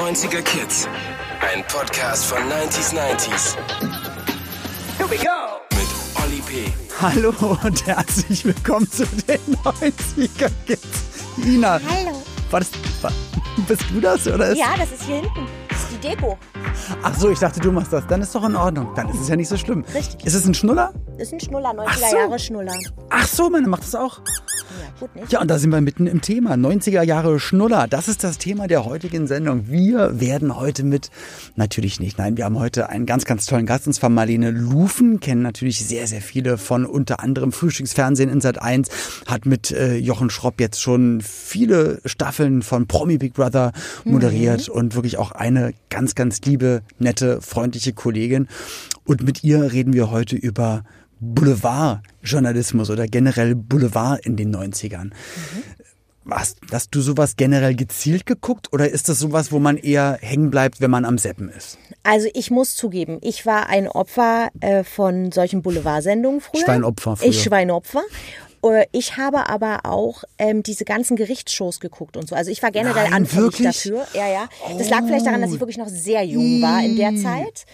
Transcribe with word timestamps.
90er 0.00 0.40
Kids. 0.40 0.88
Ein 1.42 1.62
Podcast 1.68 2.24
von 2.24 2.38
90s 2.38 2.94
90s. 2.94 3.54
Here 4.96 5.10
we 5.10 5.16
go! 5.18 5.60
Mit 5.76 6.24
Olli 6.24 6.40
P. 6.40 6.72
Hallo 7.02 7.34
und 7.62 7.86
herzlich 7.86 8.46
willkommen 8.46 8.90
zu 8.90 9.04
den 9.04 9.38
90er 9.62 10.50
Kids. 10.66 10.86
Ina. 11.44 11.72
Hallo. 11.86 12.22
War 12.50 12.60
das, 12.60 12.70
war, 13.02 13.12
bist 13.68 13.82
du 13.92 14.00
das 14.00 14.26
oder 14.26 14.48
ist, 14.48 14.56
Ja, 14.58 14.74
das 14.78 14.90
ist 14.90 15.02
hier 15.02 15.16
hinten. 15.16 15.46
Das 15.68 15.82
ist 15.82 15.92
die 15.92 16.08
Deko. 16.08 16.38
Ach 17.02 17.14
so, 17.14 17.30
ich 17.30 17.38
dachte, 17.38 17.60
du 17.60 17.70
machst 17.70 17.92
das. 17.92 18.06
Dann 18.06 18.22
ist 18.22 18.34
doch 18.34 18.44
in 18.44 18.56
Ordnung. 18.56 18.94
Dann 18.94 19.10
ist 19.10 19.20
es 19.20 19.28
ja 19.28 19.36
nicht 19.36 19.48
so 19.48 19.58
schlimm. 19.58 19.84
Richtig. 19.94 20.24
Ist 20.24 20.32
es 20.32 20.46
ein 20.46 20.54
Schnuller? 20.54 20.94
Ist 21.18 21.34
ein 21.34 21.40
Schnuller, 21.40 21.72
90er 21.72 21.84
Ach 21.86 21.98
so. 21.98 22.16
Jahre 22.16 22.38
Schnuller. 22.38 22.74
Ach 23.10 23.26
so, 23.28 23.50
meine 23.50 23.68
macht 23.68 23.82
das 23.82 23.94
auch. 23.94 24.22
Ja, 25.00 25.06
gut, 25.06 25.16
nicht? 25.16 25.32
Ja, 25.32 25.40
und 25.40 25.48
da 25.48 25.58
sind 25.58 25.70
wir 25.70 25.80
mitten 25.80 26.06
im 26.06 26.20
Thema. 26.20 26.54
90er 26.54 27.02
Jahre 27.02 27.40
Schnuller. 27.40 27.86
Das 27.88 28.08
ist 28.08 28.22
das 28.22 28.38
Thema 28.38 28.66
der 28.66 28.84
heutigen 28.84 29.26
Sendung. 29.26 29.68
Wir 29.68 30.20
werden 30.20 30.56
heute 30.56 30.84
mit, 30.84 31.10
natürlich 31.56 32.00
nicht, 32.00 32.18
nein, 32.18 32.36
wir 32.36 32.44
haben 32.44 32.58
heute 32.58 32.88
einen 32.88 33.06
ganz, 33.06 33.24
ganz 33.24 33.46
tollen 33.46 33.66
Gast, 33.66 33.86
und 33.86 33.92
zwar 33.94 34.10
Marlene 34.10 34.50
Lufen, 34.50 35.20
kennen 35.20 35.42
natürlich 35.42 35.86
sehr, 35.86 36.06
sehr 36.06 36.20
viele 36.20 36.58
von 36.58 36.84
unter 36.84 37.20
anderem 37.20 37.52
Frühstücksfernsehen 37.52 38.28
in 38.28 38.40
Sat 38.40 38.60
1, 38.60 38.88
hat 39.26 39.46
mit 39.46 39.70
äh, 39.70 39.96
Jochen 39.96 40.28
Schropp 40.28 40.60
jetzt 40.60 40.80
schon 40.80 41.20
viele 41.22 42.00
Staffeln 42.04 42.62
von 42.62 42.86
Promi 42.86 43.18
Big 43.18 43.34
Brother 43.34 43.72
moderiert 44.04 44.68
und 44.68 44.94
wirklich 44.94 45.16
auch 45.16 45.32
eine 45.32 45.72
ganz, 45.88 46.14
ganz 46.14 46.40
liebe, 46.42 46.82
nette, 46.98 47.40
freundliche 47.40 47.92
Kollegin. 47.92 48.48
Und 49.04 49.22
mit 49.22 49.42
ihr 49.42 49.72
reden 49.72 49.92
wir 49.92 50.10
heute 50.10 50.36
über 50.36 50.84
Boulevardjournalismus 51.20 52.90
oder 52.90 53.06
generell 53.06 53.54
Boulevard 53.54 54.24
in 54.24 54.36
den 54.36 54.54
90ern. 54.54 55.10
Was, 56.24 56.56
hast 56.70 56.94
du 56.94 57.00
sowas 57.00 57.36
generell 57.36 57.74
gezielt 57.74 58.26
geguckt 58.26 58.72
oder 58.72 58.88
ist 58.88 59.08
das 59.08 59.18
sowas, 59.18 59.52
wo 59.52 59.58
man 59.58 59.76
eher 59.78 60.18
hängen 60.20 60.50
bleibt, 60.50 60.80
wenn 60.80 60.90
man 60.90 61.04
am 61.04 61.18
Seppen 61.18 61.48
ist? 61.48 61.78
Also 62.02 62.28
ich 62.34 62.50
muss 62.50 62.76
zugeben, 62.76 63.18
ich 63.22 63.46
war 63.46 63.68
ein 63.68 63.88
Opfer 63.88 64.48
äh, 64.60 64.84
von 64.84 65.32
solchen 65.32 65.62
Boulevardsendungen 65.62 66.40
früher. 66.40 66.62
Schweinopfer 66.64 67.16
früher. 67.16 67.28
Ich 67.30 67.42
Schweinopfer. 67.42 68.02
Äh, 68.62 68.86
Ich 68.92 69.16
habe 69.16 69.48
aber 69.48 69.80
auch 69.84 70.24
ähm, 70.38 70.62
diese 70.62 70.84
ganzen 70.84 71.16
Gerichtsshows 71.16 71.80
geguckt 71.80 72.16
und 72.16 72.28
so. 72.28 72.34
Also 72.34 72.50
ich 72.50 72.62
war 72.62 72.70
generell 72.70 73.04
Nein, 73.04 73.14
anfällig 73.14 73.58
wirklich? 73.58 73.66
dafür. 73.82 74.06
Ja, 74.14 74.28
ja. 74.28 74.48
Das 74.78 74.90
lag 74.90 75.04
vielleicht 75.06 75.26
daran, 75.26 75.40
dass 75.40 75.52
ich 75.52 75.60
wirklich 75.60 75.78
noch 75.78 75.88
sehr 75.88 76.22
jung 76.24 76.60
war 76.60 76.84
in 76.84 76.96
der 76.96 77.16
Zeit. 77.16 77.64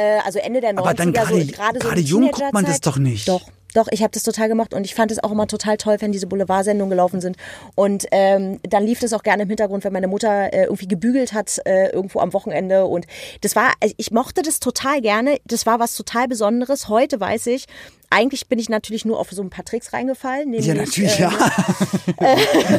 Äh, 0.00 0.20
also 0.24 0.38
Ende 0.38 0.60
der 0.60 0.72
90er. 0.74 0.78
Aber 0.78 0.94
dann 0.94 1.12
gerade- 1.12 1.40
so, 1.44 1.52
gerade 1.52 2.00
so 2.00 2.06
jung 2.06 2.30
guckt 2.30 2.52
man 2.52 2.64
das 2.64 2.80
doch 2.80 2.96
nicht. 2.96 3.28
Doch. 3.28 3.42
Doch, 3.72 3.86
ich 3.92 4.02
habe 4.02 4.10
das 4.10 4.24
total 4.24 4.48
gemocht 4.48 4.74
und 4.74 4.84
ich 4.84 4.96
fand 4.96 5.12
es 5.12 5.22
auch 5.22 5.30
immer 5.30 5.46
total 5.46 5.76
toll, 5.76 5.96
wenn 6.00 6.10
diese 6.10 6.26
Boulevardsendungen 6.26 6.90
gelaufen 6.90 7.20
sind. 7.20 7.36
Und 7.76 8.04
ähm, 8.10 8.58
dann 8.68 8.84
lief 8.84 8.98
das 8.98 9.12
auch 9.12 9.22
gerne 9.22 9.44
im 9.44 9.48
Hintergrund, 9.48 9.84
wenn 9.84 9.92
meine 9.92 10.08
Mutter 10.08 10.52
äh, 10.52 10.64
irgendwie 10.64 10.88
gebügelt 10.88 11.32
hat 11.34 11.60
äh, 11.66 11.90
irgendwo 11.90 12.18
am 12.18 12.32
Wochenende. 12.32 12.86
Und 12.86 13.06
das 13.42 13.54
war, 13.54 13.70
also 13.80 13.94
ich 13.96 14.10
mochte 14.10 14.42
das 14.42 14.58
total 14.58 15.00
gerne. 15.00 15.38
Das 15.44 15.66
war 15.66 15.78
was 15.78 15.94
total 15.94 16.26
Besonderes. 16.26 16.88
Heute 16.88 17.20
weiß 17.20 17.46
ich, 17.46 17.66
eigentlich 18.10 18.48
bin 18.48 18.58
ich 18.58 18.68
natürlich 18.68 19.04
nur 19.04 19.18
auf 19.20 19.30
so 19.30 19.40
ein 19.40 19.50
paar 19.50 19.64
Tricks 19.64 19.92
reingefallen. 19.92 20.50
Nämlich, 20.50 20.66
Ja, 20.66 20.74
natürlich, 20.74 21.18
äh, 21.18 21.22
ja. 21.22 21.32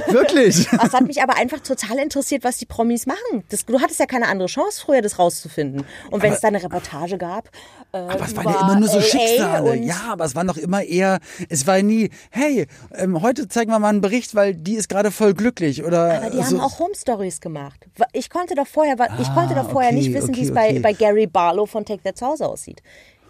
Wirklich. 0.07 0.67
Es 0.83 0.93
hat 0.93 1.07
mich 1.07 1.21
aber 1.21 1.37
einfach 1.37 1.59
total 1.61 1.99
interessiert, 1.99 2.43
was 2.43 2.57
die 2.57 2.65
Promis 2.65 3.05
machen. 3.05 3.43
Das, 3.49 3.65
du 3.65 3.79
hattest 3.79 3.99
ja 3.99 4.05
keine 4.05 4.27
andere 4.27 4.47
Chance, 4.47 4.81
früher 4.85 5.01
das 5.01 5.19
rauszufinden. 5.19 5.85
Und 6.09 6.21
wenn 6.21 6.33
es 6.33 6.41
da 6.41 6.49
eine 6.49 6.61
Reportage 6.61 7.17
gab. 7.17 7.49
Äh, 7.93 7.97
Aber 7.97 8.25
es 8.25 8.35
waren 8.35 8.45
ja 8.49 8.61
immer 8.61 8.79
nur 8.79 8.89
so 8.89 8.97
LA 8.97 9.03
Schicksale. 9.03 9.75
Ja, 9.77 10.01
aber 10.11 10.25
es 10.25 10.35
war 10.35 10.43
noch 10.43 10.57
immer 10.57 10.83
eher, 10.83 11.19
es 11.49 11.65
war 11.67 11.81
nie, 11.81 12.09
hey, 12.31 12.67
ähm, 12.95 13.21
heute 13.21 13.47
zeigen 13.47 13.71
wir 13.71 13.79
mal 13.79 13.89
einen 13.89 14.01
Bericht, 14.01 14.35
weil 14.35 14.53
die 14.55 14.75
ist 14.75 14.89
gerade 14.89 15.11
voll 15.11 15.33
glücklich. 15.33 15.83
Oder 15.83 16.15
Aber 16.21 16.29
die 16.29 16.37
so. 16.37 16.43
haben 16.43 16.59
auch 16.59 16.79
Home 16.79 16.95
Stories 16.95 17.39
gemacht. 17.39 17.87
Ich 18.11 18.29
konnte 18.29 18.55
doch 18.55 18.67
vorher, 18.67 18.95
ich 19.19 19.33
konnte 19.33 19.55
doch 19.55 19.69
vorher 19.69 19.91
Ah, 19.91 19.93
okay, 19.93 20.01
nicht 20.01 20.13
wissen, 20.13 20.35
wie 20.35 20.39
okay, 20.41 20.47
es 20.47 20.53
bei, 20.53 20.69
okay. 20.71 20.79
bei 20.79 20.93
Gary 20.93 21.27
Barlow 21.27 21.65
von 21.65 21.85
Take 21.85 22.03
That 22.03 22.17
zu 22.17 22.25
Hause 22.25 22.47
aussieht. 22.47 22.81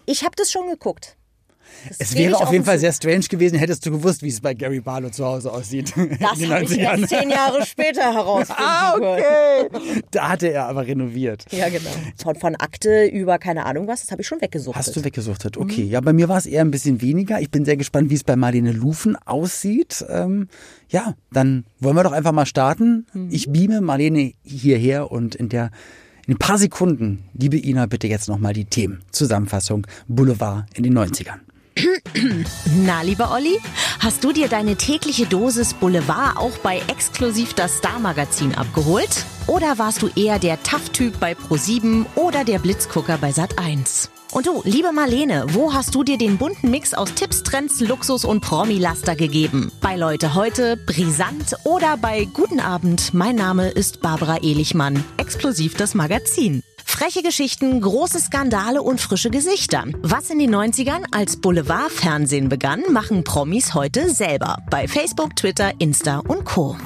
Ich 0.06 0.24
habe 0.24 0.34
das 0.36 0.50
schon 0.50 0.68
geguckt. 0.68 1.16
Das 1.88 2.10
Es 2.10 2.16
wäre 2.16 2.36
auf 2.36 2.52
jeden 2.52 2.64
Fall 2.64 2.78
sehr 2.78 2.92
strange 2.92 3.24
gewesen, 3.28 3.58
hättest 3.58 3.84
du 3.86 3.90
gewusst, 3.90 4.22
wie 4.22 4.28
es 4.28 4.40
bei 4.40 4.54
Gary 4.54 4.80
Barlow 4.80 5.10
zu 5.10 5.24
Hause 5.24 5.52
aussieht. 5.52 5.92
Das 6.20 6.30
habe 6.48 6.64
ich 6.64 6.70
90ern. 6.70 6.78
erst 6.78 7.08
zehn 7.08 7.30
Jahre 7.30 7.66
später 7.66 8.12
herausfinden 8.14 8.62
Ah, 8.62 8.94
okay. 8.94 9.68
Da 10.10 10.28
hatte 10.28 10.48
er 10.48 10.66
aber 10.66 10.86
renoviert. 10.86 11.46
Ja, 11.50 11.68
genau. 11.68 11.90
Von, 12.16 12.36
von 12.36 12.56
Akte 12.56 13.06
über 13.06 13.38
keine 13.38 13.66
Ahnung 13.66 13.86
was, 13.88 14.02
das 14.02 14.10
habe 14.10 14.22
ich 14.22 14.28
schon 14.28 14.40
weggesucht. 14.40 14.76
Hast 14.76 14.94
du 14.94 15.04
weggesuchtet? 15.04 15.56
Okay. 15.56 15.82
Ja, 15.84 16.00
bei 16.00 16.12
mir 16.12 16.28
war 16.28 16.38
es 16.38 16.46
eher 16.46 16.62
ein 16.62 16.70
bisschen 16.70 17.00
weniger. 17.00 17.40
Ich 17.40 17.50
bin 17.50 17.64
sehr 17.64 17.76
gespannt, 17.76 18.10
wie 18.10 18.14
es 18.14 18.24
bei 18.24 18.36
Marlene 18.36 18.72
Lufen 18.72 19.16
aussieht. 19.16 20.04
Ähm, 20.08 20.48
ja, 20.88 21.14
dann 21.32 21.64
wollen 21.80 21.96
wir 21.96 22.04
doch 22.04 22.12
einfach 22.12 22.32
mal 22.32 22.46
starten. 22.46 23.06
Ich 23.30 23.50
beame 23.50 23.80
Marlene 23.80 24.32
hierher 24.42 25.10
und 25.10 25.34
in 25.34 25.48
der 25.48 25.70
in 26.26 26.34
ein 26.34 26.38
paar 26.38 26.56
Sekunden, 26.58 27.24
liebe 27.34 27.56
Ina, 27.58 27.86
bitte 27.86 28.06
jetzt 28.06 28.28
nochmal 28.28 28.52
die 28.52 28.64
Themen. 28.64 29.02
Zusammenfassung 29.10 29.86
Boulevard 30.06 30.66
in 30.74 30.84
den 30.84 30.96
90ern. 30.96 31.40
Na, 32.76 33.02
lieber 33.02 33.32
Olli, 33.32 33.58
hast 34.00 34.24
du 34.24 34.32
dir 34.32 34.48
deine 34.48 34.76
tägliche 34.76 35.26
Dosis 35.26 35.74
Boulevard 35.74 36.36
auch 36.36 36.56
bei 36.58 36.80
Exklusiv 36.88 37.54
das 37.54 37.78
Star-Magazin 37.78 38.54
abgeholt? 38.54 39.24
Oder 39.46 39.78
warst 39.78 40.02
du 40.02 40.08
eher 40.14 40.38
der 40.38 40.62
Tough-Typ 40.62 41.18
bei 41.18 41.32
Pro7 41.32 42.06
oder 42.14 42.44
der 42.44 42.58
Blitzgucker 42.58 43.18
bei 43.18 43.30
Sat1? 43.30 44.08
Und 44.32 44.46
du, 44.46 44.62
liebe 44.64 44.92
Marlene, 44.92 45.44
wo 45.48 45.74
hast 45.74 45.94
du 45.94 46.04
dir 46.04 46.16
den 46.16 46.38
bunten 46.38 46.70
Mix 46.70 46.94
aus 46.94 47.12
Tipps, 47.12 47.42
Trends, 47.42 47.80
Luxus 47.80 48.24
und 48.24 48.40
Promi-Laster 48.40 49.14
gegeben? 49.14 49.70
Bei 49.82 49.96
Leute 49.96 50.34
heute, 50.34 50.78
Brisant 50.78 51.54
oder 51.64 51.98
bei 51.98 52.26
Guten 52.32 52.58
Abend, 52.58 53.12
mein 53.12 53.36
Name 53.36 53.68
ist 53.68 54.00
Barbara 54.00 54.38
Ehlichmann, 54.38 55.04
Exklusiv 55.18 55.74
das 55.74 55.94
Magazin. 55.94 56.62
Freche 56.92 57.22
Geschichten, 57.22 57.80
große 57.80 58.20
Skandale 58.20 58.82
und 58.82 59.00
frische 59.00 59.30
Gesichter. 59.30 59.86
Was 60.02 60.28
in 60.28 60.38
den 60.38 60.54
90ern 60.54 61.04
als 61.10 61.40
Boulevardfernsehen 61.40 62.50
begann, 62.50 62.82
machen 62.90 63.24
Promis 63.24 63.72
heute 63.72 64.10
selber. 64.10 64.58
Bei 64.70 64.86
Facebook, 64.86 65.34
Twitter, 65.34 65.72
Insta 65.78 66.18
und 66.18 66.44
Co. 66.44 66.76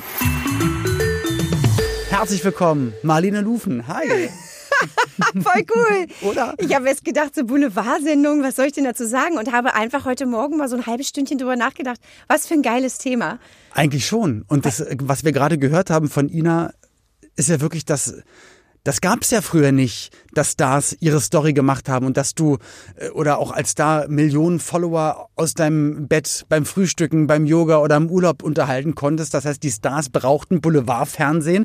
Herzlich 2.09 2.43
willkommen, 2.44 2.94
Marlene 3.03 3.41
Lufen. 3.41 3.89
Hi. 3.89 4.31
Voll 5.43 5.65
cool. 5.75 6.06
Oder? 6.23 6.55
Ich 6.59 6.73
habe 6.75 6.87
jetzt 6.87 7.05
gedacht, 7.05 7.34
so 7.34 7.44
Boulevardsendung, 7.44 8.44
was 8.44 8.55
soll 8.55 8.67
ich 8.67 8.73
denn 8.73 8.84
dazu 8.84 9.06
sagen? 9.06 9.37
Und 9.37 9.53
habe 9.53 9.75
einfach 9.75 10.05
heute 10.05 10.25
Morgen 10.25 10.56
mal 10.56 10.69
so 10.69 10.77
ein 10.77 10.87
halbes 10.87 11.09
Stündchen 11.09 11.37
drüber 11.37 11.56
nachgedacht. 11.56 12.00
Was 12.28 12.47
für 12.47 12.55
ein 12.55 12.62
geiles 12.62 12.99
Thema. 12.99 13.41
Eigentlich 13.73 14.06
schon. 14.06 14.44
Und 14.47 14.67
das, 14.67 14.84
was 15.00 15.25
wir 15.25 15.33
gerade 15.33 15.59
gehört 15.59 15.91
haben 15.91 16.09
von 16.09 16.28
Ina, 16.28 16.73
ist 17.34 17.49
ja 17.49 17.61
wirklich 17.61 17.84
das. 17.84 18.23
Das 18.87 19.01
gab's 19.01 19.33
ja 19.33 19.43
früher 19.43 19.73
nicht, 19.73 20.17
dass 20.37 20.53
Stars 20.53 20.97
ihre 21.01 21.21
Story 21.21 21.53
gemacht 21.53 21.89
haben 21.89 22.07
und 22.07 22.17
dass 22.17 22.35
du 22.35 22.59
äh, 22.97 23.09
oder 23.11 23.39
auch 23.39 23.51
als 23.51 23.71
Star 23.71 24.09
Millionen 24.09 24.61
Follower 24.61 25.29
aus 25.37 25.55
deinem 25.55 26.09
Bett 26.09 26.45
beim 26.49 26.65
Frühstücken, 26.65 27.27
beim 27.27 27.47
Yoga 27.47 27.79
oder 27.79 27.97
im 27.97 28.11
Urlaub 28.11 28.43
unterhalten 28.43 28.95
konntest. 28.95 29.35
Das 29.35 29.45
heißt, 29.45 29.63
die 29.63 29.71
Stars 29.71 30.11
brauchten 30.11 30.61
Boulevardfernsehen 30.61 31.65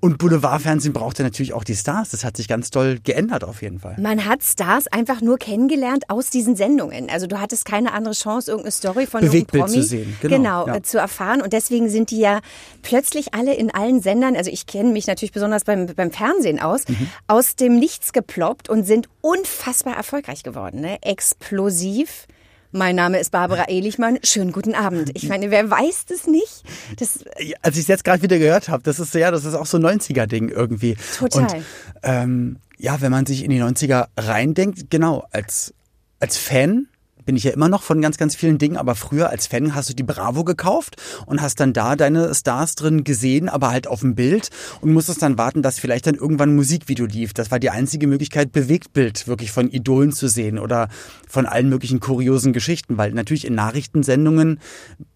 und 0.00 0.18
Boulevardfernsehen 0.18 0.92
brauchte 0.92 1.22
natürlich 1.22 1.52
auch 1.52 1.64
die 1.64 1.76
Stars. 1.76 2.10
Das 2.10 2.24
hat 2.24 2.36
sich 2.36 2.48
ganz 2.48 2.70
toll 2.70 2.98
geändert 3.02 3.44
auf 3.44 3.62
jeden 3.62 3.78
Fall. 3.80 3.96
Man 3.98 4.24
hat 4.26 4.42
Stars 4.42 4.86
einfach 4.86 5.20
nur 5.20 5.38
kennengelernt 5.38 6.04
aus 6.08 6.30
diesen 6.30 6.56
Sendungen. 6.56 7.08
Also 7.10 7.26
du 7.26 7.40
hattest 7.40 7.64
keine 7.64 7.92
andere 7.92 8.14
Chance, 8.14 8.50
irgendeine 8.50 8.72
Story 8.72 9.06
von 9.06 9.20
Bewegtbild 9.20 9.64
Promi 9.64 9.80
zu 9.80 9.82
sehen, 9.82 10.16
genau, 10.20 10.66
ja. 10.66 10.76
äh, 10.76 10.82
zu 10.82 10.98
erfahren. 10.98 11.40
Und 11.42 11.52
deswegen 11.52 11.88
sind 11.88 12.10
die 12.10 12.20
ja 12.20 12.40
plötzlich 12.82 13.34
alle 13.34 13.54
in 13.54 13.72
allen 13.72 14.02
Sendern, 14.02 14.36
also 14.36 14.50
ich 14.50 14.66
kenne 14.66 14.90
mich 14.92 15.06
natürlich 15.06 15.32
besonders 15.32 15.64
beim, 15.64 15.86
beim 15.86 16.10
Fernsehen 16.10 16.60
aus, 16.60 16.84
Mhm. 16.88 17.08
aus 17.26 17.56
dem 17.56 17.78
Nichts 17.78 18.09
geploppt 18.12 18.68
und 18.68 18.84
sind 18.84 19.08
unfassbar 19.20 19.96
erfolgreich 19.96 20.42
geworden. 20.42 20.80
Ne? 20.80 20.98
Explosiv. 21.02 22.26
Mein 22.72 22.94
Name 22.94 23.18
ist 23.18 23.32
Barbara 23.32 23.68
Ehlichmann. 23.68 24.18
Schönen 24.22 24.52
guten 24.52 24.74
Abend. 24.74 25.10
Ich 25.14 25.28
meine, 25.28 25.50
wer 25.50 25.68
weiß 25.68 26.06
das 26.06 26.28
nicht? 26.28 26.62
Das, 26.98 27.24
Ja, 27.38 27.56
Als 27.62 27.74
ich 27.74 27.82
es 27.82 27.88
jetzt 27.88 28.04
gerade 28.04 28.22
wieder 28.22 28.38
gehört 28.38 28.68
habe, 28.68 28.82
das 28.84 29.00
ist 29.00 29.12
ja, 29.14 29.32
das 29.32 29.44
ist 29.44 29.54
auch 29.54 29.66
so 29.66 29.78
ein 29.78 29.84
90er-Ding 29.84 30.50
irgendwie. 30.50 30.96
Total. 31.18 31.42
Und 31.42 31.64
ähm, 32.04 32.56
ja, 32.78 33.00
wenn 33.00 33.10
man 33.10 33.26
sich 33.26 33.42
in 33.42 33.50
die 33.50 33.60
90er 33.60 34.06
reindenkt, 34.16 34.88
genau, 34.88 35.26
als, 35.32 35.74
als 36.20 36.36
Fan 36.36 36.86
bin 37.30 37.36
ich 37.36 37.44
ja 37.44 37.52
immer 37.52 37.68
noch 37.68 37.84
von 37.84 38.02
ganz, 38.02 38.16
ganz 38.16 38.34
vielen 38.34 38.58
Dingen, 38.58 38.76
aber 38.76 38.96
früher 38.96 39.30
als 39.30 39.46
Fan 39.46 39.76
hast 39.76 39.88
du 39.88 39.94
die 39.94 40.02
Bravo 40.02 40.42
gekauft 40.42 40.96
und 41.26 41.40
hast 41.40 41.60
dann 41.60 41.72
da 41.72 41.94
deine 41.94 42.34
Stars 42.34 42.74
drin 42.74 43.04
gesehen, 43.04 43.48
aber 43.48 43.70
halt 43.70 43.86
auf 43.86 44.00
dem 44.00 44.16
Bild 44.16 44.50
und 44.80 44.92
musstest 44.92 45.22
dann 45.22 45.38
warten, 45.38 45.62
dass 45.62 45.78
vielleicht 45.78 46.08
dann 46.08 46.16
irgendwann 46.16 46.50
ein 46.50 46.56
Musikvideo 46.56 47.06
lief. 47.06 47.32
Das 47.32 47.52
war 47.52 47.60
die 47.60 47.70
einzige 47.70 48.08
Möglichkeit, 48.08 48.50
Bewegtbild 48.50 49.28
wirklich 49.28 49.52
von 49.52 49.70
Idolen 49.70 50.10
zu 50.10 50.26
sehen 50.26 50.58
oder 50.58 50.88
von 51.28 51.46
allen 51.46 51.68
möglichen 51.68 52.00
kuriosen 52.00 52.52
Geschichten, 52.52 52.98
weil 52.98 53.12
natürlich 53.12 53.46
in 53.46 53.54
Nachrichtensendungen 53.54 54.58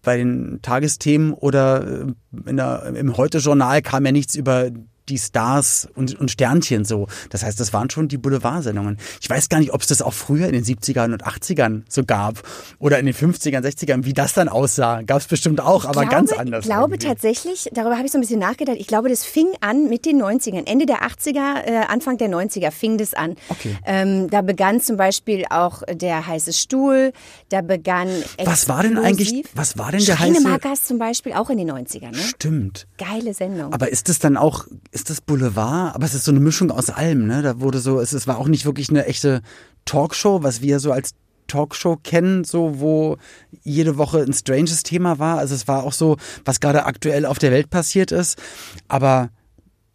bei 0.01 0.15
den 0.15 0.59
Tagesthemen 0.61 1.33
oder 1.33 1.85
äh, 1.85 2.49
in 2.49 2.55
der, 2.55 2.93
im 2.95 3.17
Heute-Journal 3.17 3.81
kam 3.81 4.05
ja 4.05 4.13
nichts 4.13 4.35
über 4.35 4.71
die 5.09 5.17
Stars 5.17 5.87
und, 5.95 6.19
und 6.19 6.31
Sternchen 6.31 6.85
so. 6.85 7.07
Das 7.29 7.43
heißt, 7.43 7.59
das 7.59 7.73
waren 7.73 7.89
schon 7.89 8.07
die 8.07 8.17
Boulevardsendungen. 8.17 8.97
Ich 9.21 9.29
weiß 9.29 9.49
gar 9.49 9.59
nicht, 9.59 9.73
ob 9.73 9.81
es 9.81 9.87
das 9.87 10.01
auch 10.01 10.13
früher 10.13 10.47
in 10.47 10.53
den 10.53 10.63
70ern 10.63 11.13
und 11.13 11.23
80ern 11.25 11.83
so 11.89 12.03
gab 12.03 12.41
oder 12.79 12.99
in 12.99 13.05
den 13.05 13.15
50ern, 13.15 13.61
60ern, 13.61 14.05
wie 14.05 14.13
das 14.13 14.33
dann 14.33 14.49
aussah. 14.49 15.01
Gab 15.03 15.21
es 15.21 15.27
bestimmt 15.27 15.61
auch, 15.61 15.85
aber 15.85 16.01
glaube, 16.01 16.09
ganz 16.09 16.31
anders. 16.31 16.65
Ich 16.65 16.71
glaube 16.71 16.95
irgendwie. 16.95 17.07
tatsächlich, 17.07 17.69
darüber 17.73 17.95
habe 17.95 18.05
ich 18.05 18.11
so 18.11 18.17
ein 18.17 18.21
bisschen 18.21 18.39
nachgedacht, 18.39 18.77
ich 18.79 18.87
glaube, 18.87 19.09
das 19.09 19.23
fing 19.23 19.47
an 19.61 19.89
mit 19.89 20.05
den 20.05 20.21
90ern. 20.21 20.67
Ende 20.67 20.85
der 20.85 21.03
80er, 21.03 21.65
äh, 21.65 21.85
Anfang 21.87 22.17
der 22.17 22.29
90er 22.29 22.71
fing 22.71 22.97
das 22.97 23.13
an. 23.13 23.35
Okay. 23.49 23.77
Ähm, 23.85 24.29
da 24.29 24.41
begann 24.41 24.81
zum 24.81 24.97
Beispiel 24.97 25.45
auch 25.49 25.83
der 25.91 26.25
heiße 26.25 26.53
Stuhl, 26.53 27.13
da 27.49 27.61
begann 27.61 28.09
Was 28.43 28.67
war 28.67 28.83
denn 28.83 28.97
eigentlich, 28.97 29.45
was 29.53 29.77
war 29.77 29.91
denn 29.91 30.03
der 30.03 30.19
heiße... 30.19 30.41
Schweinemakers 30.41 30.83
zum 30.83 30.97
Beispiel 30.97 31.33
auch 31.33 31.49
in 31.49 31.57
den 31.57 31.71
90ern, 31.71 32.11
ne? 32.11 32.17
Stimmt. 32.17 32.87
Geile 32.97 33.33
Sendung. 33.33 33.73
Aber 33.73 33.89
ist 33.89 34.09
das 34.09 34.19
dann 34.19 34.37
auch, 34.37 34.65
ist 34.95 35.09
das 35.09 35.21
Boulevard? 35.21 35.93
Aber 35.93 36.05
es 36.05 36.15
ist 36.15 36.23
so 36.23 36.31
eine 36.31 36.39
Mischung 36.39 36.71
aus 36.71 36.89
allem, 36.89 37.27
ne? 37.27 37.41
Da 37.41 37.59
wurde 37.59 37.79
so, 37.79 37.99
es, 37.99 38.13
es 38.13 38.27
war 38.27 38.37
auch 38.37 38.47
nicht 38.47 38.65
wirklich 38.65 38.89
eine 38.89 39.05
echte 39.05 39.41
Talkshow, 39.83 40.41
was 40.41 40.61
wir 40.61 40.79
so 40.79 40.91
als 40.93 41.11
Talkshow 41.47 41.97
kennen, 42.01 42.45
so 42.45 42.79
wo 42.79 43.17
jede 43.63 43.97
Woche 43.97 44.19
ein 44.21 44.33
stranges 44.33 44.83
Thema 44.83 45.19
war. 45.19 45.37
Also 45.37 45.53
es 45.53 45.67
war 45.67 45.83
auch 45.83 45.93
so, 45.93 46.15
was 46.45 46.61
gerade 46.61 46.85
aktuell 46.85 47.25
auf 47.25 47.39
der 47.39 47.51
Welt 47.51 47.69
passiert 47.69 48.13
ist. 48.13 48.41
Aber 48.87 49.29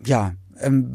ja, 0.05 0.35
ähm, 0.61 0.93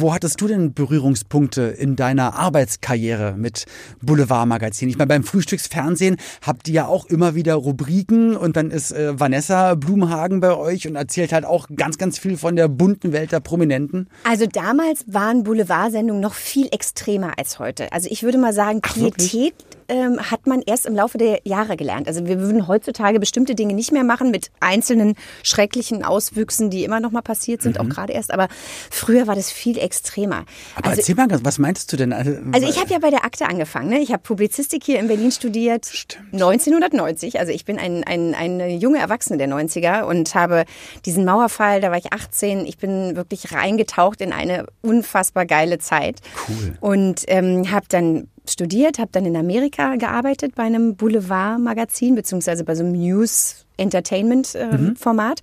wo 0.00 0.14
hattest 0.14 0.40
du 0.40 0.48
denn 0.48 0.74
Berührungspunkte 0.74 1.62
in 1.62 1.96
deiner 1.96 2.34
Arbeitskarriere 2.34 3.34
mit 3.36 3.66
Boulevardmagazin? 4.00 4.88
Ich 4.88 4.96
meine, 4.96 5.08
beim 5.08 5.24
Frühstücksfernsehen 5.24 6.16
habt 6.42 6.68
ihr 6.68 6.74
ja 6.74 6.86
auch 6.86 7.06
immer 7.06 7.34
wieder 7.34 7.54
Rubriken 7.54 8.36
und 8.36 8.56
dann 8.56 8.70
ist 8.70 8.92
äh, 8.92 9.18
Vanessa 9.18 9.74
Blumhagen 9.74 10.40
bei 10.40 10.56
euch 10.56 10.86
und 10.88 10.96
erzählt 10.96 11.32
halt 11.32 11.44
auch 11.44 11.68
ganz, 11.74 11.98
ganz 11.98 12.18
viel 12.18 12.36
von 12.36 12.56
der 12.56 12.68
bunten 12.68 13.12
Welt 13.12 13.32
der 13.32 13.40
Prominenten. 13.40 14.08
Also 14.24 14.46
damals 14.46 15.04
waren 15.06 15.42
Boulevardsendungen 15.42 16.20
noch 16.20 16.34
viel 16.34 16.68
extremer 16.70 17.32
als 17.38 17.58
heute. 17.58 17.92
Also 17.92 18.08
ich 18.10 18.22
würde 18.22 18.38
mal 18.38 18.52
sagen, 18.52 18.80
Ach, 18.82 18.96
wirklich? 18.96 19.54
Ähm, 19.90 20.30
hat 20.30 20.46
man 20.46 20.62
erst 20.62 20.86
im 20.86 20.94
Laufe 20.94 21.18
der 21.18 21.40
Jahre 21.42 21.76
gelernt. 21.76 22.06
Also 22.06 22.24
wir 22.24 22.38
würden 22.38 22.68
heutzutage 22.68 23.18
bestimmte 23.18 23.56
Dinge 23.56 23.74
nicht 23.74 23.90
mehr 23.90 24.04
machen 24.04 24.30
mit 24.30 24.52
einzelnen 24.60 25.16
schrecklichen 25.42 26.04
Auswüchsen, 26.04 26.70
die 26.70 26.84
immer 26.84 27.00
noch 27.00 27.10
mal 27.10 27.22
passiert 27.22 27.60
sind, 27.60 27.80
auch 27.80 27.88
gerade 27.88 28.12
erst. 28.12 28.32
Aber 28.32 28.46
früher 28.88 29.26
war 29.26 29.34
das 29.34 29.50
viel 29.50 29.78
extremer. 29.78 30.42
Mhm. 30.42 30.46
Aber 30.76 30.90
also, 30.90 31.00
erzähl 31.00 31.16
mal, 31.16 31.26
was 31.42 31.58
meintest 31.58 31.92
du 31.92 31.96
denn? 31.96 32.12
also 32.12 32.68
ich 32.68 32.78
habe 32.78 32.90
ja 32.90 33.00
bei 33.00 33.10
der 33.10 33.24
Akte 33.24 33.48
angefangen. 33.48 33.88
Ne? 33.88 33.98
Ich 33.98 34.12
habe 34.12 34.22
Publizistik 34.22 34.84
hier 34.84 35.00
in 35.00 35.08
Berlin 35.08 35.32
studiert. 35.32 35.86
Stimmt. 35.86 36.34
1990. 36.34 37.40
Also 37.40 37.52
ich 37.52 37.64
bin 37.64 37.78
ein, 37.78 38.04
ein, 38.04 38.34
eine 38.34 38.68
junge 38.68 38.98
Erwachsene 38.98 39.38
der 39.38 39.48
90er 39.48 40.02
und 40.02 40.34
habe 40.36 40.66
diesen 41.04 41.24
Mauerfall, 41.24 41.80
da 41.80 41.90
war 41.90 41.98
ich 41.98 42.12
18. 42.12 42.64
Ich 42.64 42.78
bin 42.78 43.16
wirklich 43.16 43.52
reingetaucht 43.52 44.20
in 44.20 44.32
eine 44.32 44.66
unfassbar 44.82 45.46
geile 45.46 45.78
Zeit. 45.78 46.20
Cool. 46.48 46.76
Und 46.80 47.24
ähm, 47.26 47.72
habe 47.72 47.86
dann 47.88 48.28
studiert, 48.52 48.98
habe 48.98 49.10
dann 49.12 49.26
in 49.26 49.36
Amerika 49.36 49.96
gearbeitet 49.96 50.54
bei 50.54 50.64
einem 50.64 50.96
Boulevard-Magazin 50.96 52.14
beziehungsweise 52.14 52.64
bei 52.64 52.74
so 52.74 52.84
einem 52.84 52.92
News 52.92 53.66
Entertainment 53.76 54.54
äh, 54.54 54.66
Mhm. 54.76 54.96
Format 54.96 55.40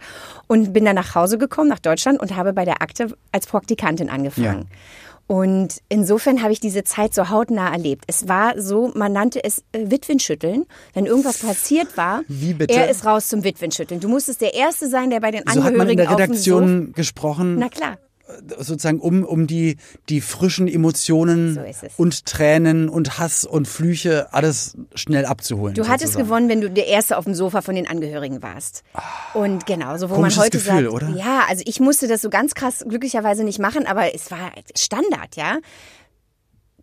und 0.48 0.72
bin 0.74 0.86
dann 0.86 0.96
nach 0.96 1.16
Hause 1.16 1.38
gekommen 1.38 1.70
nach 1.70 1.80
Deutschland 1.80 2.20
und 2.20 2.36
habe 2.36 2.54
bei 2.54 2.66
der 2.66 2.82
Akte 2.82 3.08
als 3.32 3.48
Praktikantin 3.48 4.10
angefangen. 4.10 4.68
Und 5.30 5.82
insofern 5.90 6.42
habe 6.42 6.54
ich 6.54 6.62
diese 6.62 6.86
Zeit 6.86 7.14
so 7.14 7.30
hautnah 7.30 7.70
erlebt. 7.72 8.06
Es 8.08 8.30
war 8.30 8.62
so, 8.62 8.92
man 8.96 9.12
nannte 9.12 9.44
es 9.44 9.60
äh, 9.74 9.92
Witwenschütteln. 9.92 10.66
Wenn 10.94 11.06
irgendwas 11.06 11.40
passiert 11.40 11.98
war, 11.98 12.22
Wie 12.30 12.54
bitte? 12.54 12.74
er 12.74 12.90
ist 12.90 13.06
raus 13.06 13.28
zum 13.28 13.44
Witwenschütteln. 13.44 14.00
Du 14.00 14.08
musstest 14.08 14.40
der 14.40 14.54
Erste 14.54 14.88
sein, 14.88 15.10
der 15.10 15.20
bei 15.20 15.32
den 15.32 15.42
So 15.42 15.48
hat 15.50 15.58
Angehörigen 15.58 15.78
man 15.78 15.90
in 15.90 15.98
der 15.98 16.12
Redaktion 16.12 16.94
gesprochen. 16.94 17.58
Na 17.60 17.68
klar. 17.68 17.98
Sozusagen 18.58 19.00
um, 19.00 19.24
um 19.24 19.48
die, 19.48 19.78
die 20.10 20.22
frischen 20.22 20.68
Emotionen 20.68 21.56
So 21.56 21.88
und 21.98 22.26
Tränen 22.26 22.90
und 22.90 23.20
Hass 23.20 23.46
und 23.46 23.68
Flüche 23.68 24.34
alles 24.34 24.78
schnell 24.96 25.26
abzuholen. 25.26 25.76
Du 25.76 25.88
hattest 25.88 26.14
sozusagen. 26.14 26.26
gewonnen, 26.26 26.50
wenn 26.50 26.62
du 26.62 26.70
der 26.70 26.88
Erste 26.88 27.18
auf 27.18 27.26
dem 27.26 27.34
Sofa 27.34 27.62
von 27.62 27.76
den 27.76 27.88
Angehörigen 27.88 28.42
warst. 28.42 28.84
Und 29.34 29.66
genau, 29.66 29.98
so 29.98 30.10
wo 30.10 30.18
man 30.18 30.36
heute 30.36 30.58
Gefühl, 30.58 30.84
sagt, 30.84 30.94
oder? 30.94 31.10
ja, 31.10 31.44
also 31.48 31.64
ich 31.66 31.80
musste 31.80 32.08
das 32.08 32.22
so 32.22 32.30
ganz 32.30 32.54
krass 32.54 32.84
glücklicherweise 32.88 33.44
nicht 33.44 33.60
machen, 33.60 33.86
aber 33.86 34.14
es 34.14 34.32
war 34.32 34.52
Standard, 34.76 35.36
ja. 35.36 35.58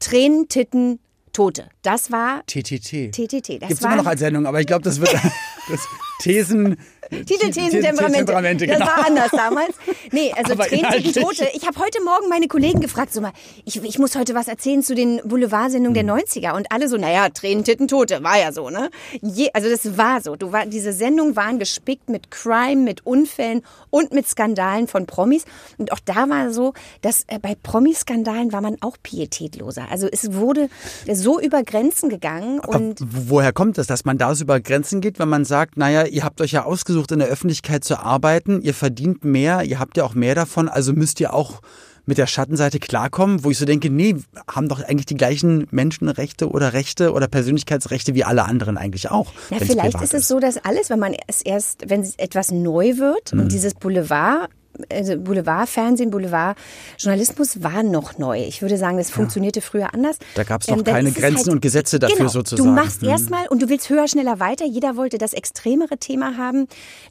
Tränen, 0.01 0.49
Titten, 0.49 0.99
Tote. 1.33 1.69
Das 1.83 2.11
war 2.11 2.43
TTT. 2.47 3.11
TTT. 3.13 3.61
Das 3.61 3.69
Gibt's 3.69 3.85
immer 3.85 3.97
noch 3.97 4.07
als 4.07 4.21
Sendung, 4.21 4.47
aber 4.47 4.61
ich 4.61 4.67
glaube, 4.67 4.83
das 4.83 5.01
wird 5.01 5.13
das 5.69 5.81
Thesen. 6.21 6.77
Titel, 7.27 7.51
Thesen, 7.51 7.83
Temperamente. 7.83 8.19
Temperamente, 8.19 8.67
Das 8.67 8.79
genau. 8.79 8.87
war 8.87 9.07
anders 9.07 9.31
damals. 9.31 9.75
Nee, 10.13 10.33
also 10.37 10.53
Aber 10.53 10.65
Tränen, 10.67 10.91
Titten, 10.91 11.05
inhaltlich. 11.05 11.25
Tote. 11.25 11.49
Ich 11.55 11.67
habe 11.67 11.79
heute 11.79 12.03
Morgen 12.03 12.29
meine 12.29 12.49
Kollegen 12.49 12.81
gefragt, 12.81 13.13
so 13.13 13.21
mal, 13.21 13.33
ich, 13.65 13.83
ich 13.83 13.99
muss 13.99 14.17
heute 14.17 14.35
was 14.35 14.49
erzählen 14.49 14.83
zu 14.83 14.95
den 14.95 15.21
Boulevardsendungen 15.25 15.95
der 15.95 16.15
90er. 16.15 16.57
Und 16.57 16.71
alle 16.71 16.89
so, 16.89 16.97
naja, 16.97 17.29
Tränen, 17.29 17.65
Titten, 17.65 17.89
Tote. 17.89 18.23
War 18.23 18.39
ja 18.39 18.53
so, 18.53 18.71
ne? 18.71 18.91
Je, 19.21 19.51
also 19.53 19.69
das 19.69 19.97
war 19.97 20.21
so. 20.21 20.37
Du 20.37 20.53
war, 20.53 20.67
diese 20.67 20.93
Sendungen 20.93 21.37
waren 21.37 21.59
gespickt 21.59 22.09
mit 22.09 22.31
Crime, 22.31 22.83
mit 22.83 23.07
Unfällen 23.07 23.63
und 23.91 24.13
mit 24.13 24.29
Skandalen 24.29 24.89
von 24.89 25.07
Promis. 25.07 25.45
Und 25.79 25.93
auch 25.93 26.01
da 26.05 26.29
war 26.29 26.53
so, 26.53 26.73
dass 27.03 27.25
äh, 27.27 27.39
bei 27.39 27.55
Promiskandalen 27.63 28.53
war 28.53 28.61
man 28.61 28.77
auch 28.81 28.97
pietätloser. 29.03 29.87
Also 29.91 30.09
es 30.11 30.33
wurde 30.35 30.69
so 31.13 31.41
über 31.41 31.63
Grenzen 31.63 32.09
gegangen 32.09 32.61
Aber 32.61 32.77
und 32.77 32.99
woher 33.01 33.53
kommt 33.53 33.79
es, 33.79 33.87
dass 33.87 34.05
man 34.05 34.19
da 34.19 34.35
so 34.35 34.45
über 34.45 34.61
Grenzen 34.61 35.01
geht, 35.01 35.19
wenn 35.19 35.29
man 35.29 35.45
sagt, 35.45 35.77
naja, 35.77 36.05
ihr 36.05 36.25
habt 36.25 36.41
euch 36.41 36.53
ja 36.53 36.65
ausgesucht, 36.65 36.94
in 37.13 37.19
der 37.19 37.29
Öffentlichkeit 37.29 37.85
zu 37.85 37.99
arbeiten, 37.99 38.61
ihr 38.63 38.75
verdient 38.75 39.25
mehr, 39.25 39.63
ihr 39.65 39.79
habt 39.79 39.97
ja 39.97 40.05
auch 40.05 40.15
mehr 40.15 40.35
davon, 40.35 40.69
also 40.69 40.93
müsst 40.93 41.21
ihr 41.21 41.33
auch 41.35 41.61
mit 42.07 42.19
der 42.19 42.27
Schattenseite 42.27 42.81
klarkommen, 42.81 43.45
wo 43.45 43.51
ich 43.51 43.57
so 43.59 43.65
denke, 43.65 43.89
nee, 43.89 44.17
haben 44.51 44.69
doch 44.69 44.83
eigentlich 44.83 45.07
die 45.07 45.15
gleichen 45.17 45.67
Menschenrechte 45.71 46.51
oder 46.51 46.75
Rechte 46.75 47.13
oder 47.13 47.29
Persönlichkeitsrechte 47.29 48.15
wie 48.15 48.25
alle 48.25 48.45
anderen 48.45 48.77
eigentlich 48.77 49.11
auch. 49.11 49.33
Ja, 49.51 49.57
vielleicht 49.59 50.01
ist 50.03 50.13
es 50.13 50.29
so, 50.29 50.39
dass 50.39 50.59
alles, 50.59 50.91
wenn 50.91 50.99
man 50.99 51.15
es 51.29 51.41
erst, 51.41 51.89
wenn 51.89 52.03
es 52.03 52.15
etwas 52.17 52.51
neu 52.51 52.99
wird 52.99 53.33
Mhm. 53.33 53.41
und 53.41 53.53
dieses 53.53 53.73
Boulevard, 53.75 54.51
also 54.91 55.17
Boulevardfernsehen, 55.19 56.11
Boulevardjournalismus 56.11 57.63
war 57.63 57.83
noch 57.83 58.19
neu. 58.19 58.41
Ich 58.43 58.63
würde 58.63 58.77
sagen, 58.77 58.97
das 58.99 59.11
funktionierte 59.11 59.61
früher 59.61 59.95
anders. 59.95 60.19
Da 60.35 60.45
noch 60.45 60.69
Ähm, 60.79 60.85
dann 60.85 60.95
keine 60.95 61.09
ist 61.11 61.17
es 61.17 61.23
Grenzen 61.23 61.51
und 61.53 61.61
Gesetze 61.61 61.99
dafür 61.99 62.17
genau, 62.17 62.29
sozusagen. 62.29 62.69
Du 62.69 62.75
machst 62.75 63.03
Mhm. 63.03 63.09
erstmal 63.09 63.47
und 63.49 63.63
du 63.63 63.69
willst 63.69 63.89
höher, 63.89 64.07
schneller 64.09 64.41
weiter. 64.41 64.65
Jeder 64.65 64.97
wollte 64.97 65.19
das 65.19 65.33
extremere 65.33 65.99
Thema 65.99 66.37
haben. 66.37 66.67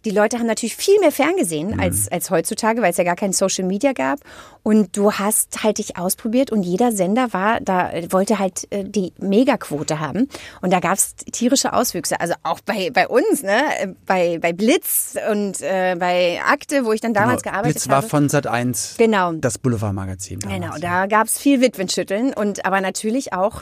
Die 0.06 0.12
Leute 0.12 0.40
haben 0.40 0.48
natürlich 0.48 0.76
viel 0.76 1.00
mehr 1.00 1.12
ferngesehen 1.12 1.72
Mhm. 1.76 1.80
als, 1.80 2.08
als 2.12 2.30
heutzutage, 2.30 2.82
weil 2.82 2.92
es 2.92 2.98
ja 2.98 3.04
gar 3.04 3.16
kein 3.16 3.34
Social 3.34 3.66
Media 3.66 3.94
gab. 3.94 4.20
Und 4.64 4.96
du 4.98 5.12
hast 5.14 5.64
halt 5.64 5.78
dich 5.78 5.98
ausprobiert 5.98 6.52
und 6.52 6.64
jeder 6.64 6.92
Sender 6.92 7.34
war, 7.34 7.60
da 7.60 7.92
wollte 8.10 8.40
halt 8.40 8.68
äh, 8.72 8.84
die 8.86 9.12
Megaquote 9.20 10.00
haben. 10.00 10.28
Und 10.62 10.72
da 10.72 10.80
gab's 10.80 11.16
tierische 11.32 11.74
Auswüchse. 11.74 12.20
Also 12.20 12.34
auch 12.44 12.60
bei, 12.62 12.90
bei 12.92 13.08
uns, 13.08 13.44
ne? 13.44 13.62
Äh, 13.80 13.88
Bei, 14.06 14.38
bei 14.40 14.54
Blitz 14.54 15.16
und 15.32 15.62
äh, 15.62 15.96
bei 15.98 16.42
Akte, 16.46 16.86
wo 16.86 16.92
ich 16.94 17.02
dann 17.02 17.14
damals 17.14 17.44
Genau. 17.44 17.53
Gearbeitet 17.54 17.76
Blitz 17.76 17.90
war 17.90 17.98
habe. 17.98 18.08
von 18.10 18.30
Sat 18.30 18.48
1 18.48 18.96
Genau. 18.98 19.32
das 19.34 19.58
Boulevardmagazin. 19.58 20.40
Genau, 20.40 20.76
da 20.80 21.06
gab's 21.06 21.40
viel 21.40 21.62
Witwenschütteln 21.62 22.34
und 22.34 22.66
aber 22.66 22.82
natürlich 22.82 23.34
auch 23.34 23.62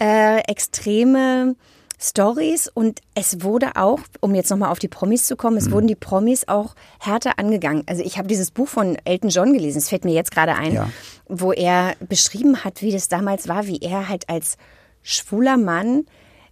äh, 0.00 0.40
extreme 0.48 1.54
Stories 1.98 2.68
und 2.68 3.00
es 3.14 3.42
wurde 3.42 3.70
auch, 3.76 4.00
um 4.20 4.34
jetzt 4.34 4.50
nochmal 4.50 4.70
auf 4.70 4.78
die 4.78 4.88
Promis 4.88 5.24
zu 5.26 5.34
kommen, 5.36 5.54
Mhm. 5.54 5.62
es 5.62 5.70
wurden 5.70 5.86
die 5.86 5.94
Promis 5.94 6.46
auch 6.46 6.74
härter 7.00 7.38
angegangen. 7.38 7.84
Also 7.86 8.02
ich 8.02 8.18
habe 8.18 8.28
dieses 8.28 8.50
Buch 8.50 8.68
von 8.68 8.98
Elton 9.04 9.30
John 9.30 9.52
gelesen, 9.54 9.78
es 9.78 9.88
fällt 9.88 10.04
mir 10.04 10.12
jetzt 10.12 10.30
gerade 10.30 10.54
ein, 10.56 10.74
Ja. 10.74 10.90
wo 11.26 11.52
er 11.52 11.94
beschrieben 12.06 12.64
hat, 12.64 12.82
wie 12.82 12.92
das 12.92 13.08
damals 13.08 13.48
war, 13.48 13.66
wie 13.66 13.78
er 13.80 14.08
halt 14.10 14.28
als 14.28 14.58
schwuler 15.02 15.56
Mann 15.56 16.04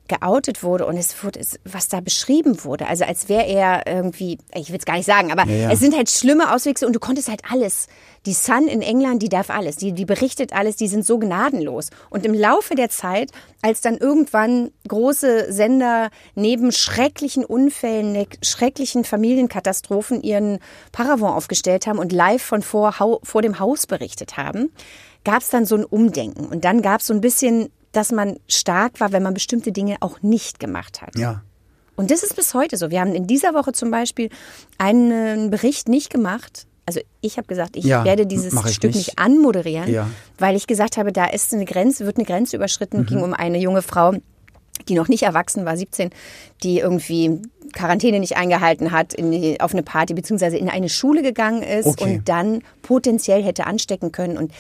geoutet 0.09 0.63
wurde 0.63 0.85
und 0.87 0.97
es 0.99 1.25
wurde, 1.25 1.41
was 1.65 1.89
da 1.89 2.01
beschrieben 2.01 2.63
wurde, 2.65 2.87
also 2.87 3.05
als 3.05 3.29
wäre 3.31 3.47
er 3.47 3.87
irgendwie, 3.87 4.39
ich 4.55 4.69
will 4.71 4.77
es 4.79 4.85
gar 4.85 4.97
nicht 4.97 5.07
sagen, 5.07 5.33
aber 5.33 5.47
Ja, 5.51 5.57
ja. 5.57 5.71
es 5.73 5.81
sind 5.81 5.97
halt 5.97 6.11
schlimme 6.11 6.53
Auswüchse 6.55 6.87
und 6.87 6.93
du 6.95 7.01
konntest 7.01 7.29
halt 7.29 7.41
alles. 7.51 7.87
Die 8.27 8.35
Sun 8.35 8.69
in 8.69 8.83
England, 8.83 9.23
die 9.23 9.29
darf 9.31 9.49
alles, 9.51 9.77
die, 9.77 9.93
die 9.93 10.05
berichtet 10.05 10.53
alles, 10.53 10.77
die 10.77 10.89
sind 10.89 11.05
so 11.07 11.19
gnadenlos. 11.19 11.89
Und 12.11 12.25
im 12.27 12.35
Laufe 12.35 12.75
der 12.75 12.89
Zeit, 12.91 13.31
als 13.63 13.81
dann 13.83 13.97
irgendwann 13.99 14.71
große 14.89 15.53
Sender 15.53 16.11
neben 16.35 16.71
schrecklichen 16.73 17.45
Unfällen, 17.45 18.13
ne- 18.13 18.27
schrecklichen 18.43 19.05
Familienkatastrophen 19.05 20.23
ihren 20.23 20.59
Paravent 20.93 21.33
aufgestellt 21.33 21.87
haben 21.87 21.99
und 21.99 22.13
live 22.13 22.43
von 22.43 22.63
vor, 22.63 22.95
vor 23.23 23.43
dem 23.43 23.59
Haus 23.59 23.87
berichtet 23.87 24.37
haben, 24.37 24.71
gab 25.25 25.41
es 25.43 25.51
dann 25.51 25.65
so 25.67 25.77
ein 25.77 25.85
Umdenken. 25.85 26.47
Und 26.47 26.65
dann 26.65 26.83
gab 26.83 27.01
es 27.01 27.07
so 27.07 27.15
ein 27.15 27.21
bisschen, 27.21 27.71
dass 27.97 28.13
man 28.13 28.39
stark 28.49 29.01
war, 29.01 29.13
wenn 29.13 29.23
man 29.23 29.35
bestimmte 29.35 29.73
Dinge 29.73 29.97
auch 30.01 30.21
nicht 30.23 30.61
gemacht 30.61 31.01
hat. 31.03 31.17
Ja. 31.17 31.43
Und 31.97 32.11
das 32.11 32.23
ist 32.23 32.35
bis 32.37 32.55
heute 32.55 32.77
so. 32.77 32.91
Wir 32.91 33.01
haben 33.01 33.15
in 33.15 33.27
dieser 33.27 33.55
Woche 33.55 33.73
zum 33.73 33.91
Beispiel 33.91 34.29
einen 34.79 35.51
Bericht 35.51 35.89
nicht 35.89 36.11
gemacht. 36.11 36.67
Also 36.87 37.01
ich 37.21 37.37
habe 37.39 37.47
gesagt, 37.47 37.77
ich 37.77 37.85
Ja, 37.85 38.05
werde 38.05 38.27
dieses 38.27 38.53
ich 38.53 38.75
Stück 38.75 38.95
nicht. 38.95 39.07
nicht, 39.09 39.19
anmoderieren, 39.19 39.91
Ja. 39.91 40.09
weil 40.39 40.55
ich 40.57 40.67
gesagt 40.67 40.97
habe, 40.97 41.13
da 41.13 41.27
ist 41.27 41.55
eine 41.55 41.65
Grenze, 41.65 42.05
wird 42.05 42.17
eine 42.19 42.27
Grenze 42.27 42.57
überschritten. 42.57 43.01
Mhm. 43.01 43.07
ging 43.07 43.23
um 43.23 43.33
eine 43.33 43.59
junge 43.59 43.81
Frau, 43.81 44.13
die 44.89 44.95
noch 44.95 45.09
nicht 45.09 45.23
erwachsen 45.23 45.65
war, 45.65 45.77
17, 45.77 46.11
die 46.63 46.81
irgendwie 46.81 47.41
Quarantäne 47.73 48.21
nicht 48.21 48.37
eingehalten 48.37 48.91
hat, 48.93 49.15
die, 49.19 49.61
auf 49.61 49.73
eine 49.73 49.83
Party 49.83 50.15
beziehungsweise 50.15 50.59
in 50.59 50.69
eine 50.69 50.89
Schule 50.89 51.23
gegangen 51.23 51.63
ist 51.63 51.87
Okay. 51.87 52.05
und 52.05 52.29
dann 52.29 52.61
potenziell 52.83 53.43
hätte 53.43 53.67
anstecken 53.67 54.13
können. 54.13 54.37
Und 54.37 54.53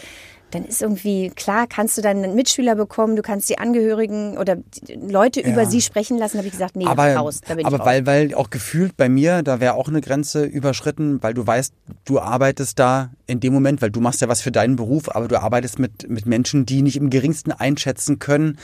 dann 0.54 0.64
ist 0.64 0.80
irgendwie 0.80 1.30
klar, 1.30 1.66
kannst 1.66 1.98
du 1.98 2.02
dann 2.02 2.22
einen 2.22 2.34
Mitschüler 2.34 2.74
bekommen, 2.76 3.16
du 3.16 3.22
kannst 3.22 3.48
die 3.48 3.58
Angehörigen 3.58 4.38
oder 4.38 4.56
die 4.56 4.94
Leute 4.94 5.40
Ja. 5.42 5.48
über 5.48 5.66
sie 5.66 5.80
sprechen 5.80 6.16
lassen. 6.18 6.34
Da 6.34 6.38
habe 6.38 6.46
ich 6.46 6.52
gesagt, 6.52 6.76
nee, 6.76 6.86
aber, 6.86 7.14
raus, 7.14 7.40
aber 7.48 7.60
ich 7.60 7.66
raus. 7.66 7.80
weil, 7.82 8.06
weil 8.06 8.34
auch 8.34 8.50
gefühlt 8.50 8.96
bei 8.96 9.08
mir, 9.08 9.42
da 9.42 9.60
wäre 9.60 9.74
auch 9.74 9.88
eine 9.88 10.00
Grenze 10.00 10.44
überschritten, 10.44 11.22
weil 11.22 11.34
du 11.34 11.46
weißt, 11.46 11.72
du 12.04 12.20
arbeitest 12.20 12.78
da 12.78 13.10
in 13.26 13.40
dem 13.40 13.52
Moment, 13.52 13.82
weil 13.82 13.90
du 13.90 14.00
machst 14.00 14.20
ja 14.20 14.28
was 14.28 14.40
für 14.40 14.52
deinen 14.52 14.76
Beruf, 14.76 15.14
aber 15.14 15.28
du 15.28 15.40
arbeitest 15.40 15.78
mit, 15.78 16.08
mit 16.08 16.26
Menschen, 16.26 16.66
die 16.66 16.82
nicht 16.82 16.96
im 16.96 17.10
geringsten 17.10 17.52
einschätzen 17.52 18.18
können, 18.18 18.58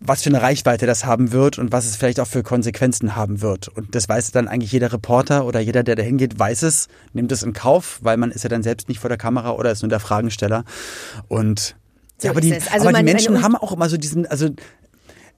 was 0.00 0.22
für 0.22 0.30
eine 0.30 0.40
Reichweite 0.40 0.86
das 0.86 1.04
haben 1.04 1.30
wird 1.30 1.58
und 1.58 1.72
was 1.72 1.84
es 1.84 1.96
vielleicht 1.96 2.20
auch 2.20 2.26
für 2.26 2.42
Konsequenzen 2.42 3.16
haben 3.16 3.42
wird. 3.42 3.68
Und 3.68 3.94
das 3.94 4.08
weiß 4.08 4.30
dann 4.32 4.48
eigentlich 4.48 4.72
jeder 4.72 4.92
Reporter 4.92 5.44
oder 5.44 5.60
jeder, 5.60 5.82
der 5.82 5.94
da 5.94 6.02
hingeht, 6.02 6.38
weiß 6.38 6.62
es, 6.62 6.88
nimmt 7.12 7.30
es 7.32 7.42
in 7.42 7.52
Kauf, 7.52 7.98
weil 8.02 8.16
man 8.16 8.30
ist 8.30 8.42
ja 8.42 8.48
dann 8.48 8.62
selbst 8.62 8.88
nicht 8.88 8.98
vor 8.98 9.10
der 9.10 9.18
Kamera 9.18 9.52
oder 9.52 9.70
ist 9.70 9.82
nur 9.82 9.90
der 9.90 10.00
Fragensteller. 10.00 10.64
Und 11.28 11.76
So 12.16 12.26
ja, 12.26 12.30
aber 12.30 12.40
die. 12.40 12.54
Also 12.54 12.88
aber 12.88 12.96
die 12.96 13.04
Menschen 13.04 13.42
haben 13.42 13.56
auch 13.56 13.72
immer 13.72 13.90
so 13.90 13.98
diesen, 13.98 14.26
also 14.26 14.48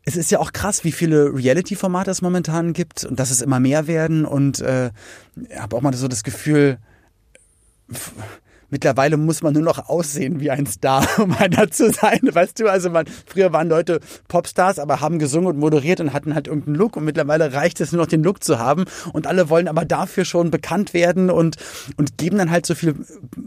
es 0.04 0.16
ist 0.16 0.30
ja 0.30 0.38
auch 0.38 0.52
krass, 0.52 0.84
wie 0.84 0.92
viele 0.92 1.34
Reality-Formate 1.34 2.10
es 2.10 2.22
momentan 2.22 2.72
gibt 2.72 3.04
und 3.04 3.18
dass 3.18 3.30
es 3.30 3.40
immer 3.40 3.58
mehr 3.58 3.88
werden. 3.88 4.24
Und 4.24 4.60
äh, 4.60 4.90
ich 5.48 5.58
habe 5.58 5.76
auch 5.76 5.80
mal 5.80 5.92
so 5.94 6.06
das 6.06 6.22
Gefühl, 6.22 6.78
mittlerweile 8.72 9.16
muss 9.16 9.42
man 9.42 9.52
nur 9.52 9.62
noch 9.62 9.88
aussehen 9.88 10.40
wie 10.40 10.50
ein 10.50 10.66
Star, 10.66 11.06
um 11.18 11.32
einer 11.36 11.70
zu 11.70 11.92
sein. 11.92 12.20
Weißt 12.22 12.58
du, 12.58 12.68
also 12.68 12.90
man, 12.90 13.06
früher 13.26 13.52
waren 13.52 13.68
Leute 13.68 14.00
Popstars, 14.26 14.80
aber 14.80 15.00
haben 15.00 15.20
gesungen 15.20 15.48
und 15.48 15.58
moderiert 15.58 16.00
und 16.00 16.12
hatten 16.12 16.34
halt 16.34 16.48
irgendeinen 16.48 16.76
Look. 16.76 16.96
Und 16.96 17.04
mittlerweile 17.04 17.52
reicht 17.52 17.80
es 17.80 17.92
nur 17.92 18.02
noch, 18.02 18.08
den 18.08 18.24
Look 18.24 18.42
zu 18.42 18.58
haben. 18.58 18.84
Und 19.12 19.28
alle 19.28 19.48
wollen 19.48 19.68
aber 19.68 19.84
dafür 19.84 20.24
schon 20.24 20.50
bekannt 20.50 20.94
werden 20.94 21.30
und, 21.30 21.56
und 21.96 22.18
geben 22.18 22.38
dann 22.38 22.50
halt 22.50 22.66
so 22.66 22.74
viel 22.74 22.96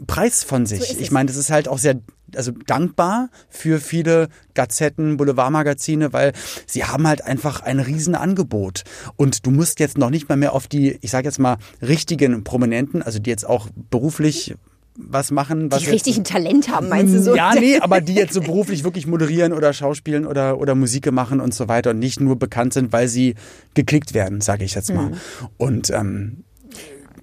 Preis 0.06 0.44
von 0.44 0.64
sich. 0.64 0.92
ist 0.92 1.00
ich 1.00 1.10
meine, 1.10 1.26
das 1.26 1.36
ist 1.36 1.50
halt 1.50 1.68
auch 1.68 1.78
sehr 1.78 1.96
also 2.34 2.52
dankbar 2.66 3.28
für 3.48 3.80
viele 3.80 4.28
Gazetten, 4.54 5.16
Boulevardmagazine, 5.16 6.12
weil 6.12 6.32
sie 6.66 6.84
haben 6.84 7.06
halt 7.06 7.24
einfach 7.24 7.60
ein 7.60 7.78
Riesenangebot. 7.78 8.82
Und 9.16 9.46
du 9.46 9.50
musst 9.50 9.80
jetzt 9.80 9.98
noch 9.98 10.10
nicht 10.10 10.28
mal 10.28 10.36
mehr 10.36 10.52
auf 10.52 10.66
die, 10.66 10.98
ich 11.02 11.10
sage 11.10 11.26
jetzt 11.26 11.38
mal, 11.38 11.58
richtigen 11.80 12.42
Prominenten, 12.42 13.02
also 13.02 13.18
die 13.18 13.30
jetzt 13.30 13.46
auch 13.46 13.68
beruflich 13.90 14.56
was 14.98 15.30
machen. 15.30 15.70
Was 15.70 15.80
die 15.80 15.84
jetzt- 15.86 15.94
richtigen 15.94 16.24
Talent 16.24 16.68
haben, 16.70 16.88
meinst 16.88 17.14
du 17.14 17.22
so? 17.22 17.34
ja, 17.36 17.54
nee, 17.54 17.78
aber 17.80 18.00
die 18.00 18.14
jetzt 18.14 18.32
so 18.34 18.40
beruflich 18.40 18.82
wirklich 18.84 19.06
moderieren 19.06 19.52
oder 19.52 19.72
schauspielen 19.72 20.26
oder, 20.26 20.58
oder 20.58 20.74
Musik 20.74 21.10
machen 21.12 21.40
und 21.40 21.54
so 21.54 21.68
weiter 21.68 21.90
und 21.90 21.98
nicht 21.98 22.20
nur 22.20 22.36
bekannt 22.38 22.72
sind, 22.72 22.92
weil 22.92 23.08
sie 23.08 23.34
geklickt 23.74 24.14
werden, 24.14 24.40
sage 24.40 24.64
ich 24.64 24.74
jetzt 24.74 24.90
Mhm. 24.90 24.96
mal. 24.96 25.10
Und 25.58 25.90
ähm, 25.90 26.44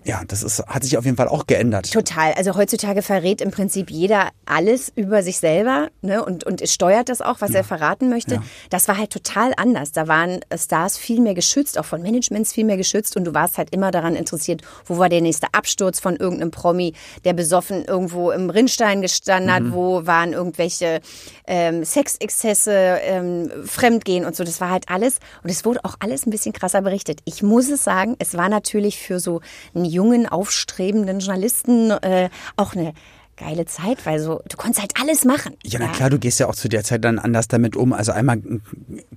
ja, 0.05 0.21
das 0.27 0.43
ist, 0.43 0.65
hat 0.67 0.83
sich 0.83 0.97
auf 0.97 1.05
jeden 1.05 1.17
Fall 1.17 1.27
auch 1.27 1.47
geändert. 1.47 1.91
Total. 1.91 2.33
Also 2.33 2.55
heutzutage 2.55 3.01
verrät 3.01 3.41
im 3.41 3.51
Prinzip 3.51 3.89
jeder 3.89 4.29
alles 4.45 4.91
über 4.95 5.23
sich 5.23 5.37
selber 5.37 5.89
ne? 6.01 6.23
und, 6.23 6.43
und 6.43 6.67
steuert 6.67 7.09
das 7.09 7.21
auch, 7.21 7.39
was 7.39 7.51
er 7.51 7.63
verraten 7.63 8.09
möchte. 8.09 8.41
Das 8.69 8.87
war 8.87 8.97
halt 8.97 9.11
total 9.11 9.53
anders. 9.57 9.91
Da 9.91 10.07
waren 10.07 10.41
Stars 10.55 10.97
viel 10.97 11.21
mehr 11.21 11.33
geschützt, 11.33 11.77
auch 11.77 11.85
von 11.85 12.01
Managements 12.01 12.53
viel 12.53 12.65
mehr 12.65 12.77
geschützt 12.77 13.15
und 13.15 13.23
du 13.25 13.33
warst 13.33 13.57
halt 13.57 13.73
immer 13.73 13.91
daran 13.91 14.15
interessiert, 14.15 14.61
wo 14.85 14.97
war 14.97 15.09
der 15.09 15.21
nächste 15.21 15.47
Absturz 15.53 15.99
von 15.99 16.15
irgendeinem 16.15 16.51
Promi, 16.51 16.93
der 17.23 17.33
besoffen 17.33 17.85
irgendwo 17.85 18.31
im 18.31 18.49
Rinnstein 18.49 19.01
gestanden 19.01 19.53
hat, 19.53 19.63
wo 19.71 20.05
waren 20.05 20.33
irgendwelche 20.33 21.01
ähm, 21.47 21.83
Sexexzesse, 21.85 22.71
ähm, 22.73 23.51
Fremdgehen 23.65 24.25
und 24.25 24.35
so. 24.35 24.43
Das 24.43 24.59
war 24.59 24.69
halt 24.69 24.89
alles 24.89 25.19
und 25.43 25.49
es 25.49 25.65
wurde 25.65 25.79
auch 25.83 25.95
alles 25.99 26.25
ein 26.25 26.31
bisschen 26.31 26.53
krasser 26.53 26.81
berichtet. 26.81 27.21
Ich 27.25 27.43
muss 27.43 27.69
es 27.69 27.83
sagen, 27.83 28.15
es 28.19 28.35
war 28.35 28.49
natürlich 28.49 28.99
für 28.99 29.19
so 29.19 29.41
einen 29.73 29.85
jungen, 29.93 30.27
aufstrebenden 30.27 31.19
Journalisten 31.19 31.91
äh, 31.91 32.29
auch 32.55 32.73
eine 32.75 32.93
geile 33.35 33.65
Zeit, 33.65 34.05
weil 34.05 34.19
so 34.19 34.41
du 34.47 34.57
konntest 34.57 34.81
halt 34.81 34.93
alles 35.01 35.25
machen. 35.25 35.55
Ja, 35.63 35.79
na 35.79 35.87
klar, 35.87 36.09
du 36.09 36.19
gehst 36.19 36.39
ja 36.39 36.47
auch 36.47 36.55
zu 36.55 36.69
der 36.69 36.83
Zeit 36.83 37.03
dann 37.03 37.19
anders 37.19 37.47
damit 37.47 37.75
um. 37.75 37.93
Also 37.93 38.11
einmal 38.11 38.41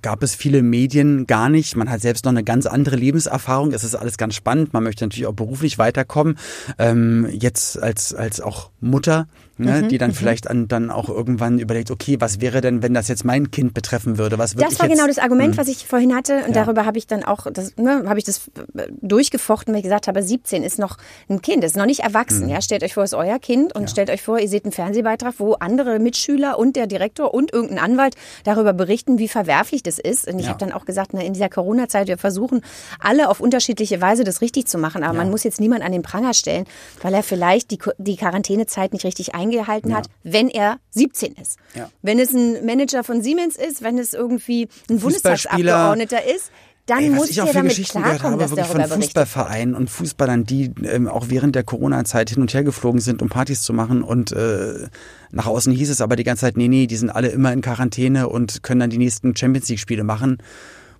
gab 0.01 0.23
es 0.23 0.35
viele 0.35 0.61
Medien 0.63 1.27
gar 1.27 1.49
nicht. 1.49 1.75
Man 1.75 1.89
hat 1.89 2.01
selbst 2.01 2.25
noch 2.25 2.31
eine 2.31 2.43
ganz 2.43 2.65
andere 2.65 2.95
Lebenserfahrung. 2.95 3.73
Es 3.73 3.83
ist 3.83 3.95
alles 3.95 4.17
ganz 4.17 4.35
spannend. 4.35 4.73
Man 4.73 4.83
möchte 4.83 5.05
natürlich 5.05 5.27
auch 5.27 5.33
beruflich 5.33 5.77
weiterkommen. 5.77 6.37
Ähm, 6.79 7.27
jetzt 7.31 7.81
als, 7.81 8.13
als 8.13 8.41
auch 8.41 8.71
Mutter, 8.79 9.27
ne, 9.57 9.81
Mhm, 9.83 9.87
die 9.89 9.97
dann 9.97 10.13
vielleicht 10.13 10.49
an, 10.49 10.67
dann 10.67 10.89
auch 10.91 11.09
irgendwann 11.09 11.59
überlegt, 11.59 11.91
okay, 11.91 12.17
was 12.19 12.41
wäre 12.41 12.61
denn, 12.61 12.81
wenn 12.83 12.93
das 12.93 13.07
jetzt 13.07 13.25
mein 13.25 13.51
Kind 13.51 13.73
betreffen 13.73 14.17
würde? 14.17 14.37
Was 14.37 14.55
würde 14.55 14.69
Das 14.69 14.79
war 14.79 14.87
genau 14.87 15.07
das 15.07 15.17
Argument, 15.17 15.57
was 15.57 15.67
ich 15.67 15.87
vorhin 15.87 16.15
hatte. 16.15 16.43
Und 16.45 16.55
Ja. 16.55 16.63
darüber 16.63 16.85
habe 16.85 16.97
ich 16.97 17.07
dann 17.07 17.23
auch, 17.23 17.47
das, 17.51 17.75
ne, 17.77 18.03
habe 18.07 18.19
ich 18.19 18.25
das 18.25 18.47
äh, 18.75 18.87
durchgefochten, 19.01 19.73
weil 19.73 19.79
ich 19.79 19.83
gesagt 19.83 20.07
habe, 20.07 20.21
17 20.21 20.63
ist 20.63 20.79
noch 20.79 20.97
ein 21.29 21.41
Kind, 21.41 21.63
ist 21.63 21.75
noch 21.77 21.85
nicht 21.85 22.01
erwachsen. 22.01 22.43
Mhm. 22.45 22.49
Ja, 22.49 22.61
stellt 22.61 22.83
euch 22.83 22.93
vor, 22.93 23.03
es 23.03 23.11
ist 23.13 23.17
euer 23.17 23.39
Kind 23.39 23.73
und 23.75 23.89
stellt 23.89 24.09
euch 24.09 24.21
vor, 24.21 24.39
ihr 24.39 24.47
seht 24.49 24.65
einen 24.65 24.71
Fernsehbeitrag, 24.71 25.35
wo 25.37 25.53
andere 25.53 25.99
Mitschüler 25.99 26.57
und 26.59 26.75
der 26.75 26.87
Direktor 26.87 27.33
und 27.33 27.53
irgendein 27.53 27.79
Anwalt 27.79 28.15
darüber 28.43 28.73
berichten, 28.73 29.17
wie 29.19 29.27
verwerflich 29.27 29.83
das 29.83 29.99
ist. 29.99 30.27
Und 30.27 30.39
ich 30.39 30.45
Ja. 30.45 30.49
habe 30.49 30.59
dann 30.59 30.71
auch 30.71 30.85
gesagt, 30.85 31.11
na, 31.13 31.21
in 31.21 31.33
dieser 31.33 31.49
Corona-Zeit, 31.49 32.07
wir 32.07 32.17
versuchen 32.17 32.61
alle 32.99 33.29
auf 33.29 33.39
unterschiedliche 33.39 34.01
Weise 34.01 34.23
das 34.23 34.41
richtig 34.41 34.67
zu 34.67 34.77
machen, 34.77 35.03
aber 35.03 35.17
man 35.17 35.29
muss 35.29 35.43
jetzt 35.43 35.59
niemand 35.59 35.83
an 35.83 35.91
den 35.91 36.01
Pranger 36.01 36.33
stellen, 36.33 36.65
weil 37.01 37.13
er 37.13 37.23
vielleicht 37.23 37.71
die, 37.71 37.79
die 37.97 38.15
Quarantänezeit 38.17 38.93
nicht 38.93 39.05
richtig 39.05 39.35
eingehalten 39.47 39.95
hat, 39.95 40.07
wenn 40.23 40.49
er 40.49 40.79
17 40.91 41.33
ist. 41.33 41.57
Ja. 41.73 41.89
Wenn 42.01 42.19
es 42.19 42.33
ein 42.33 42.65
Manager 42.65 43.03
von 43.03 43.21
Siemens 43.21 43.55
ist, 43.55 43.81
wenn 43.81 43.97
es 43.97 44.13
irgendwie 44.13 44.67
ein. 44.89 44.99
Bundestagsabgeordneter 44.99 46.23
ist, 46.25 46.51
dann 46.85 46.99
Ey, 46.99 47.09
muss 47.09 47.29
ich 47.29 47.41
auch 47.41 47.51
damit 47.51 47.71
Geschichten 47.71 48.01
gehört 48.01 48.23
habe, 48.23 48.39
wirklich 48.39 48.65
von. 48.65 48.81
Fußballvereinen 48.81 49.75
und 49.75 49.89
Fußballern, 49.89 50.45
die 50.45 50.71
ähm, 50.83 51.09
auch 51.09 51.25
während 51.27 51.53
der 51.53 51.63
Corona-Zeit 51.63 52.29
hin 52.29 52.41
und 52.41 52.53
her 52.53 52.63
geflogen 52.63 53.01
sind, 53.01 53.21
um 53.21 53.27
Partys 53.27 53.61
zu 53.61 53.73
machen 53.73 54.03
und 54.03 54.31
äh, 54.31 54.87
nach 55.31 55.47
außen 55.47 55.73
hieß 55.73 55.89
es 55.89 55.99
aber 55.99 56.15
die 56.15 56.23
ganze 56.23 56.41
Zeit, 56.41 56.55
nee, 56.55 56.69
nee, 56.69 56.87
die 56.87 56.95
sind 56.95 57.09
alle 57.09 57.27
immer 57.27 57.51
in 57.51 57.59
Quarantäne 57.61 58.29
und 58.29 58.63
können 58.63 58.79
dann 58.79 58.89
die 58.89 58.97
nächsten 58.97 59.35
Champions 59.35 59.67
League-Spiele 59.67 60.05
machen. 60.05 60.37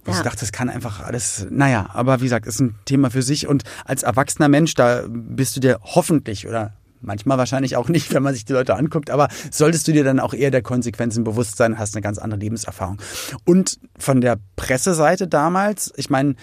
Wo 0.04 0.12
Ja. 0.12 0.18
ich 0.18 0.24
dachte, 0.24 0.42
das 0.42 0.52
kann 0.52 0.70
einfach 0.70 1.02
alles, 1.02 1.48
naja, 1.50 1.90
aber 1.94 2.20
wie 2.20 2.26
gesagt, 2.26 2.48
ist 2.48 2.60
ein 2.60 2.76
Thema 2.84 3.10
für 3.10 3.22
sich 3.22 3.48
und 3.48 3.64
als 3.86 4.04
erwachsener 4.04 4.50
Mensch, 4.50 4.74
da 4.74 5.04
bist 5.08 5.56
du 5.56 5.62
dir 5.62 5.80
hoffentlich 5.84 6.48
oder 6.48 6.74
manchmal 7.02 7.38
wahrscheinlich 7.38 7.76
auch 7.76 7.90
nicht, 7.90 8.14
wenn 8.14 8.24
man 8.24 8.34
sich 8.34 8.46
die 8.46 8.54
Leute 8.54 8.76
anguckt, 8.76 9.10
aber 9.10 9.28
solltest 9.52 9.88
du 9.88 9.92
dir 9.92 10.04
dann 10.04 10.20
auch 10.20 10.34
eher 10.34 10.52
der 10.52 10.62
Konsequenzen 10.62 11.24
bewusst 11.24 11.58
sein, 11.58 11.80
hast 11.80 11.96
eine 11.96 12.02
ganz 12.02 12.18
andere 12.18 12.40
Lebenserfahrung. 12.40 13.02
Und 13.46 13.80
von 13.98 14.22
der 14.22 14.38
Presseseite 14.56 15.28
damals, 15.28 15.94
ich 15.96 16.10
meine, 16.10 16.36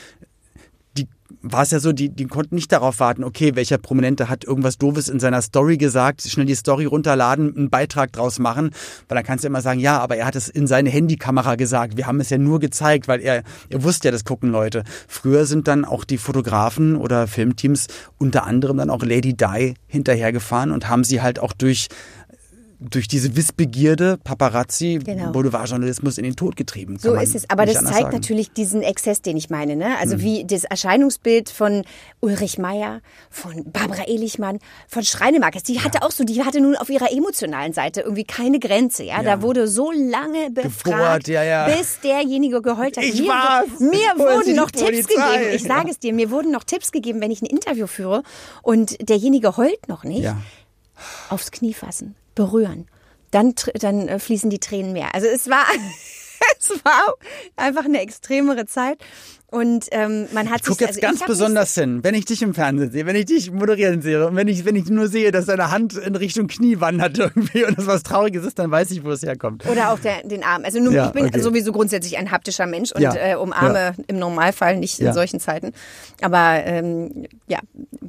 war 1.43 1.63
es 1.63 1.71
ja 1.71 1.81
so, 1.81 1.93
die, 1.93 2.09
die 2.09 2.27
konnten 2.27 2.55
nicht 2.55 2.73
darauf 2.73 3.01
warten, 3.01 3.25
okay, 3.25 3.55
welcher 3.55 3.79
Prominente 3.79 4.29
hat 4.29 4.45
irgendwas 4.45 4.79
Doofes 4.79 5.09
in 5.09 5.21
seiner 5.21 5.43
Story 5.43 5.77
gesagt, 5.77 6.23
schnell 6.23 6.47
die 6.47 6.55
Story 6.55 6.85
runterladen, 6.85 7.57
einen 7.57 7.71
Beitrag 7.71 8.13
draus 8.13 8.39
machen, 8.39 8.71
weil 9.09 9.17
dann 9.17 9.25
kannst 9.25 9.45
du 9.45 9.49
immer 9.49 9.61
sagen, 9.61 9.81
ja, 9.81 9.99
aber 9.99 10.17
er 10.17 10.27
hat 10.27 10.37
es 10.37 10.49
in 10.49 10.67
seine 10.67 10.91
Handykamera 10.91 11.57
gesagt, 11.57 11.97
wir 11.97 12.07
haben 12.07 12.21
es 12.21 12.31
ja 12.31 12.39
nur 12.39 12.61
gezeigt, 12.61 13.09
weil 13.09 13.21
er, 13.21 13.43
er 13.69 13.83
wusste 13.83 14.09
ja, 14.09 14.13
das 14.13 14.25
gucken 14.25 14.51
Leute. 14.51 14.85
Früher 15.09 15.47
sind 15.47 15.69
dann 15.69 15.85
auch 15.85 16.05
die 16.05 16.19
Fotografen 16.19 16.97
oder 16.97 17.27
Filmteams 17.27 17.89
unter 18.19 18.45
anderem 18.45 18.77
dann 18.77 18.91
auch 18.91 19.03
Lady 19.03 19.35
Di 19.35 19.75
hinterhergefahren 19.87 20.71
und 20.71 20.89
haben 20.89 21.05
sie 21.05 21.23
halt 21.23 21.39
auch 21.39 21.53
durch 21.53 21.89
durch 22.91 23.09
diese 23.09 23.37
Wissbegierde, 23.37 24.19
Paparazzi, 24.23 25.01
Genau. 25.05 25.33
Boulevardjournalismus 25.33 26.19
in 26.19 26.25
den 26.25 26.37
Tod 26.37 26.57
getrieben. 26.57 26.99
So 26.99 27.15
ist 27.15 27.35
es. 27.35 27.49
Aber 27.51 27.67
das 27.67 27.77
zeigt 27.83 27.95
sagen. 27.95 28.15
natürlich 28.15 28.53
diesen 28.53 28.83
Exzess, 28.83 29.23
den 29.23 29.37
ich 29.37 29.51
meine. 29.51 29.77
Ne? 29.77 29.89
Mhm. 29.89 29.97
Also 30.01 30.21
wie 30.21 30.45
das 30.45 30.65
Erscheinungsbild 30.65 31.51
von 31.51 31.85
Ulrich 32.21 32.59
Meier, 32.59 33.01
von 33.31 33.65
Barbara 33.73 34.07
Ehlichmann, 34.07 34.59
von 34.89 35.03
Schreinemarkes. 35.05 35.63
Die 35.65 35.81
hatte 35.81 36.03
auch 36.03 36.11
so, 36.11 36.25
die 36.25 36.45
hatte 36.45 36.61
nun 36.61 36.77
auf 36.77 36.91
ihrer 36.91 37.11
emotionalen 37.13 37.73
Seite 37.73 38.03
irgendwie 38.03 38.25
keine 38.25 38.59
Grenze. 38.61 39.03
Ja, 39.05 39.17
Ja. 39.23 39.37
da 39.37 39.43
wurde 39.43 39.67
so 39.69 39.91
lange 39.93 40.51
befragt, 40.51 40.85
Gebohrt, 40.85 41.29
ja, 41.29 41.43
ja. 41.43 41.67
bis 41.69 42.01
derjenige 42.01 42.63
geheult 42.63 42.97
hat. 42.97 43.05
Ich 43.05 43.21
mir, 43.23 43.29
war's. 43.29 43.69
mir 43.81 43.99
Sie 44.17 44.21
wurden 44.23 44.55
noch 44.57 44.71
Tipps 44.71 45.07
gegeben. 45.07 45.55
Ich 45.55 45.63
sage 45.63 45.91
es 45.91 45.99
dir, 45.99 46.13
mir 46.13 46.31
wurden 46.31 46.51
noch 46.51 46.65
Tipps 46.65 46.93
gegeben, 46.93 47.21
wenn 47.21 47.31
ich 47.31 47.43
ein 47.43 47.47
Interview 47.47 47.87
führe 47.87 48.23
und 48.63 49.09
derjenige 49.09 49.57
heult 49.57 49.89
noch 49.89 50.05
nicht. 50.05 50.23
Ja. 50.25 50.37
Aufs 51.29 51.51
Knie 51.51 51.75
fassen, 51.75 52.15
berühren. 52.35 52.89
Dann, 53.31 53.55
dann 53.75 54.09
äh, 54.09 54.19
fließen 54.19 54.51
die 54.51 54.61
Tränen 54.61 54.93
mehr. 54.93 55.15
Also 55.15 55.27
es 55.27 55.49
war, 55.49 55.65
es 56.59 56.71
war 56.85 57.15
einfach 57.57 57.85
eine 57.85 58.01
extremere 58.01 58.67
Zeit. 58.67 58.99
Und 59.55 59.87
ähm, 59.93 60.27
man 60.33 60.51
hat 60.51 60.63
ich 60.63 60.67
guck 60.67 60.79
sich 60.79 60.89
jetzt 60.89 60.97
also 60.97 61.01
ganz 61.01 61.25
besonders 61.25 61.77
hin, 61.77 62.01
wenn 62.03 62.17
ich 62.17 62.25
dich 62.25 62.43
im 62.43 62.55
Fernsehen 62.55 62.91
sehe, 62.91 63.07
wenn 63.07 63.15
ich 63.15 63.27
dich 63.27 63.53
moderieren 63.53 64.03
sehe 64.03 64.27
und 64.27 64.35
wenn 64.35 64.49
ich, 64.49 64.65
wenn 64.65 64.75
ich 64.75 64.87
nur 64.91 65.07
sehe, 65.07 65.31
dass 65.31 65.47
deine 65.47 65.71
Hand 65.71 65.95
in 65.95 66.17
Richtung 66.17 66.49
Knie 66.49 66.81
wandert 66.81 67.19
irgendwie 67.21 67.65
und 67.65 67.79
das 67.79 67.87
was 67.87 68.03
Trauriges 68.03 68.45
ist, 68.45 68.59
dann 68.59 68.73
weiß 68.73 68.91
ich, 68.91 69.05
wo 69.05 69.13
es 69.13 69.23
herkommt. 69.23 69.65
Oder 69.71 69.93
auch 69.93 70.01
der, 70.01 70.25
den 70.25 70.43
Arm. 70.43 70.65
Also 70.65 70.81
nun, 70.81 70.93
Ja, 70.93 71.07
ich 71.07 71.13
bin 71.13 71.27
okay. 71.27 71.41
sowieso 71.41 71.71
grundsätzlich 71.71 72.19
ein 72.19 72.33
haptischer 72.33 72.67
Mensch 72.67 72.91
und 72.91 73.01
Ja, 73.01 73.15
äh, 73.15 73.37
umarme 73.37 73.79
ja. 73.79 74.05
im 74.09 74.19
Normalfall 74.19 74.77
nicht 74.77 74.99
in 74.99 75.13
solchen 75.13 75.39
Zeiten. 75.39 75.71
Aber 76.21 76.61
ähm, 76.65 77.27
ja, 77.47 77.61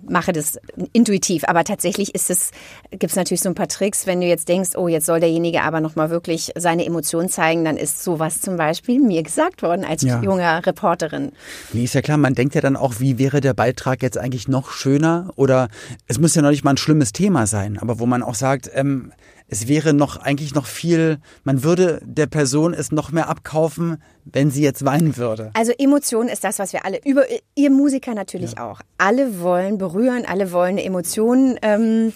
mache 0.09 0.33
das 0.33 0.57
intuitiv. 0.93 1.43
Aber 1.45 1.63
tatsächlich 1.63 2.15
ist 2.15 2.31
es, 2.31 2.49
gibt 2.89 3.11
es 3.11 3.15
natürlich 3.15 3.41
so 3.41 3.49
ein 3.49 3.55
paar 3.55 3.67
Tricks, 3.67 4.07
wenn 4.07 4.19
du 4.19 4.25
jetzt 4.25 4.49
denkst, 4.49 4.71
oh, 4.75 4.87
jetzt 4.87 5.05
soll 5.05 5.19
derjenige 5.19 5.61
aber 5.61 5.79
nochmal 5.79 6.09
wirklich 6.09 6.53
seine 6.55 6.87
Emotionen 6.87 7.29
zeigen, 7.29 7.63
dann 7.65 7.77
ist 7.77 8.03
sowas 8.03 8.41
zum 8.41 8.57
Beispiel 8.57 8.99
mir 8.99 9.21
gesagt 9.21 9.61
worden 9.61 9.85
als 9.85 10.01
junger 10.01 10.65
Reporterin. 10.65 11.33
Nee, 11.73 11.83
ist 11.85 11.93
ja 11.95 12.01
klar, 12.01 12.17
man 12.17 12.35
denkt 12.35 12.55
ja 12.55 12.61
dann 12.61 12.75
auch, 12.75 12.95
wie 12.99 13.17
wäre 13.17 13.41
der 13.41 13.53
Beitrag 13.53 14.01
jetzt 14.01 14.17
eigentlich 14.17 14.47
noch 14.47 14.71
schöner 14.71 15.31
oder 15.35 15.69
es 16.07 16.19
muss 16.19 16.35
ja 16.35 16.41
noch 16.41 16.49
nicht 16.51 16.63
mal 16.63 16.71
ein 16.73 16.77
schlimmes 16.77 17.13
Thema 17.13 17.47
sein, 17.47 17.77
aber 17.79 17.99
wo 17.99 18.05
man 18.05 18.23
auch 18.23 18.35
sagt, 18.35 18.69
ähm, 18.73 19.11
es 19.47 19.67
wäre 19.67 19.93
noch 19.93 20.17
eigentlich 20.17 20.55
noch 20.55 20.65
viel, 20.65 21.19
man 21.43 21.63
würde 21.63 22.01
der 22.03 22.25
Person 22.25 22.73
es 22.73 22.91
noch 22.91 23.11
mehr 23.11 23.29
abkaufen, 23.29 24.01
wenn 24.25 24.49
sie 24.49 24.63
jetzt 24.63 24.83
weinen 24.85 25.17
würde. 25.17 25.51
Also 25.53 25.71
Emotion 25.77 26.27
ist 26.27 26.43
das, 26.43 26.57
was 26.57 26.73
wir 26.73 26.83
alle, 26.83 26.99
über 27.05 27.23
ihr 27.53 27.69
Musiker 27.69 28.15
natürlich 28.15 28.57
auch. 28.57 28.81
Alle 28.97 29.39
wollen 29.41 29.77
berühren, 29.77 30.25
alle 30.27 30.51
wollen 30.51 30.79
Emotionen, 30.79 31.59
ähm, 31.61 32.11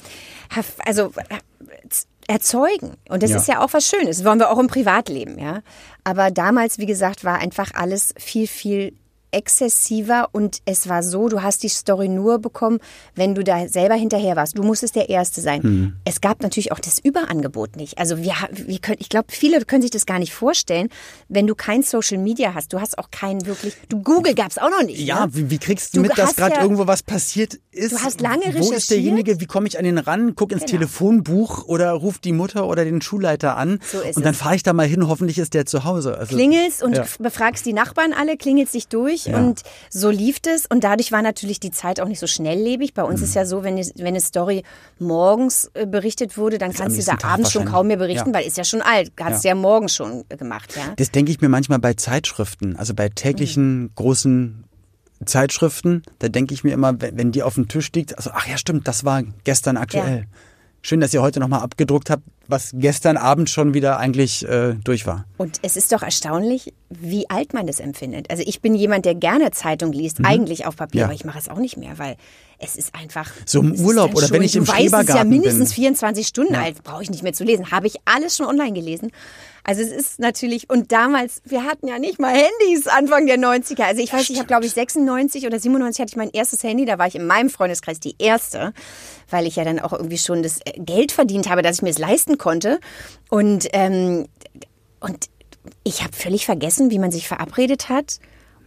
also 0.85 1.11
äh, 1.29 1.35
erzeugen. 2.27 2.93
Und 3.09 3.23
das 3.23 3.31
Ja. 3.31 3.37
ist 3.37 3.47
ja 3.47 3.63
auch 3.63 3.73
was 3.73 3.87
Schönes. 3.87 4.17
Das 4.17 4.25
wollen 4.25 4.39
wir 4.39 4.51
auch 4.51 4.59
im 4.59 4.67
Privatleben, 4.67 5.39
ja. 5.39 5.61
Aber 6.03 6.31
damals, 6.31 6.77
wie 6.77 6.85
gesagt, 6.85 7.23
war 7.23 7.39
einfach 7.39 7.71
alles 7.73 8.13
viel, 8.17 8.47
viel 8.47 8.93
exzessiver 9.31 10.29
und 10.31 10.59
es 10.65 10.87
war 10.89 11.03
so, 11.03 11.27
du 11.29 11.41
hast 11.41 11.63
die 11.63 11.69
Story 11.69 12.07
nur 12.07 12.39
bekommen, 12.39 12.79
wenn 13.15 13.35
du 13.35 13.43
da 13.43 13.67
selber 13.67 13.95
hinterher 13.95 14.35
warst. 14.35 14.57
Du 14.57 14.63
musstest 14.63 14.95
der 14.95 15.09
Erste 15.09 15.41
sein. 15.41 15.61
Mhm. 15.63 15.93
Es 16.05 16.21
gab 16.21 16.41
natürlich 16.41 16.71
auch 16.71 16.79
das 16.79 16.99
Überangebot 16.99 17.75
nicht. 17.75 17.97
Also 17.97 18.17
wir, 18.19 18.33
wir 18.51 18.79
können, 18.79 18.97
ich 18.99 19.09
glaube, 19.09 19.27
viele 19.29 19.63
können 19.65 19.81
sich 19.81 19.91
das 19.91 20.05
gar 20.05 20.19
nicht 20.19 20.33
vorstellen, 20.33 20.89
wenn 21.27 21.47
du 21.47 21.55
kein 21.55 21.83
Social 21.83 22.17
Media 22.17 22.53
hast. 22.53 22.73
Du 22.73 22.79
hast 22.79 22.97
auch 22.97 23.11
keinen 23.11 23.45
wirklich, 23.45 23.75
du 23.89 24.01
Google 24.01 24.33
gab's 24.35 24.57
auch 24.57 24.69
noch 24.69 24.83
nicht. 24.83 24.99
Ja, 24.99 25.25
ne? 25.25 25.35
wie, 25.35 25.49
wie 25.49 25.57
kriegst 25.57 25.93
du, 25.95 26.01
Du 26.01 26.07
mit, 26.07 26.17
dass 26.17 26.35
gerade 26.35 26.55
ja- 26.55 26.61
irgendwo 26.61 26.87
was 26.87 27.03
passiert 27.03 27.55
ist? 27.71 27.91
Du 27.93 27.99
hast 27.99 28.21
lange 28.21 28.43
Wo 28.45 28.49
ist 28.49 28.55
recherchiert. 28.71 28.89
derjenige? 28.91 29.39
Wie 29.41 29.45
komme 29.45 29.67
ich 29.67 29.77
an 29.77 29.83
den 29.85 29.97
ran? 29.97 30.33
Guck 30.35 30.51
ins 30.51 30.61
Genau. 30.61 30.71
Telefonbuch 30.71 31.65
oder 31.65 31.91
ruf 31.91 32.19
die 32.19 32.33
Mutter 32.33 32.67
oder 32.67 32.85
den 32.85 33.01
Schulleiter 33.01 33.57
an 33.57 33.79
So 33.91 33.99
ist 34.01 34.17
und 34.17 34.25
dann 34.25 34.33
es. 34.33 34.39
fahre 34.39 34.55
ich 34.55 34.63
da 34.63 34.73
mal 34.73 34.87
hin. 34.87 35.07
Hoffentlich 35.07 35.37
ist 35.37 35.53
der 35.53 35.65
zu 35.65 35.83
Hause. 35.83 36.17
Also, 36.17 36.35
klingelst 36.35 36.83
und 36.83 36.95
Ja. 36.97 37.05
befragst 37.19 37.65
die 37.65 37.73
Nachbarn 37.73 38.13
alle, 38.13 38.37
klingelst 38.37 38.73
dich 38.73 38.87
durch 38.87 39.18
Ja. 39.25 39.37
und 39.37 39.63
so 39.89 40.09
lief 40.09 40.37
es 40.47 40.65
und 40.65 40.83
dadurch 40.83 41.11
war 41.11 41.21
natürlich 41.21 41.59
die 41.59 41.71
Zeit 41.71 41.99
auch 41.99 42.07
nicht 42.07 42.19
so 42.19 42.27
schnelllebig. 42.27 42.93
Bei 42.93 43.03
Mhm. 43.03 43.09
uns 43.09 43.21
ist 43.21 43.35
ja 43.35 43.45
so, 43.45 43.63
wenn, 43.63 43.77
wenn 43.77 44.07
eine 44.07 44.21
Story 44.21 44.63
morgens 44.99 45.69
äh, 45.73 45.85
berichtet 45.85 46.37
wurde, 46.37 46.57
dann 46.57 46.73
kannst 46.73 46.97
du 46.97 47.03
da 47.03 47.17
abends 47.27 47.51
schon 47.51 47.65
kaum 47.65 47.87
mehr 47.87 47.97
berichten, 47.97 48.29
Ja. 48.29 48.33
weil 48.35 48.45
ist 48.47 48.57
ja 48.57 48.63
schon 48.63 48.81
alt, 48.81 49.11
hast 49.19 49.43
ja, 49.43 49.55
morgen 49.55 49.89
schon 49.89 50.25
äh, 50.29 50.37
gemacht, 50.37 50.75
ja. 50.75 50.93
Das 50.97 51.11
denke 51.11 51.31
ich 51.31 51.41
mir 51.41 51.49
manchmal 51.49 51.79
bei 51.79 51.93
Zeitschriften, 51.93 52.75
also 52.75 52.93
bei 52.93 53.09
täglichen 53.09 53.91
großen 53.95 54.63
Zeitschriften, 55.25 56.03
da 56.19 56.29
denke 56.29 56.53
ich 56.53 56.63
mir 56.63 56.73
immer, 56.73 56.99
wenn, 57.01 57.17
wenn 57.17 57.31
die 57.31 57.43
auf 57.43 57.55
dem 57.55 57.67
Tisch 57.67 57.91
liegt, 57.93 58.17
also 58.17 58.31
ach 58.33 58.47
ja, 58.47 58.57
stimmt, 58.57 58.87
das 58.87 59.03
war 59.03 59.23
gestern 59.43 59.77
aktuell. 59.77 60.25
Schön, 60.81 61.01
dass 61.01 61.13
ihr 61.13 61.21
heute 61.21 61.39
nochmal 61.39 61.61
abgedruckt 61.61 62.09
habt, 62.09 62.23
was 62.47 62.71
gestern 62.73 63.17
Abend 63.17 63.49
schon 63.49 63.73
wieder 63.73 63.97
eigentlich 63.99 64.47
äh, 64.47 64.75
durch 64.83 65.05
war. 65.05 65.25
Und 65.37 65.57
es 65.61 65.75
ist 65.77 65.91
doch 65.91 66.01
erstaunlich, 66.01 66.73
wie 66.89 67.29
alt 67.29 67.53
man 67.53 67.67
das 67.67 67.79
empfindet. 67.79 68.29
Also 68.31 68.43
ich 68.45 68.61
bin 68.61 68.75
jemand, 68.75 69.05
der 69.05 69.13
gerne 69.13 69.51
Zeitung 69.51 69.91
liest, 69.91 70.19
eigentlich 70.23 70.65
auf 70.65 70.75
Papier, 70.77 70.89
Mhm. 70.89 70.99
Ja. 71.01 71.05
aber 71.05 71.13
ich 71.13 71.25
mache 71.25 71.37
es 71.37 71.49
auch 71.49 71.57
nicht 71.59 71.77
mehr, 71.77 71.97
weil 71.99 72.15
es 72.57 72.75
ist 72.75 72.95
einfach. 72.95 73.29
So 73.45 73.59
im 73.59 73.75
Urlaub 73.79 74.15
oder 74.15 74.29
wenn 74.31 74.41
ich 74.41 74.55
im 74.55 74.63
du 74.65 74.71
weißt, 74.71 74.79
es 74.79 74.85
ist 74.85 74.91
ja 74.91 74.97
Schrebergarten 74.99 75.29
mindestens 75.29 75.69
bin. 75.69 75.75
24 75.75 76.27
Stunden 76.27 76.55
alt, 76.55 76.81
brauche 76.83 77.03
ich 77.03 77.09
nicht 77.09 77.23
mehr 77.23 77.33
zu 77.33 77.43
lesen. 77.43 77.71
Habe 77.71 77.87
ich 77.87 77.95
alles 78.05 78.37
schon 78.37 78.47
online 78.47 78.73
gelesen. 78.73 79.11
Also 79.69 79.83
es 79.83 79.91
ist 79.91 80.19
natürlich, 80.19 80.67
und 80.71 80.91
damals, 80.91 81.43
wir 81.45 81.63
hatten 81.63 81.87
ja 81.87 81.99
nicht 81.99 82.17
mal 82.17 82.33
Handys 82.33 82.87
Anfang 82.87 83.27
der 83.27 83.37
90er. 83.37 83.83
Also 83.83 84.01
ich 84.01 84.11
weiß, 84.11 84.27
ich 84.31 84.37
habe 84.39 84.47
glaube 84.47 84.65
ich 84.65 84.71
96 84.71 85.45
oder 85.45 85.59
97 85.59 86.01
hatte 86.01 86.09
ich 86.09 86.15
mein 86.15 86.31
erstes 86.31 86.63
Handy, 86.63 86.85
da 86.85 86.97
war 86.97 87.05
ich 87.05 87.13
in 87.13 87.27
meinem 87.27 87.51
Freundeskreis 87.51 87.99
die 87.99 88.15
erste, 88.17 88.73
weil 89.29 89.45
ich 89.45 89.57
ja 89.57 89.63
dann 89.63 89.79
auch 89.79 89.93
irgendwie 89.93 90.17
schon 90.17 90.41
das 90.41 90.57
äh, 90.65 90.71
Geld 90.79 91.11
verdient 91.11 91.51
habe, 91.51 91.61
dass 91.61 91.75
ich 91.75 91.81
mir 91.83 91.91
es 91.91 91.99
leisten 91.99 92.39
konnte. 92.39 92.79
Und, 93.29 93.67
ähm, 93.73 94.27
und 95.01 95.27
ich 95.83 96.03
habe 96.03 96.13
völlig 96.13 96.47
vergessen, 96.47 96.89
wie 96.89 96.97
man 96.97 97.11
sich 97.11 97.27
verabredet 97.27 97.89
hat 97.89 98.19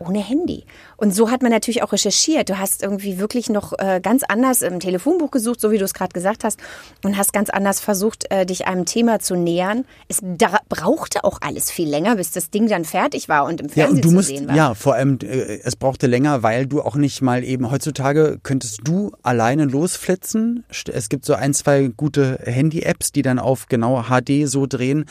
ohne 0.07 0.21
Handy. 0.21 0.65
Und 0.97 1.15
so 1.15 1.31
hat 1.31 1.43
man 1.43 1.51
natürlich 1.51 1.83
auch 1.83 1.93
recherchiert. 1.93 2.49
Du 2.49 2.59
hast 2.59 2.83
irgendwie 2.83 3.19
wirklich 3.19 3.49
noch 3.51 3.73
äh, 3.79 4.01
ganz 4.03 4.23
anders 4.23 4.63
im 4.63 4.81
Telefonbuch 4.81 5.31
gesucht, 5.31 5.61
so 5.61 5.71
wie 5.71 5.79
du 5.79 5.85
es 5.85 5.95
gerade 5.95 6.13
gesagt 6.13 6.45
hast, 6.45 6.59
und 7.05 7.17
hast 7.17 7.33
ganz 7.33 7.51
anders 7.51 7.81
versucht, 7.81 8.31
äh, 8.31 8.47
dich 8.47 8.67
einem 8.67 8.85
Thema 8.85 9.19
zu 9.19 9.35
nähern. 9.37 9.85
Es 10.09 10.19
da 10.23 10.59
brauchte 10.69 11.25
auch 11.25 11.39
alles 11.41 11.71
viel 11.71 11.89
länger, 11.89 12.17
bis 12.17 12.33
das 12.33 12.51
Ding 12.51 12.69
dann 12.69 12.85
fertig 12.85 13.29
war 13.29 13.45
und 13.45 13.61
im 13.61 13.69
Ja, 13.69 13.73
Fernsehen 13.87 13.97
und 13.97 14.05
du 14.05 14.09
zu 14.09 14.15
musst, 14.15 14.29
sehen 14.29 14.49
war. 14.49 14.57
ja, 14.57 14.75
vor 14.75 14.95
allem, 14.95 15.19
äh, 15.23 15.61
es 15.63 15.77
brauchte 15.77 16.07
länger, 16.07 16.43
weil 16.43 16.67
du 16.67 16.83
auch 16.83 16.97
nicht 16.97 17.23
mal 17.23 17.45
eben, 17.45 17.71
heutzutage 17.71 18.39
könntest 18.43 18.81
du 18.85 19.13
alleine 19.23 19.65
losflitzen. 19.65 20.65
Es 20.93 21.09
gibt 21.09 21.25
so 21.25 21.35
ein, 21.35 21.55
zwei 21.55 21.89
gute 21.97 22.39
Handy-Apps, 22.45 23.13
die 23.13 23.23
dann 23.23 23.39
auf 23.39 23.67
genau 23.67 24.05
HD 24.05 24.47
so 24.49 24.67
drehen, 24.67 25.07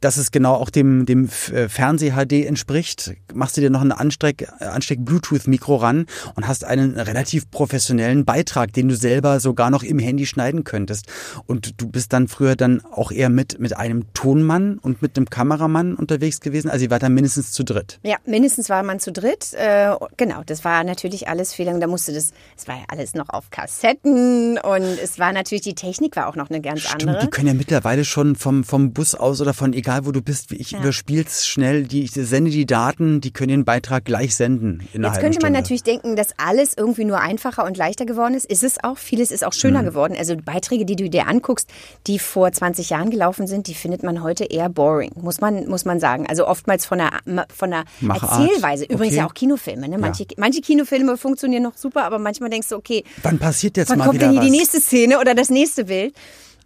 dass 0.00 0.16
es 0.16 0.30
genau 0.30 0.54
auch 0.54 0.70
dem, 0.70 1.06
dem 1.06 1.28
äh, 1.52 1.68
Fernseh-HD 1.68 2.46
entspricht. 2.46 3.14
Machst 3.34 3.56
du 3.56 3.60
dir 3.60 3.70
noch 3.70 3.82
ein 3.82 3.92
Ansteck, 3.92 4.48
äh, 4.60 4.64
Ansteck-Bluetooth-Mikro 4.64 5.76
ran 5.76 6.06
und 6.34 6.48
hast 6.48 6.64
einen 6.64 6.98
relativ 6.98 7.50
professionellen 7.50 8.24
Beitrag, 8.24 8.72
den 8.72 8.88
du 8.88 8.96
selber 8.96 9.40
sogar 9.40 9.70
noch 9.70 9.82
im 9.82 9.98
Handy 9.98 10.26
schneiden 10.26 10.64
könntest. 10.64 11.06
Und 11.46 11.80
du 11.80 11.88
bist 11.88 12.12
dann 12.12 12.28
früher 12.28 12.56
dann 12.56 12.82
auch 12.92 13.12
eher 13.12 13.28
mit, 13.28 13.60
mit 13.60 13.76
einem 13.76 14.12
Tonmann 14.14 14.78
und 14.78 15.02
mit 15.02 15.16
einem 15.16 15.28
Kameramann 15.28 15.94
unterwegs 15.94 16.40
gewesen. 16.40 16.70
Also 16.70 16.84
ihr 16.84 16.90
wart 16.90 17.02
dann 17.02 17.14
mindestens 17.14 17.52
zu 17.52 17.64
dritt. 17.64 17.98
Ja, 18.02 18.16
mindestens 18.24 18.70
war 18.70 18.82
man 18.82 19.00
zu 19.00 19.12
dritt. 19.12 19.52
Äh, 19.52 19.94
genau, 20.16 20.42
das 20.46 20.64
war 20.64 20.82
natürlich 20.84 21.28
alles 21.28 21.52
viel 21.52 21.66
lang. 21.66 21.80
Da 21.80 21.86
musste 21.86 22.12
das, 22.12 22.32
es 22.56 22.66
war 22.66 22.76
ja 22.76 22.84
alles 22.88 23.14
noch 23.14 23.28
auf 23.28 23.50
Kassetten 23.50 24.58
und 24.58 24.82
es 24.82 25.18
war 25.18 25.32
natürlich, 25.32 25.62
die 25.62 25.74
Technik 25.74 26.16
war 26.16 26.28
auch 26.28 26.36
noch 26.36 26.48
eine 26.48 26.60
ganz 26.60 26.80
Stimmt, 26.80 27.02
andere. 27.02 27.24
die 27.24 27.30
können 27.30 27.48
ja 27.48 27.54
mittlerweile 27.54 28.04
schon 28.04 28.34
vom, 28.36 28.64
vom 28.64 28.92
Bus 28.92 29.14
aus 29.14 29.40
oder 29.40 29.52
von 29.52 29.72
egal 29.72 29.89
wo 30.04 30.12
du 30.12 30.22
bist, 30.22 30.52
ich 30.52 30.72
überspiel's 30.72 31.46
schnell, 31.46 31.84
die, 31.84 32.04
ich 32.04 32.12
sende 32.12 32.50
die 32.50 32.66
Daten, 32.66 33.20
die 33.20 33.32
können 33.32 33.48
den 33.48 33.64
Beitrag 33.64 34.04
gleich 34.04 34.34
senden 34.36 34.82
in 34.92 35.02
Jetzt 35.04 35.20
könnte 35.20 35.40
man 35.42 35.52
natürlich 35.52 35.82
denken, 35.82 36.16
dass 36.16 36.28
alles 36.38 36.74
irgendwie 36.76 37.04
nur 37.04 37.20
einfacher 37.20 37.64
und 37.64 37.76
leichter 37.76 38.06
geworden 38.06 38.34
ist. 38.34 38.44
Ist 38.46 38.62
es 38.64 38.82
auch. 38.82 38.98
Vieles 38.98 39.30
ist 39.30 39.44
auch 39.44 39.50
Mhm. 39.52 39.58
schöner 39.60 39.82
geworden. 39.84 40.14
Also 40.18 40.36
Beiträge, 40.36 40.84
die 40.84 40.96
du 40.96 41.08
dir 41.10 41.26
anguckst, 41.26 41.68
die 42.06 42.18
vor 42.18 42.50
20 42.52 42.90
Jahren 42.90 43.10
gelaufen 43.10 43.46
sind, 43.46 43.66
die 43.66 43.74
findet 43.74 44.02
man 44.02 44.22
heute 44.22 44.44
eher 44.44 44.68
boring, 44.68 45.12
muss 45.16 45.40
man, 45.40 45.66
muss 45.68 45.84
man 45.84 46.00
sagen. 46.00 46.26
Also 46.28 46.46
oftmals 46.46 46.86
von 46.86 46.98
der, 46.98 47.10
von 47.54 47.70
der 47.70 47.84
Machart. 48.00 48.40
Erzählweise. 48.48 48.84
Übrigens 48.84 49.14
Okay. 49.14 49.16
ja 49.16 49.26
auch 49.26 49.34
Kinofilme. 49.34 49.88
Ne? 49.88 49.98
Manche, 49.98 50.26
manche 50.36 50.60
Kinofilme 50.60 51.16
funktionieren 51.16 51.62
noch 51.62 51.76
super, 51.76 52.04
aber 52.04 52.18
manchmal 52.18 52.50
denkst 52.50 52.68
du, 52.68 52.76
okay, 52.76 53.04
Wann 53.22 53.38
passiert 53.38 53.76
jetzt 53.76 53.90
wann 53.90 53.98
mal 53.98 54.04
kommt 54.06 54.16
wieder 54.16 54.26
denn 54.26 54.32
hier 54.34 54.40
was? 54.42 54.46
die 54.50 54.56
nächste 54.56 54.80
Szene 54.80 55.18
oder 55.18 55.34
das 55.34 55.50
nächste 55.50 55.84
Bild? 55.86 56.14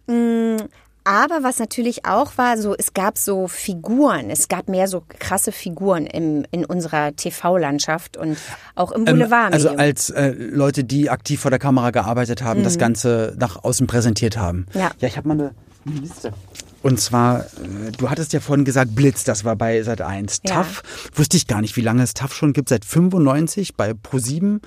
Mm, 0.07 0.57
Aber 1.05 1.43
was 1.43 1.59
natürlich 1.59 2.05
auch 2.05 2.37
war, 2.37 2.57
so 2.57 2.75
es 2.75 2.93
gab 2.93 3.17
so 3.17 3.47
Figuren, 3.47 4.29
es 4.31 4.47
gab 4.47 4.67
mehr 4.67 4.87
so 4.87 5.03
krasse 5.07 5.51
Figuren 5.51 6.07
im, 6.07 6.45
in 6.51 6.65
unserer 6.65 7.15
TV-Landschaft 7.15 8.17
und 8.17 8.37
auch 8.73 8.91
im 8.91 9.01
Ähm, 9.01 9.19
Boulevard. 9.19 9.53
also 9.53 9.69
als 9.69 10.09
äh, 10.09 10.31
Leute, 10.31 10.83
die 10.83 11.09
aktiv 11.11 11.39
vor 11.39 11.51
der 11.51 11.59
Kamera 11.59 11.91
gearbeitet 11.91 12.41
haben, 12.43 12.63
das 12.63 12.77
Ganze 12.79 13.35
nach 13.39 13.63
außen 13.63 13.85
präsentiert 13.85 14.35
haben. 14.37 14.65
Mhm. 14.73 14.79
Ja. 14.81 14.91
Ja, 14.99 15.07
ich 15.07 15.15
habe 15.15 15.27
mal 15.27 15.33
eine, 15.35 15.51
Liste. 16.01 16.33
Und 16.81 16.99
zwar, 16.99 17.41
äh, 17.41 17.91
du 17.95 18.09
hattest 18.09 18.33
ja 18.33 18.39
vorhin 18.39 18.65
gesagt 18.65 18.95
Blitz, 18.95 19.23
das 19.23 19.43
war 19.45 19.55
bei 19.55 19.83
Sat 19.83 20.01
1. 20.01 20.41
Ja. 20.45 20.55
TAF, 20.55 20.81
wusste 21.13 21.37
ich 21.37 21.45
gar 21.45 21.61
nicht, 21.61 21.75
wie 21.77 21.81
lange 21.81 22.01
es 22.01 22.15
TAF 22.15 22.33
schon 22.33 22.53
gibt, 22.53 22.69
seit 22.69 22.83
95 22.83 23.75
bei 23.75 23.91
Pro7. 23.91 24.59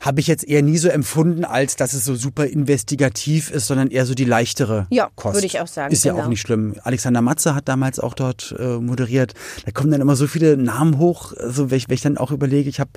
Habe 0.00 0.20
ich 0.20 0.26
jetzt 0.26 0.44
eher 0.48 0.62
nie 0.62 0.78
so 0.78 0.88
empfunden, 0.88 1.44
als 1.44 1.76
dass 1.76 1.92
es 1.92 2.04
so 2.06 2.14
super 2.14 2.46
investigativ 2.46 3.50
ist, 3.50 3.66
sondern 3.66 3.88
eher 3.90 4.06
so 4.06 4.14
die 4.14 4.24
leichtere 4.24 4.86
Ja, 4.90 5.10
Kost. 5.14 5.34
würde 5.34 5.46
ich 5.46 5.60
auch 5.60 5.66
sagen, 5.66 5.92
Ist 5.92 6.04
ja 6.04 6.12
genau. 6.12 6.24
auch 6.24 6.28
nicht 6.28 6.40
schlimm. 6.40 6.74
Alexander 6.82 7.20
Matze 7.20 7.54
hat 7.54 7.68
damals 7.68 8.00
auch 8.00 8.14
dort 8.14 8.54
äh, 8.58 8.78
moderiert. 8.78 9.34
Da 9.66 9.72
kommen 9.72 9.90
dann 9.90 10.00
immer 10.00 10.16
so 10.16 10.26
viele 10.26 10.56
Namen 10.56 10.98
hoch, 10.98 11.34
so 11.48 11.70
wenn 11.70 11.76
ich, 11.76 11.88
wenn 11.88 11.94
ich 11.94 12.00
dann 12.00 12.16
auch 12.18 12.30
überlege, 12.30 12.68
ich 12.70 12.80
habe 12.80 12.90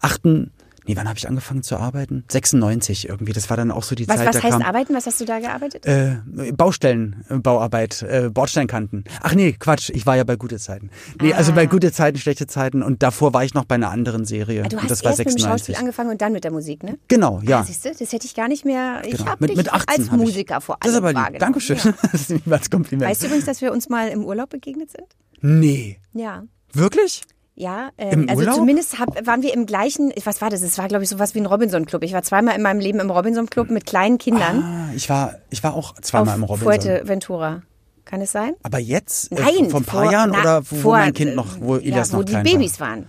achten, 0.00 0.50
nee, 0.86 0.96
wann 0.96 1.08
habe 1.08 1.18
ich 1.18 1.28
angefangen 1.28 1.62
zu 1.62 1.76
arbeiten? 1.76 2.24
96 2.30 3.08
irgendwie. 3.08 3.32
Das 3.32 3.50
war 3.50 3.56
dann 3.56 3.70
auch 3.70 3.82
so 3.82 3.94
die 3.94 4.08
was, 4.08 4.16
Zeit, 4.18 4.28
was 4.28 4.42
heißt 4.42 4.52
kam 4.52 4.62
arbeiten? 4.62 4.94
Was 4.94 5.06
hast 5.06 5.20
du 5.20 5.24
da 5.24 5.38
gearbeitet? 5.40 5.86
äh, 5.86 6.16
Baustellen, 6.56 7.24
äh, 7.28 7.38
Bauarbeit, 7.38 8.02
äh, 8.02 8.30
Bordsteinkanten. 8.30 9.04
Ach 9.22 9.34
nee, 9.34 9.52
Quatsch, 9.52 9.90
ich 9.90 10.06
war 10.06 10.16
ja 10.16 10.24
bei 10.24 10.36
gute 10.36 10.58
Zeiten. 10.58 10.90
Nee, 11.20 11.32
also 11.34 11.52
Ah. 11.52 11.54
bei 11.54 11.66
gute 11.66 11.92
Zeiten, 11.92 12.18
schlechte 12.18 12.46
Zeiten 12.46 12.82
und 12.82 13.02
davor 13.02 13.32
war 13.34 13.44
ich 13.44 13.54
noch 13.54 13.64
bei 13.64 13.74
einer 13.76 13.90
anderen 13.90 14.24
Serie. 14.24 14.62
Ah, 14.64 14.68
du 14.68 14.76
und 14.76 14.82
hast 14.82 14.90
das 14.90 15.04
war 15.04 15.10
erst 15.12 15.18
mit 15.20 15.26
dem 15.28 15.32
96. 15.32 15.50
Schauspiel 15.74 15.76
angefangen 15.76 16.10
und 16.10 16.20
dann 16.20 16.32
mit 16.32 16.44
der 16.44 16.52
Musik, 16.52 16.82
ne? 16.82 16.98
Genau, 17.08 17.40
ja. 17.44 17.60
Ah, 17.60 17.64
siehst 17.64 17.84
du, 17.84 17.90
das 17.90 18.12
hätte 18.12 18.26
ich 18.26 18.34
gar 18.34 18.48
nicht 18.48 18.64
mehr. 18.64 19.02
Ich 19.04 19.12
Genau. 19.18 19.26
habe 19.30 19.36
mit, 19.40 19.50
dich 19.50 19.56
mit 19.56 19.72
18 19.72 20.00
als 20.02 20.10
hab 20.10 20.18
ich. 20.18 20.24
Musiker 20.26 20.60
vor 20.60 20.74
allem 20.76 20.80
Das 20.82 20.92
ist 20.92 20.96
aber 20.98 21.12
lieb. 21.12 21.38
Dankeschön. 21.38 21.76
Ja. 21.76 21.94
Das 22.12 22.30
ist 22.30 22.46
mir 22.46 22.54
als 22.54 22.70
Kompliment. 22.70 23.10
Weißt 23.10 23.22
du 23.22 23.26
übrigens, 23.26 23.46
dass 23.46 23.60
wir 23.60 23.72
uns 23.72 23.88
mal 23.88 24.08
im 24.08 24.24
Urlaub 24.24 24.50
begegnet 24.50 24.90
sind? 24.90 25.06
nee. 25.40 25.98
Ja. 26.12 26.42
Wirklich? 26.72 27.22
Ja, 27.56 27.90
ähm, 27.98 28.22
Im 28.22 28.28
also 28.28 28.40
Urlaub? 28.40 28.54
zumindest 28.56 28.98
hab, 28.98 29.26
waren 29.26 29.42
wir 29.42 29.54
im 29.54 29.64
gleichen, 29.66 30.12
was 30.24 30.40
war 30.40 30.50
das? 30.50 30.62
Es 30.62 30.76
war, 30.76 30.88
glaube 30.88 31.04
ich, 31.04 31.10
sowas 31.10 31.34
wie 31.36 31.40
ein 31.40 31.46
Robinson-Club. 31.46 32.02
Ich 32.02 32.12
war 32.12 32.22
zweimal 32.24 32.56
in 32.56 32.62
meinem 32.62 32.80
Leben 32.80 32.98
im 32.98 33.10
Robinson-Club 33.10 33.70
mit 33.70 33.86
kleinen 33.86 34.18
Kindern 34.18 34.62
Ah, 34.62 34.92
ich 34.96 35.08
war, 35.08 35.36
ich 35.50 35.62
war 35.62 35.74
auch 35.74 35.94
zweimal 36.00 36.30
auf 36.30 36.36
im 36.38 36.42
Robinson. 36.44 36.64
Fuerteventura. 36.64 37.62
Kann 38.04 38.20
es 38.20 38.32
sein? 38.32 38.54
Aber 38.64 38.78
jetzt? 38.78 39.30
Äh, 39.32 39.36
Nein. 39.36 39.70
vor 39.70 39.80
ein 39.80 39.84
paar 39.84 40.02
vor- 40.04 40.12
Jahren 40.12 40.30
na, 40.32 40.40
oder 40.40 40.62
wo, 40.62 40.76
wo 40.76 40.80
vor, 40.80 40.98
mein 40.98 41.14
Kind 41.14 41.36
noch, 41.36 41.60
wo 41.60 41.76
äh, 41.76 41.82
Elias 41.82 42.08
ja, 42.08 42.14
wo 42.14 42.18
noch 42.18 42.24
die 42.24 42.32
klein 42.32 42.44
Babys 42.44 42.80
war? 42.80 42.88
waren. 42.88 43.06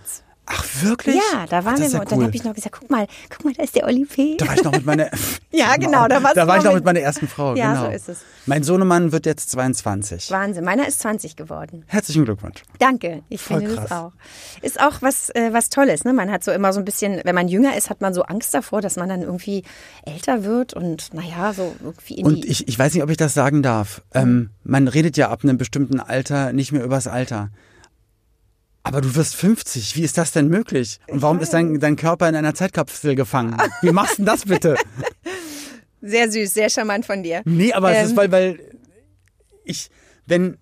Ach, 0.48 0.64
wirklich? 0.82 1.16
Ja, 1.16 1.44
da 1.46 1.64
waren 1.64 1.74
Ach, 1.74 1.78
das 1.80 1.88
wir 1.92 1.96
ja. 1.96 2.00
Und 2.00 2.10
dann 2.12 2.18
cool. 2.20 2.24
habe 2.26 2.36
ich 2.36 2.44
noch 2.44 2.54
gesagt, 2.54 2.76
guck 2.78 2.88
mal, 2.90 3.06
guck 3.30 3.44
mal, 3.44 3.52
da 3.54 3.62
ist 3.64 3.74
der 3.74 3.84
Oli 3.84 4.04
P. 4.04 4.36
Da 4.36 4.46
war 4.46 4.54
ich 4.54 4.62
noch 4.64 4.72
mit 4.72 4.86
meiner. 4.86 5.10
Ja, 5.50 5.74
genau, 5.76 6.06
da 6.06 6.20
Da 6.20 6.46
war 6.46 6.58
ich 6.58 6.64
noch 6.64 6.74
mit- 6.74 6.84
meiner 6.84 7.00
ersten 7.00 7.26
Frau. 7.28 7.54
Ja, 7.54 7.72
genau. 7.72 7.86
so 7.86 7.90
ist 7.92 8.08
es. 8.10 8.18
Mein 8.44 8.62
Sohnemann 8.62 9.10
wird 9.10 9.24
jetzt 9.26 9.50
22. 9.52 10.30
Wahnsinn. 10.30 10.64
Meiner 10.64 10.86
ist 10.86 11.00
20 11.00 11.34
geworden. 11.34 11.84
Herzlichen 11.86 12.26
Glückwunsch. 12.26 12.62
Danke. 12.78 13.22
Ich 13.30 13.40
Voll 13.42 13.60
finde 13.60 13.76
das 13.76 13.86
krass. 13.86 13.92
auch. 13.98 14.12
Ist 14.62 14.80
auch 14.80 15.00
was, 15.00 15.30
äh, 15.30 15.52
was 15.52 15.70
Tolles. 15.70 16.04
Ne? 16.04 16.12
Man 16.12 16.30
hat 16.30 16.44
so 16.44 16.52
immer 16.52 16.72
so 16.74 16.78
ein 16.80 16.84
bisschen, 16.84 17.20
wenn 17.24 17.34
man 17.34 17.48
jünger 17.48 17.74
ist, 17.76 17.88
hat 17.88 18.02
man 18.02 18.12
so 18.12 18.22
Angst 18.24 18.52
davor, 18.52 18.82
dass 18.82 18.96
man 18.96 19.08
dann 19.08 19.22
irgendwie 19.22 19.64
älter 20.04 20.44
wird 20.44 20.74
und 20.74 21.12
naja, 21.14 21.54
so 21.54 21.74
irgendwie 21.82 22.14
in 22.16 22.26
Und 22.26 22.44
die. 22.44 22.48
ich, 22.48 22.68
ich 22.68 22.78
weiß 22.78 22.92
nicht, 22.92 23.02
ob 23.02 23.08
ich 23.10 23.16
das 23.16 23.32
sagen 23.32 23.62
darf. 23.62 24.02
Ähm, 24.12 24.50
man 24.62 24.88
redet 24.88 25.16
ja 25.16 25.30
ab 25.30 25.40
einem 25.42 25.56
bestimmten 25.56 26.00
Alter 26.00 26.52
nicht 26.52 26.70
mehr 26.72 26.84
übers 26.84 27.06
Alter. 27.08 27.48
Aber 28.86 29.00
du 29.00 29.14
wirst 29.16 29.34
50. 29.34 29.96
Wie 29.96 30.02
ist 30.02 30.16
das 30.16 30.30
denn 30.30 30.46
möglich? 30.48 31.00
Und 31.08 31.20
warum 31.20 31.40
ist 31.40 31.52
dein, 31.52 31.80
dein 31.80 31.96
Körper 31.96 32.28
in 32.28 32.36
einer 32.36 32.54
Zeitkapsel 32.54 33.16
gefangen? 33.16 33.56
Wie 33.82 33.90
machst 33.90 34.12
du 34.12 34.16
denn 34.18 34.26
das 34.26 34.44
bitte? 34.44 34.76
sehr 36.00 36.30
süß, 36.30 36.54
sehr 36.54 36.70
charmant 36.70 37.04
von 37.04 37.22
dir. 37.24 37.42
Nee, 37.44 37.72
aber 37.72 37.90
es 37.90 37.98
Ähm. 37.98 38.04
ist, 38.06 38.16
weil, 38.16 38.30
weil 38.30 38.60
ich, 39.64 39.90
wenn, 40.26 40.56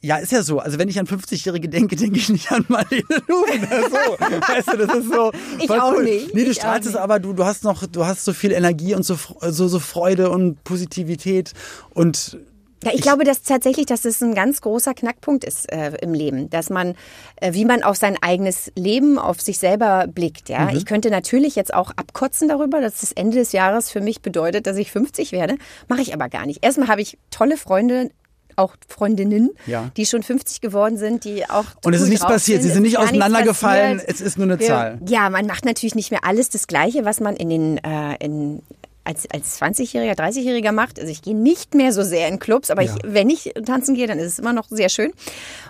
ja, 0.00 0.16
ist 0.16 0.32
ja 0.32 0.42
so. 0.42 0.58
Also 0.58 0.78
wenn 0.78 0.88
ich 0.88 0.98
an 0.98 1.06
50-Jährige 1.06 1.68
denke, 1.68 1.94
denke 1.94 2.18
ich 2.18 2.30
nicht 2.30 2.50
an 2.50 2.64
Marlene 2.66 3.04
Lufen. 3.28 3.60
So, 3.60 4.18
weißt 4.48 4.72
du, 4.72 4.76
das 4.78 4.96
ist 4.96 5.12
so. 5.12 5.30
Ich 5.60 5.70
auch 5.70 5.92
cool. 5.94 6.02
nicht. 6.02 6.34
Nee, 6.34 6.44
du 6.44 6.50
Ich 6.50 6.56
strahlst 6.56 6.88
es 6.88 6.96
aber, 6.96 7.20
du, 7.20 7.32
du 7.32 7.44
hast 7.44 7.62
noch, 7.62 7.86
du 7.86 8.06
hast 8.06 8.24
so 8.24 8.32
viel 8.32 8.50
Energie 8.50 8.94
und 8.96 9.04
so, 9.04 9.16
so, 9.40 9.68
so 9.68 9.78
Freude 9.78 10.30
und 10.30 10.64
Positivität 10.64 11.52
und 11.94 12.38
Ja, 12.82 12.92
ich, 12.94 13.02
glaube, 13.02 13.24
dass 13.24 13.42
tatsächlich, 13.42 13.86
dass 13.86 14.02
das 14.02 14.22
ein 14.22 14.34
ganz 14.34 14.60
großer 14.62 14.94
Knackpunkt 14.94 15.44
ist 15.44 15.70
äh, 15.70 15.92
im 16.00 16.14
Leben, 16.14 16.48
dass 16.48 16.70
man, 16.70 16.94
äh, 17.36 17.52
wie 17.52 17.64
man 17.66 17.82
auf 17.82 17.96
sein 17.96 18.16
eigenes 18.22 18.72
Leben, 18.74 19.18
auf 19.18 19.40
sich 19.40 19.58
selber 19.58 20.06
blickt. 20.08 20.48
Ja, 20.48 20.66
Mhm. 20.70 20.76
ich 20.76 20.86
könnte 20.86 21.10
natürlich 21.10 21.56
jetzt 21.56 21.74
auch 21.74 21.90
abkotzen 21.90 22.48
darüber, 22.48 22.80
dass 22.80 23.00
das 23.00 23.12
Ende 23.12 23.36
des 23.38 23.52
Jahres 23.52 23.90
für 23.90 24.00
mich 24.00 24.22
bedeutet, 24.22 24.66
dass 24.66 24.76
ich 24.78 24.90
50 24.92 25.32
werde, 25.32 25.56
mache 25.88 26.00
ich 26.00 26.14
aber 26.14 26.28
gar 26.30 26.46
nicht. 26.46 26.64
Erstmal 26.64 26.88
habe 26.88 27.02
ich 27.02 27.18
tolle 27.30 27.56
Freunde. 27.56 28.10
Auch 28.56 28.74
Freundinnen, 28.88 29.50
Ja. 29.66 29.90
die 29.96 30.04
schon 30.04 30.22
50 30.22 30.60
geworden 30.60 30.98
sind, 30.98 31.24
die 31.24 31.48
auch. 31.48 31.64
Und 31.84 31.94
es 31.94 32.02
ist 32.02 32.08
nichts 32.08 32.26
passiert. 32.26 32.60
Sie 32.62 32.68
Es 32.68 32.74
sind 32.74 32.82
nicht 32.82 32.98
auseinandergefallen. 32.98 34.02
Es 34.04 34.20
ist 34.20 34.36
nur 34.38 34.48
eine 34.48 34.58
Zahl. 34.58 34.98
Ja, 35.08 35.30
man 35.30 35.46
macht 35.46 35.64
natürlich 35.64 35.94
nicht 35.94 36.10
mehr 36.10 36.24
alles 36.24 36.50
das 36.50 36.66
Gleiche, 36.66 37.04
was 37.04 37.20
man 37.20 37.36
in 37.36 37.48
den 37.48 37.78
äh, 37.78 38.16
in 38.18 38.60
als, 39.04 39.28
als 39.30 39.60
20-Jähriger, 39.60 40.16
30-Jähriger 40.16 40.72
macht. 40.72 40.98
Also 40.98 41.10
ich 41.10 41.22
gehe 41.22 41.36
nicht 41.36 41.74
mehr 41.74 41.92
so 41.92 42.02
sehr 42.02 42.28
in 42.28 42.38
Clubs, 42.38 42.70
aber 42.70 42.82
Ja. 42.82 42.94
ich, 42.94 43.02
wenn 43.04 43.30
ich 43.30 43.52
tanzen 43.64 43.94
gehe, 43.94 44.06
dann 44.06 44.18
ist 44.18 44.26
es 44.32 44.38
immer 44.38 44.52
noch 44.52 44.68
sehr 44.68 44.88
schön. 44.88 45.12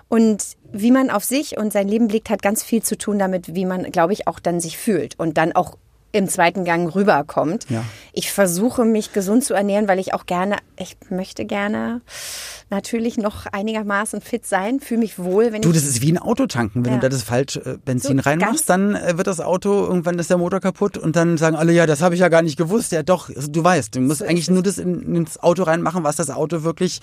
Und 0.08 0.44
wie 0.72 0.90
man 0.90 1.10
auf 1.10 1.24
sich 1.24 1.56
und 1.56 1.72
sein 1.72 1.88
Leben 1.88 2.08
blickt, 2.08 2.30
hat 2.30 2.42
ganz 2.42 2.62
viel 2.62 2.82
zu 2.82 2.96
tun 2.98 3.18
damit, 3.18 3.54
wie 3.54 3.64
man, 3.64 3.84
glaube 3.92 4.12
ich, 4.12 4.26
auch 4.26 4.40
dann 4.40 4.60
sich 4.60 4.78
fühlt 4.78 5.18
und 5.18 5.36
dann 5.38 5.52
auch 5.52 5.76
im 6.12 6.28
zweiten 6.28 6.64
Gang 6.64 6.92
rüberkommt. 6.94 7.66
Ja. 7.70 7.84
Ich 8.12 8.32
versuche 8.32 8.84
mich 8.84 9.12
gesund 9.12 9.44
zu 9.44 9.54
ernähren, 9.54 9.86
weil 9.88 9.98
ich 9.98 10.12
auch 10.12 10.26
gerne, 10.26 10.56
ich 10.76 10.96
möchte 11.08 11.44
gerne 11.44 12.00
natürlich 12.68 13.16
noch 13.16 13.46
einigermaßen 13.46 14.20
fit 14.20 14.46
sein, 14.46 14.80
fühle 14.80 15.00
mich 15.00 15.18
wohl, 15.18 15.52
wenn 15.52 15.62
Du, 15.62 15.70
ich 15.70 15.74
das 15.76 15.84
ist 15.84 16.02
wie 16.02 16.12
ein 16.12 16.18
Auto 16.18 16.46
tanken. 16.46 16.84
Wenn 16.84 16.92
Ja. 16.94 16.98
du 16.98 17.02
da 17.02 17.08
das 17.08 17.22
falsch 17.22 17.56
äh, 17.56 17.78
Benzin 17.84 18.18
So, 18.18 18.28
reinmachst, 18.28 18.68
dann 18.68 18.94
äh, 18.94 19.16
wird 19.16 19.26
das 19.26 19.40
Auto, 19.40 19.70
irgendwann 19.86 20.18
ist 20.18 20.30
der 20.30 20.36
Motor 20.38 20.60
kaputt 20.60 20.96
und 20.98 21.16
dann 21.16 21.36
sagen 21.38 21.56
alle, 21.56 21.72
ja, 21.72 21.86
das 21.86 22.00
habe 22.02 22.14
ich 22.14 22.20
ja 22.20 22.28
gar 22.28 22.42
nicht 22.42 22.56
gewusst. 22.56 22.92
Ja 22.92 23.02
doch, 23.02 23.28
du 23.30 23.62
weißt, 23.64 23.94
du 23.94 24.00
musst 24.00 24.18
So 24.20 24.24
eigentlich 24.24 24.50
nur 24.50 24.62
das 24.62 24.78
in, 24.78 25.14
ins 25.14 25.40
Auto 25.42 25.62
reinmachen, 25.64 26.04
was 26.04 26.16
das 26.16 26.30
Auto 26.30 26.62
wirklich 26.62 27.00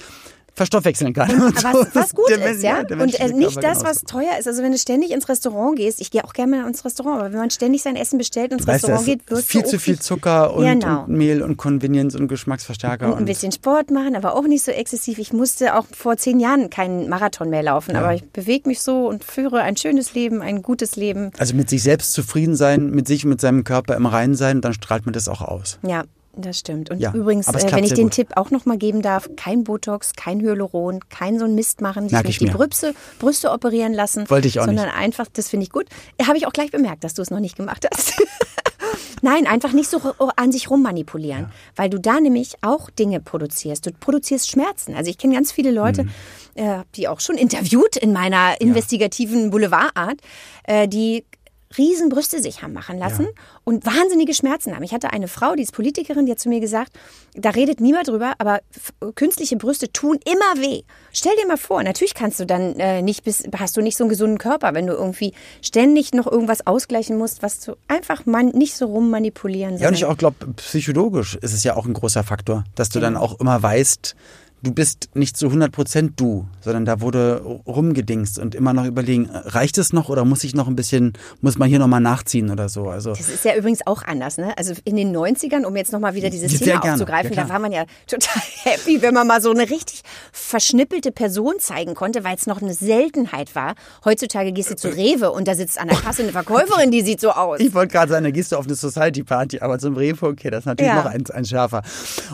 verstoffwechseln 0.58 1.14
kann. 1.14 1.30
Und 1.42 1.64
Aber 1.66 1.80
so 1.80 1.86
was, 1.86 1.96
was 1.96 2.16
gut 2.16 2.30
ist, 2.30 2.64
ja. 2.64 2.84
der 2.84 3.00
und 3.00 3.18
äh, 3.20 3.32
nicht 3.32 3.64
das, 3.64 3.84
was 3.84 4.02
teuer 4.02 4.38
ist. 4.40 4.48
Also 4.48 4.64
wenn 4.64 4.72
du 4.72 4.78
ständig 4.78 5.12
ins 5.12 5.30
Restaurant 5.30 5.78
gehst, 5.78 6.02
ich 6.02 6.12
gehe 6.12 6.24
auch 6.26 6.34
gerne 6.34 6.58
mal 6.58 6.68
ins 6.68 6.84
Restaurant, 6.84 7.20
aber 7.20 7.32
wenn 7.32 7.40
man 7.40 7.52
ständig 7.52 7.84
sein 7.84 7.96
Essen 7.96 8.18
bestellt 8.18 8.52
und 8.52 8.60
ins 8.60 8.68
Weißt 8.68 8.86
Restaurant 8.86 9.02
es 9.02 9.06
geht, 9.06 9.30
wirst 9.30 9.48
viel 9.50 9.62
du 9.62 9.70
zu 9.70 9.80
viel 9.80 10.00
Zucker 10.00 10.54
und, 10.56 10.66
Genau. 10.66 11.04
und 11.04 11.10
Mehl 11.10 11.42
und 11.42 11.58
Convenience 11.58 12.16
und 12.16 12.28
Geschmacksverstärker. 12.28 13.08
und 13.14 13.20
ein 13.20 13.26
bisschen 13.26 13.52
Sport 13.52 13.92
machen, 13.92 14.16
aber 14.16 14.36
auch 14.36 14.48
nicht 14.48 14.64
so 14.64 14.72
exzessiv. 14.72 15.20
Ich 15.20 15.32
musste 15.32 15.76
auch 15.76 15.86
vor 15.96 16.18
zehn 16.18 16.40
Jahren 16.40 16.70
keinen 16.70 17.08
Marathon 17.08 17.50
mehr 17.50 17.64
laufen, 17.64 17.96
aber 17.96 18.14
ich 18.16 18.24
bewege 18.26 18.68
mich 18.68 18.82
so 18.82 19.08
und 19.08 19.24
führe 19.24 19.62
ein 19.62 19.78
schönes 19.78 20.14
Leben, 20.16 20.42
ein 20.42 20.62
gutes 20.64 20.96
Leben. 20.96 21.32
also 21.38 21.56
mit 21.56 21.70
sich 21.70 21.84
selbst 21.84 22.14
zufrieden 22.14 22.56
sein, 22.56 22.90
mit 22.90 23.08
sich 23.08 23.24
und 23.24 23.30
mit 23.30 23.42
seinem 23.42 23.64
Körper 23.64 23.96
im 23.96 24.06
Reinen 24.08 24.36
sein, 24.36 24.62
dann 24.62 24.74
strahlt 24.74 25.06
man 25.06 25.14
das 25.14 25.28
auch 25.28 25.42
aus. 25.42 25.78
Ja, 25.86 26.04
das 26.38 26.60
stimmt. 26.60 26.90
Und 26.90 27.00
Ja, 27.00 27.14
übrigens, 27.14 27.48
äh, 27.48 27.72
wenn 27.72 27.84
ich 27.84 27.94
den 27.94 28.06
gut. 28.06 28.14
Tipp 28.14 28.28
auch 28.36 28.52
noch 28.52 28.66
mal 28.66 28.78
geben 28.78 29.02
darf, 29.02 29.30
kein 29.36 29.64
Botox, 29.64 30.14
kein 30.14 30.40
Hyaluron, 30.42 31.00
kein 31.10 31.40
so 31.40 31.46
ein 31.46 31.56
Mist 31.56 31.82
machen, 31.82 32.08
sich 32.10 32.18
nicht 32.24 32.30
ich 32.30 32.38
die. 32.40 32.46
Brüste, 32.56 32.94
Brüste 33.20 33.52
operieren 33.52 33.94
lassen. 33.94 34.30
Wollte 34.30 34.48
ich 34.48 34.60
auch 34.60 34.66
sondern 34.66 34.90
einfach, 34.90 35.26
das 35.34 35.50
finde 35.50 35.66
ich 35.66 35.72
gut. 35.72 35.86
Habe 36.26 36.38
ich 36.38 36.48
auch 36.48 36.54
gleich 36.54 36.72
bemerkt, 36.72 37.04
dass 37.04 37.14
du 37.14 37.22
es 37.22 37.30
noch 37.32 37.40
nicht 37.40 37.56
gemacht 37.58 37.86
hast. 37.92 38.14
Nein, 39.24 39.48
einfach 39.48 39.74
nicht 39.74 39.90
so 39.90 40.00
an 40.36 40.52
sich 40.52 40.70
rummanipulieren, 40.70 41.48
weil 41.76 41.90
du 41.90 42.00
da 42.00 42.20
nämlich 42.20 42.54
auch 42.62 42.90
Dinge 42.92 43.20
produzierst. 43.20 43.86
Du 43.86 43.92
produzierst 43.92 44.50
Schmerzen. 44.50 44.94
Also 44.96 45.10
ich 45.10 45.18
kenne 45.18 45.34
ganz 45.34 45.52
viele 45.52 45.72
Leute, 45.72 46.04
Mhm. 46.04 46.10
äh, 46.56 46.84
die 46.96 47.08
auch 47.08 47.20
schon 47.20 47.36
interviewt 47.36 47.98
in 47.98 48.14
meiner 48.14 48.62
investigativen 48.62 49.50
Boulevardart, 49.50 50.22
äh, 50.66 50.88
die 50.88 51.26
Riesenbrüste 51.78 52.42
sich 52.42 52.62
haben 52.64 52.74
machen 52.74 52.98
lassen 52.98 53.24
Ja. 53.24 53.30
und 53.64 53.86
wahnsinnige 53.86 54.34
Schmerzen 54.34 54.76
haben. 54.76 54.84
Ich 54.84 54.94
hatte 54.94 55.12
eine 55.12 55.28
Frau, 55.28 55.56
die 55.56 55.64
ist 55.64 55.74
Politikerin, 55.74 56.26
die 56.26 56.32
hat 56.32 56.40
zu 56.40 56.50
mir 56.50 56.60
gesagt, 56.60 56.92
da 57.36 57.52
redet 57.52 57.80
niemand 57.82 58.08
drüber, 58.08 58.34
aber 58.40 58.60
künstliche 59.16 59.58
Brüste 59.58 59.92
tun 59.92 60.18
immer 60.26 60.62
weh. 60.64 60.84
Stell 61.12 61.36
dir 61.42 61.48
mal 61.48 61.58
vor, 61.58 61.84
natürlich 61.84 62.14
kannst 62.14 62.40
du 62.40 62.46
dann 62.46 62.80
äh, 62.80 63.02
nicht 63.02 63.24
bis, 63.24 63.44
hast 63.58 63.78
du 63.78 63.82
nicht 63.82 63.98
so 63.98 64.04
einen 64.04 64.10
gesunden 64.10 64.38
Körper, 64.38 64.74
wenn 64.74 64.88
du 64.88 64.94
irgendwie 64.94 65.34
ständig 65.62 66.14
noch 66.14 66.28
irgendwas 66.28 66.66
ausgleichen 66.66 67.18
musst, 67.18 67.44
was 67.44 67.60
du 67.60 67.76
einfach 67.88 68.26
man, 68.26 68.48
nicht 68.50 68.76
so 68.76 68.86
rummanipulieren 68.86 69.78
Ja, 69.78 69.90
und 69.90 69.94
ich 69.94 70.06
auch 70.06 70.18
glaube, 70.18 70.48
psychologisch 70.56 71.36
ist 71.36 71.54
es 71.54 71.64
ja 71.64 71.76
auch 71.76 71.86
ein 71.86 71.94
großer 71.94 72.24
Faktor, 72.24 72.64
dass 72.76 72.90
du 72.90 73.00
dann 73.00 73.16
auch 73.18 73.40
immer 73.40 73.62
weißt, 73.62 74.16
du 74.64 74.72
bist 74.72 75.10
nicht 75.14 75.38
zu 75.38 75.48
100 75.48 75.72
Prozent 75.72 76.20
du, 76.20 76.48
sondern 76.62 76.86
da 76.86 77.00
wurde 77.02 77.42
rumgedingst 77.68 78.40
und 78.40 78.56
immer 78.56 78.74
noch 78.74 78.86
überlegen, 78.86 79.30
reicht 79.32 79.78
es 79.78 79.94
noch 79.94 80.10
oder 80.10 80.26
muss 80.26 80.44
ich 80.44 80.56
noch 80.56 80.68
ein 80.68 80.76
bisschen, 80.76 81.14
muss 81.42 81.58
man 81.58 81.70
hier 81.70 81.80
nochmal 81.80 82.02
nachziehen 82.02 82.50
oder 82.50 82.68
so. 82.68 82.90
Also 82.90 83.12
Das 83.12 83.30
ist 83.30 83.46
ja 83.46 83.56
übrigens 83.56 83.86
auch 83.86 84.04
anders, 84.04 84.38
ne? 84.38 84.58
Also 84.58 84.74
in 84.84 84.96
den 84.96 85.16
90ern, 85.16 85.64
um 85.64 85.76
jetzt 85.76 85.92
nochmal 85.92 86.16
wieder 86.16 86.30
dieses 86.30 86.58
Thema 86.60 86.80
gerne, 86.80 86.94
aufzugreifen, 86.94 87.36
da 87.36 87.48
war 87.50 87.60
man 87.60 87.72
ja 87.72 87.86
total 88.08 88.42
happy, 88.64 89.02
wenn 89.02 89.14
man 89.14 89.28
mal 89.28 89.42
so 89.42 89.52
eine 89.52 89.70
richtig 89.70 90.02
verschnippelte 90.32 91.12
Person 91.12 91.56
zeigen 91.60 91.94
konnte, 91.94 92.24
weil 92.24 92.36
es 92.36 92.48
noch 92.48 92.62
eine 92.62 92.74
Seltenheit 92.74 93.54
war. 93.56 93.76
Heutzutage 94.06 94.52
gehst 94.52 94.72
du 94.72 94.76
zu 94.76 94.88
Rewe 94.90 95.32
und 95.32 95.48
da 95.48 95.56
sitzt 95.56 95.80
an 95.80 95.88
der 95.88 95.98
Kasse 95.98 96.24
eine 96.24 96.32
Verkäuferin, 96.32 96.90
die 96.92 97.02
sieht 97.02 97.22
so 97.22 97.32
aus. 97.32 97.60
Ich 97.60 97.74
wollte 97.74 97.92
gerade 97.94 98.12
sagen, 98.12 98.24
da 98.24 98.32
gehst 98.32 98.52
du 98.52 98.56
auf 98.58 98.66
eine 98.66 98.76
Society 98.76 99.24
Party, 99.24 99.60
aber 99.60 99.78
zum 99.80 99.96
Rewe, 99.96 100.26
okay, 100.28 100.50
das 100.50 100.60
ist 100.62 100.66
natürlich 100.66 100.92
Ja. 100.92 101.04
noch 101.04 101.06
eins, 101.12 101.30
eins 101.32 101.50
schärfer. 101.50 101.84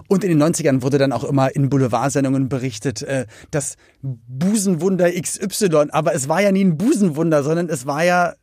Und 0.07 0.23
in 0.23 0.29
den 0.37 0.41
90ern 0.41 0.81
wurde 0.81 0.97
dann 0.97 1.11
auch 1.11 1.23
immer 1.23 1.53
in 1.55 1.69
Boulevardsendungen 2.13 2.49
berichtet, 2.49 3.01
äh, 3.01 3.25
das 3.51 3.75
Busenwunder 4.01 5.11
XY, 5.11 5.87
aber 5.91 6.13
es 6.13 6.29
war 6.29 6.41
ja 6.41 6.51
nie 6.51 6.63
ein 6.63 6.77
Busenwunder, 6.77 7.43
sondern 7.43 7.69
es 7.69 7.85
war 7.85 8.03
ja, 8.03 8.33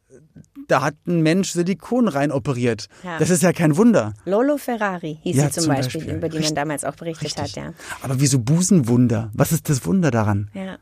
da 0.69 0.83
hat 0.83 0.95
ein 1.07 1.23
Mensch 1.23 1.51
Silikon 1.53 2.09
rein 2.09 2.33
operiert. 2.33 2.87
Ja. 3.05 3.19
Das 3.19 3.31
ist 3.31 3.43
ja 3.43 3.53
kein 3.53 3.77
Wunder. 3.77 4.15
Lolo 4.25 4.57
Ferrari 4.57 5.19
hieß 5.23 5.37
Ja, 5.37 5.45
sie 5.47 5.53
zum, 5.53 5.65
zum 5.65 5.75
Beispiel, 5.75 6.01
Beispiel. 6.01 6.17
über 6.17 6.29
die 6.29 6.37
Richtig. 6.39 6.57
man 6.57 6.63
damals 6.63 6.85
auch 6.85 6.97
berichtet 6.97 7.25
Richtig. 7.39 7.57
hat, 7.57 7.57
ja. 7.57 7.73
Aber 8.03 8.21
wieso 8.21 8.39
Busenwunder? 8.41 9.31
Was 9.35 9.53
ist 9.53 9.69
das 9.69 9.85
Wunder 9.87 10.11
daran? 10.11 10.51
ja. 10.55 10.77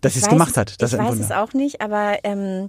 Dass 0.00 0.12
sie 0.12 0.20
es 0.20 0.28
gemacht 0.28 0.58
hat. 0.58 0.82
Das 0.82 0.90
ich 0.92 0.94
ist 0.94 1.00
ein 1.00 1.06
weiß 1.06 1.12
Wunder. 1.12 1.24
es 1.24 1.30
auch 1.30 1.54
nicht, 1.54 1.80
aber 1.80 2.18
ähm, 2.24 2.68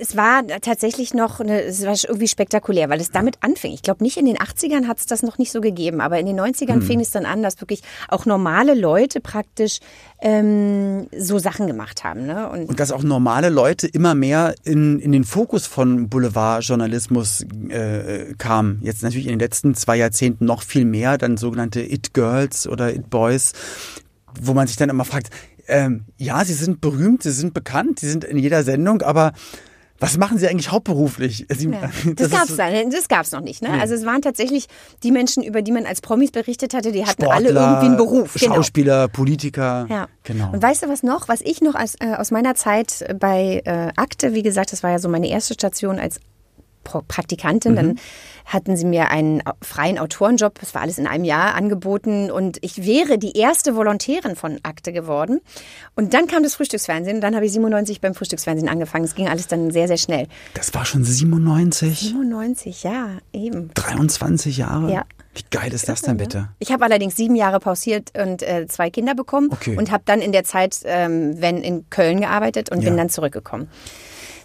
es 0.00 0.16
war 0.16 0.46
tatsächlich 0.60 1.14
noch 1.14 1.40
eine, 1.40 1.62
es 1.62 1.84
war 1.84 1.94
irgendwie 2.06 2.28
spektakulär, 2.28 2.88
weil 2.88 3.00
es 3.00 3.10
damit 3.10 3.36
anfing. 3.40 3.72
Ich 3.72 3.82
glaube, 3.82 4.02
nicht 4.02 4.16
in 4.16 4.26
den 4.26 4.36
80ern 4.36 4.86
hat 4.86 4.98
es 4.98 5.06
das 5.06 5.22
noch 5.22 5.38
nicht 5.38 5.52
so 5.52 5.60
gegeben, 5.60 6.00
aber 6.00 6.18
in 6.18 6.26
den 6.26 6.38
90ern 6.38 6.74
Hm. 6.74 6.82
fing 6.82 7.00
es 7.00 7.10
dann 7.10 7.26
an, 7.26 7.42
dass 7.42 7.60
wirklich 7.60 7.82
auch 8.08 8.26
normale 8.26 8.74
Leute 8.74 9.20
praktisch 9.20 9.80
ähm, 10.20 11.06
so 11.16 11.38
Sachen 11.38 11.66
gemacht 11.66 12.04
haben. 12.04 12.26
Ne? 12.26 12.48
Und, 12.48 12.68
Und 12.68 12.80
dass 12.80 12.92
auch 12.92 13.02
normale 13.02 13.48
Leute 13.50 13.86
immer 13.86 14.14
mehr 14.14 14.54
in, 14.64 14.98
in 14.98 15.12
den 15.12 15.24
Fokus 15.24 15.66
von 15.66 16.08
Boulevardjournalismus 16.08 17.46
äh, 17.68 18.34
kamen. 18.38 18.80
Jetzt 18.82 19.02
natürlich 19.02 19.26
in 19.26 19.32
den 19.32 19.40
letzten 19.40 19.74
zwei 19.74 19.96
Jahrzehnten 19.96 20.44
noch 20.44 20.62
viel 20.62 20.84
mehr, 20.84 21.18
dann 21.18 21.36
sogenannte 21.36 21.80
It-Girls 21.80 22.66
oder 22.66 22.94
It-Boys, 22.94 23.52
wo 24.40 24.54
man 24.54 24.66
sich 24.66 24.76
dann 24.76 24.88
immer 24.88 25.04
fragt, 25.04 25.30
ähm, 25.68 26.04
ja, 26.18 26.44
sie 26.44 26.54
sind 26.54 26.80
berühmt, 26.80 27.22
sie 27.22 27.32
sind 27.32 27.54
bekannt, 27.54 28.00
sie 28.00 28.10
sind 28.10 28.24
in 28.24 28.38
jeder 28.38 28.62
Sendung, 28.62 29.02
aber 29.02 29.32
Was 30.00 30.18
machen 30.18 30.38
Sie 30.38 30.48
eigentlich 30.48 30.70
hauptberuflich? 30.72 31.46
Sie, 31.48 31.68
ja. 31.68 31.90
Das, 32.04 32.28
das 32.28 32.30
gab's 32.30 32.56
dann, 32.56 32.90
das 32.90 33.08
gab's 33.08 33.30
noch 33.32 33.40
nicht. 33.40 33.62
Ne? 33.62 33.70
Nee. 33.70 33.80
Also 33.80 33.94
es 33.94 34.04
waren 34.04 34.22
tatsächlich 34.22 34.66
die 35.02 35.12
Menschen, 35.12 35.42
über 35.42 35.62
die 35.62 35.72
man 35.72 35.86
als 35.86 36.00
Promis 36.00 36.32
berichtet 36.32 36.74
hatte, 36.74 36.90
die 36.92 37.06
hatten 37.06 37.22
Sportler, 37.22 37.34
alle 37.34 37.48
irgendwie 37.48 37.86
einen 37.86 37.96
Beruf. 37.96 38.34
Genau. 38.34 38.56
Schauspieler, 38.56 39.08
Politiker. 39.08 39.86
Ja. 39.88 40.08
Genau. 40.24 40.52
Und 40.52 40.62
weißt 40.62 40.82
du 40.82 40.88
was 40.88 41.02
noch? 41.02 41.28
Was 41.28 41.40
ich 41.40 41.60
noch 41.60 41.74
als, 41.74 41.94
äh, 42.00 42.14
aus 42.16 42.30
meiner 42.32 42.54
Zeit 42.54 43.04
bei 43.18 43.62
äh, 43.64 43.92
Akte, 43.96 44.34
wie 44.34 44.42
gesagt, 44.42 44.72
das 44.72 44.82
war 44.82 44.90
ja 44.90 44.98
so 44.98 45.08
meine 45.08 45.28
erste 45.28 45.54
Station 45.54 45.98
als 45.98 46.18
Praktikantin, 46.84 47.72
mhm. 47.72 47.76
dann 47.76 47.98
hatten 48.44 48.76
sie 48.76 48.84
mir 48.84 49.10
einen 49.10 49.42
freien 49.62 49.98
Autorenjob, 49.98 50.58
das 50.60 50.74
war 50.74 50.82
alles 50.82 50.98
in 50.98 51.06
einem 51.06 51.24
Jahr 51.24 51.54
angeboten 51.54 52.30
und 52.30 52.58
ich 52.60 52.84
wäre 52.84 53.18
die 53.18 53.36
erste 53.38 53.74
Volontärin 53.74 54.36
von 54.36 54.58
Akte 54.62 54.92
geworden. 54.92 55.40
Und 55.94 56.14
dann 56.14 56.26
kam 56.26 56.42
das 56.42 56.54
Frühstücksfernsehen 56.54 57.16
und 57.16 57.20
dann 57.22 57.34
habe 57.34 57.46
ich 57.46 57.52
97 57.52 58.00
beim 58.00 58.14
Frühstücksfernsehen 58.14 58.68
angefangen. 58.68 59.04
Es 59.04 59.14
ging 59.14 59.28
alles 59.28 59.48
dann 59.48 59.70
sehr, 59.70 59.88
sehr 59.88 59.96
schnell. 59.96 60.28
Das 60.54 60.74
war 60.74 60.84
schon 60.84 61.04
97? 61.04 61.98
97, 62.00 62.82
ja, 62.82 63.08
eben. 63.32 63.70
23 63.74 64.58
Jahre? 64.58 64.92
Ja. 64.92 65.04
Wie 65.34 65.44
geil 65.50 65.72
ist 65.72 65.88
das 65.88 66.02
denn 66.02 66.16
bitte? 66.16 66.48
Ich 66.60 66.70
habe 66.70 66.84
allerdings 66.84 67.16
sieben 67.16 67.34
Jahre 67.34 67.58
pausiert 67.58 68.12
und 68.16 68.42
äh, 68.42 68.66
zwei 68.68 68.90
Kinder 68.90 69.16
bekommen 69.16 69.48
okay. 69.50 69.76
und 69.76 69.90
habe 69.90 70.04
dann 70.06 70.20
in 70.20 70.30
der 70.30 70.44
Zeit, 70.44 70.80
ähm, 70.84 71.40
wenn 71.40 71.58
in 71.58 71.90
Köln 71.90 72.20
gearbeitet 72.20 72.70
und 72.70 72.82
ja. 72.82 72.90
bin 72.90 72.96
dann 72.96 73.08
zurückgekommen. 73.08 73.68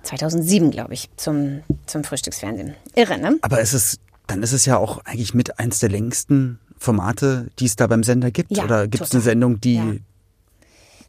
2007, 0.03 0.71
glaube 0.71 0.93
ich, 0.93 1.09
zum, 1.17 1.61
zum 1.85 2.03
Frühstücksfernsehen. 2.03 2.75
Irre, 2.95 3.17
ne? 3.17 3.37
Aber 3.41 3.59
es 3.61 3.73
ist, 3.73 3.99
dann 4.27 4.43
ist 4.43 4.53
es 4.53 4.65
ja 4.65 4.77
auch 4.77 5.03
eigentlich 5.05 5.33
mit 5.33 5.59
eins 5.59 5.79
der 5.79 5.89
längsten 5.89 6.59
Formate, 6.77 7.47
die 7.59 7.65
es 7.65 7.75
da 7.75 7.87
beim 7.87 8.03
Sender 8.03 8.31
gibt. 8.31 8.55
Ja, 8.55 8.63
Oder 8.63 8.87
gibt 8.87 9.03
es 9.03 9.11
eine 9.11 9.21
Sendung, 9.21 9.59
die 9.59 9.75
ja. 9.75 9.93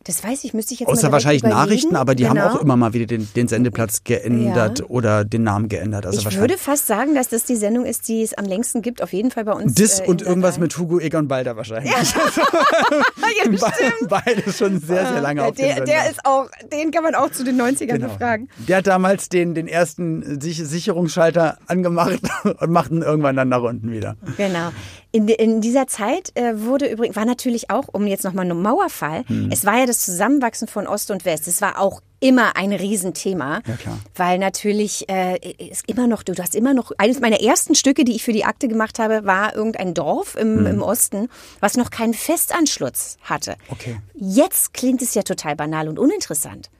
Das 0.04 0.24
weiß 0.24 0.44
ich, 0.44 0.54
müsste 0.54 0.72
ich 0.72 0.80
jetzt 0.80 0.88
Außer 0.88 1.12
wahrscheinlich 1.12 1.42
überlegen. 1.42 1.60
Nachrichten, 1.60 1.94
aber 1.96 2.14
die 2.14 2.22
genau. 2.24 2.40
haben 2.40 2.56
auch 2.56 2.60
immer 2.62 2.74
mal 2.74 2.94
wieder 2.94 3.04
den, 3.04 3.28
den 3.36 3.48
Sendeplatz 3.48 4.02
geändert 4.02 4.78
Ja. 4.78 4.84
oder 4.86 5.26
den 5.26 5.42
Namen 5.42 5.68
geändert. 5.68 6.06
Also 6.06 6.26
Ich 6.26 6.38
würde 6.38 6.56
fast 6.56 6.86
sagen, 6.86 7.14
dass 7.14 7.28
das 7.28 7.44
die 7.44 7.56
Sendung 7.56 7.84
ist, 7.84 8.08
die 8.08 8.22
es 8.22 8.32
am 8.32 8.46
längsten 8.46 8.80
gibt, 8.80 9.02
auf 9.02 9.12
jeden 9.12 9.30
Fall 9.30 9.44
bei 9.44 9.52
uns. 9.52 9.74
das 9.74 10.00
äh, 10.00 10.04
und 10.06 10.22
irgendwas 10.22 10.54
Sat.1. 10.54 10.60
mit 10.62 10.78
Hugo 10.78 11.00
Egon 11.00 11.28
Balder 11.28 11.54
wahrscheinlich. 11.56 11.92
ja, 11.92 11.98
Be- 13.50 13.58
stimmt. 13.58 14.08
Beides 14.08 14.56
schon 14.56 14.80
sehr, 14.80 15.06
sehr 15.06 15.20
lange 15.20 15.42
Ja, 15.42 15.48
auf 15.48 15.54
der, 15.56 15.84
der 15.84 16.10
ist 16.10 16.20
auch, 16.24 16.48
den 16.72 16.90
kann 16.92 17.02
man 17.02 17.14
auch 17.14 17.30
zu 17.30 17.44
den 17.44 17.60
90ern 17.60 17.86
Genau. 17.86 18.08
befragen. 18.08 18.48
Der 18.68 18.78
hat 18.78 18.86
damals 18.86 19.28
den, 19.28 19.54
den 19.54 19.68
ersten 19.68 20.40
Sich 20.40 20.56
Sicherungsschalter 20.64 21.58
angemacht 21.66 22.20
und 22.58 22.70
macht 22.70 22.90
ihn 22.90 23.02
irgendwann 23.02 23.36
dann 23.36 23.50
nach 23.50 23.62
unten 23.62 23.90
wieder. 23.92 24.16
Genau. 24.38 24.70
In, 25.12 25.26
in 25.26 25.60
dieser 25.60 25.88
Zeit 25.88 26.30
äh, 26.36 26.52
wurde 26.62 26.86
übrigens, 26.86 27.16
war 27.16 27.24
natürlich 27.24 27.68
auch, 27.68 27.86
um 27.92 28.06
jetzt 28.06 28.22
nochmal 28.24 28.44
einen 28.44 28.62
Mauerfall, 28.62 29.24
Hm. 29.26 29.50
es 29.50 29.64
war 29.64 29.78
ja 29.80 29.86
das 29.86 30.04
Zusammenwachsen 30.04 30.68
von 30.68 30.86
Ost 30.86 31.10
und 31.10 31.24
West. 31.24 31.48
Es 31.48 31.60
war 31.60 31.80
auch 31.80 32.00
immer 32.20 32.54
ein 32.56 32.72
Riesenthema. 32.72 33.60
Ja. 33.66 33.98
Weil 34.14 34.38
natürlich 34.38 35.08
äh, 35.08 35.36
ist 35.70 35.88
immer 35.88 36.06
noch, 36.06 36.22
du, 36.22 36.32
du 36.32 36.42
hast 36.42 36.54
immer 36.54 36.74
noch, 36.74 36.92
eines 36.98 37.18
meiner 37.18 37.40
ersten 37.40 37.74
Stücke, 37.74 38.04
die 38.04 38.14
ich 38.14 38.22
für 38.22 38.32
die 38.32 38.44
Akte 38.44 38.68
gemacht 38.68 38.98
habe, 39.00 39.24
war 39.24 39.54
irgendein 39.56 39.94
Dorf 39.94 40.34
Hm. 40.34 40.58
im, 40.60 40.66
im 40.66 40.82
Osten, 40.82 41.28
was 41.58 41.76
noch 41.76 41.90
keinen 41.90 42.14
Festanschluss 42.14 43.16
hatte. 43.22 43.56
Okay. 43.68 43.96
Jetzt 44.14 44.74
klingt 44.74 45.02
es 45.02 45.14
ja 45.14 45.22
total 45.22 45.56
banal 45.56 45.88
und 45.88 45.98
uninteressant. 45.98 46.70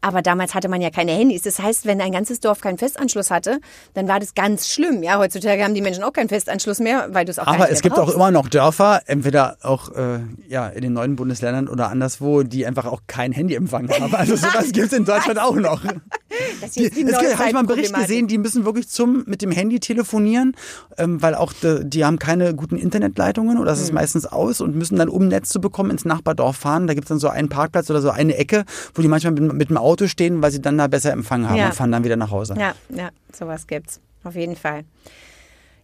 Aber 0.00 0.22
damals 0.22 0.54
hatte 0.54 0.68
man 0.68 0.80
ja 0.80 0.90
keine 0.90 1.12
Handys. 1.12 1.42
Das 1.42 1.58
heißt, 1.58 1.86
wenn 1.86 2.00
ein 2.00 2.12
ganzes 2.12 2.40
Dorf 2.40 2.60
keinen 2.60 2.78
Festanschluss 2.78 3.30
hatte, 3.30 3.60
dann 3.94 4.06
war 4.08 4.20
das 4.20 4.34
ganz 4.34 4.68
schlimm. 4.68 5.02
Ja, 5.02 5.18
heutzutage 5.18 5.64
haben 5.64 5.74
die 5.74 5.80
Menschen 5.82 6.04
auch 6.04 6.12
keinen 6.12 6.28
Festanschluss 6.28 6.78
mehr, 6.78 7.08
weil 7.10 7.24
du 7.24 7.32
es 7.32 7.38
auch 7.38 7.46
Aber 7.46 7.70
es 7.70 7.82
gibt 7.82 7.98
auch 7.98 8.08
immer 8.08 8.30
noch 8.30 8.48
Dörfer, 8.48 9.02
entweder 9.06 9.56
auch 9.62 9.94
äh, 9.94 10.20
ja, 10.48 10.68
in 10.68 10.82
den 10.82 10.92
neuen 10.92 11.16
Bundesländern 11.16 11.68
oder 11.68 11.88
anderswo, 11.88 12.42
die 12.44 12.66
einfach 12.66 12.86
auch 12.86 13.02
kein 13.06 13.32
Handyempfang 13.32 13.88
haben. 13.90 14.14
Also 14.14 14.36
sowas 14.36 14.72
gibt 14.72 14.92
es 14.92 14.92
in 14.92 15.04
Deutschland 15.04 15.40
auch 15.40 15.56
noch. 15.56 15.82
Das 16.60 16.72
Die, 16.72 16.90
die 16.90 17.02
es 17.02 17.18
gibt, 17.18 17.38
habe 17.38 17.48
ich 17.48 17.52
mal 17.52 17.60
einen 17.60 17.68
Bericht 17.68 17.94
gesehen, 17.94 18.28
die 18.28 18.38
müssen 18.38 18.64
wirklich 18.64 18.88
zum 18.88 19.24
mit 19.26 19.42
dem 19.42 19.50
Handy 19.50 19.80
telefonieren, 19.80 20.54
ähm, 20.96 21.20
weil 21.20 21.34
auch 21.34 21.52
de, 21.52 21.84
die 21.84 22.04
haben 22.04 22.18
keine 22.18 22.54
guten 22.54 22.76
Internetleitungen 22.76 23.58
oder 23.58 23.70
das 23.70 23.78
Hm. 23.78 23.84
ist 23.84 23.92
meistens 23.92 24.26
aus 24.26 24.60
und 24.60 24.76
müssen 24.76 24.96
dann, 24.96 25.08
um 25.08 25.28
Netz 25.28 25.48
zu 25.48 25.60
bekommen, 25.60 25.90
ins 25.90 26.04
Nachbardorf 26.04 26.56
fahren. 26.56 26.86
Da 26.86 26.94
gibt 26.94 27.06
es 27.06 27.08
dann 27.08 27.18
so 27.18 27.28
einen 27.28 27.48
Parkplatz 27.48 27.90
oder 27.90 28.00
so 28.00 28.10
eine 28.10 28.36
Ecke, 28.36 28.64
wo 28.94 29.02
die 29.02 29.08
manchmal 29.08 29.32
mit, 29.32 29.52
mit 29.52 29.70
dem 29.70 29.76
Auto 29.76 29.87
stehen, 30.08 30.42
weil 30.42 30.50
sie 30.50 30.60
dann 30.60 30.76
da 30.78 30.86
besser 30.86 31.12
Empfang 31.12 31.48
haben 31.48 31.56
Ja. 31.56 31.66
und 31.66 31.74
fahren 31.74 31.92
dann 31.92 32.04
wieder 32.04 32.16
nach 32.16 32.30
Hause. 32.30 32.54
Ja, 32.58 32.74
ja, 32.90 33.08
sowas 33.32 33.66
gibt's. 33.66 34.00
Auf 34.24 34.34
jeden 34.34 34.56
Fall. 34.56 34.84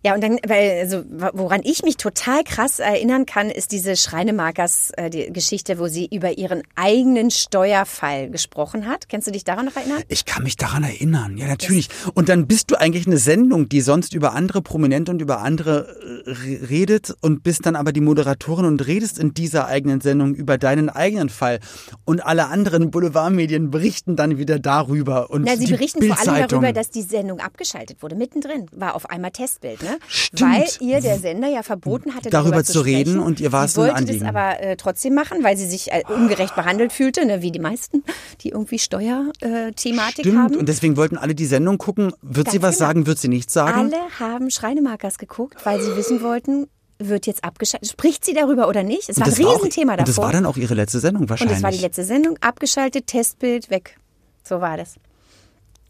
Ja, 0.04 0.14
und 0.14 0.22
dann, 0.22 0.38
weil, 0.46 0.80
also, 0.80 1.02
woran 1.32 1.62
ich 1.64 1.82
mich 1.82 1.96
total 1.96 2.44
krass 2.44 2.78
erinnern 2.78 3.24
kann, 3.24 3.48
ist 3.48 3.72
diese 3.72 3.96
Schreinemarkers 3.96 4.90
äh, 4.98 5.08
die 5.08 5.32
Geschichte, 5.32 5.78
wo 5.78 5.86
sie 5.88 6.08
über 6.12 6.36
ihren 6.36 6.62
eigenen 6.74 7.30
Steuerfall 7.30 8.28
gesprochen 8.28 8.86
hat. 8.86 9.08
Kennst 9.08 9.26
du 9.28 9.32
dich 9.32 9.44
daran 9.44 9.64
noch 9.64 9.76
erinnern? 9.76 10.02
Ich 10.08 10.26
kann 10.26 10.42
mich 10.42 10.56
daran 10.56 10.82
erinnern, 10.82 11.38
ja 11.38 11.46
natürlich. 11.46 11.88
Und 12.12 12.28
dann 12.28 12.46
bist 12.46 12.70
du 12.70 12.78
eigentlich 12.78 13.06
eine 13.06 13.16
Sendung, 13.16 13.68
die 13.70 13.80
sonst 13.80 14.12
über 14.12 14.34
andere 14.34 14.60
Prominente 14.60 15.10
und 15.10 15.22
über 15.22 15.40
andere 15.40 16.22
äh, 16.26 16.30
re- 16.30 16.68
redet 16.68 17.14
und 17.22 17.42
bist 17.42 17.64
dann 17.64 17.74
aber 17.74 17.92
die 17.92 18.02
Moderatorin 18.02 18.66
und 18.66 18.86
redest 18.86 19.18
in 19.18 19.32
dieser 19.32 19.68
eigenen 19.68 20.02
Sendung 20.02 20.34
über 20.34 20.58
deinen 20.58 20.90
eigenen 20.90 21.30
Fall. 21.30 21.60
Und 22.04 22.24
alle 22.26 22.48
anderen 22.48 22.90
Boulevardmedien 22.90 23.70
berichten 23.70 24.16
dann 24.16 24.36
wieder 24.36 24.58
darüber. 24.58 25.30
Und 25.30 25.44
Na, 25.46 25.56
sie 25.56 25.66
berichten 25.66 26.02
vor 26.02 26.18
allem 26.18 26.46
darüber, 26.46 26.72
dass 26.74 26.90
die 26.90 27.02
Sendung 27.02 27.40
abgeschaltet 27.40 28.02
wurde. 28.02 28.16
Mittendrin 28.16 28.66
war 28.72 28.94
auf 28.96 29.08
einmal 29.08 29.30
Testbild, 29.30 29.82
ne? 29.82 29.93
Stimmt. 30.09 30.40
Weil 30.52 30.68
ihr 30.80 31.00
der 31.00 31.18
Sender 31.18 31.48
ja 31.48 31.62
verboten 31.62 32.14
hatte, 32.14 32.30
Darüber 32.30 32.50
darüber, 32.50 32.64
zu 32.64 32.80
reden 32.80 33.12
sprechen. 33.14 33.20
und 33.26 33.40
ihr 33.40 33.52
war 33.52 33.64
es 33.64 33.74
sie 33.74 33.80
ein 33.80 33.83
wollte 33.87 33.96
Anliegen. 33.96 34.20
das 34.20 34.28
aber 34.28 34.61
äh, 34.61 34.76
trotzdem 34.76 35.14
machen, 35.14 35.42
weil 35.42 35.57
sie 35.57 35.66
sich 35.66 35.92
äh, 35.92 36.02
ungerecht 36.09 36.54
behandelt 36.54 36.92
fühlte, 36.92 37.24
ne? 37.26 37.42
wie 37.42 37.50
die 37.52 37.59
meisten, 37.59 38.02
die 38.42 38.50
irgendwie 38.50 38.78
Steuerthematik 38.78 40.20
Stimmt. 40.24 40.38
haben. 40.38 40.57
Und 40.57 40.68
deswegen 40.68 40.96
wollten 40.96 41.16
alle 41.16 41.35
die 41.35 41.46
Sendung 41.46 41.78
gucken. 41.78 42.12
Wird 42.22 42.50
sie 42.50 42.59
Ganz 42.59 42.62
was 42.72 42.78
genau. 42.78 42.88
sagen, 42.88 43.07
wird 43.07 43.18
sie 43.18 43.28
nichts 43.28 43.52
sagen? 43.52 43.78
Alle 43.92 43.96
haben 44.20 44.50
Schreinemarkers 44.50 45.18
geguckt, 45.18 45.64
weil 45.64 45.80
sie 45.80 45.96
wissen 45.96 46.22
wollten, 46.22 46.66
wird 46.98 47.26
jetzt 47.26 47.42
abgeschaltet. 47.44 47.90
Spricht 47.90 48.24
sie 48.24 48.35
darüber 48.35 48.68
oder 48.68 48.83
nicht? 48.83 49.09
Es 49.09 49.18
war 49.18 49.26
ein 49.26 49.30
das 49.30 49.40
war 49.40 49.48
auch- 49.50 49.57
Riesenthema 49.57 49.92
Und 49.92 50.00
davor. 50.00 50.07
das 50.14 50.18
war 50.18 50.33
dann 50.33 50.46
auch 50.46 50.57
ihre 50.57 50.74
letzte 50.74 51.00
Sendung 51.00 51.22
und 51.24 51.30
wahrscheinlich. 51.30 51.57
das 51.57 51.62
war 51.62 51.70
die 51.72 51.78
letzte 51.78 52.04
Sendung, 52.04 52.37
abgeschaltet, 52.40 53.07
Testbild, 53.09 53.68
weg. 53.70 53.98
So 54.42 54.61
war 54.61 54.76
das. 54.76 54.94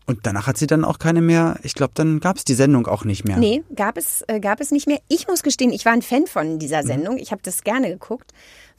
Und 0.07 0.21
danach 0.25 0.47
hat 0.47 0.59
sie 0.59 0.67
dann 0.67 0.85
auch 0.85 0.99
keine 0.99 1.23
mehr, 1.23 1.59
ich 1.63 1.75
glaube, 1.75 1.93
dann 1.95 2.21
gab 2.21 2.37
es 2.37 2.45
die 2.45 2.55
Sendung 2.55 2.87
auch 2.87 3.05
nicht 3.05 3.25
mehr. 3.25 3.39
Nee, 3.39 3.63
gab 3.75 3.97
es, 3.97 4.23
äh, 4.29 4.39
gab 4.39 4.61
es 4.61 4.71
nicht 4.71 4.87
mehr. 4.87 4.99
Ich 5.09 5.29
muss 5.29 5.43
gestehen, 5.43 5.73
ich 5.73 5.85
war 5.87 5.93
ein 5.93 6.03
Fan 6.03 6.27
von 6.27 6.59
dieser 6.59 6.83
Sendung. 6.83 7.17
Ich 7.17 7.31
habe 7.33 7.41
das 7.43 7.63
gerne 7.65 7.89
geguckt. 7.89 8.33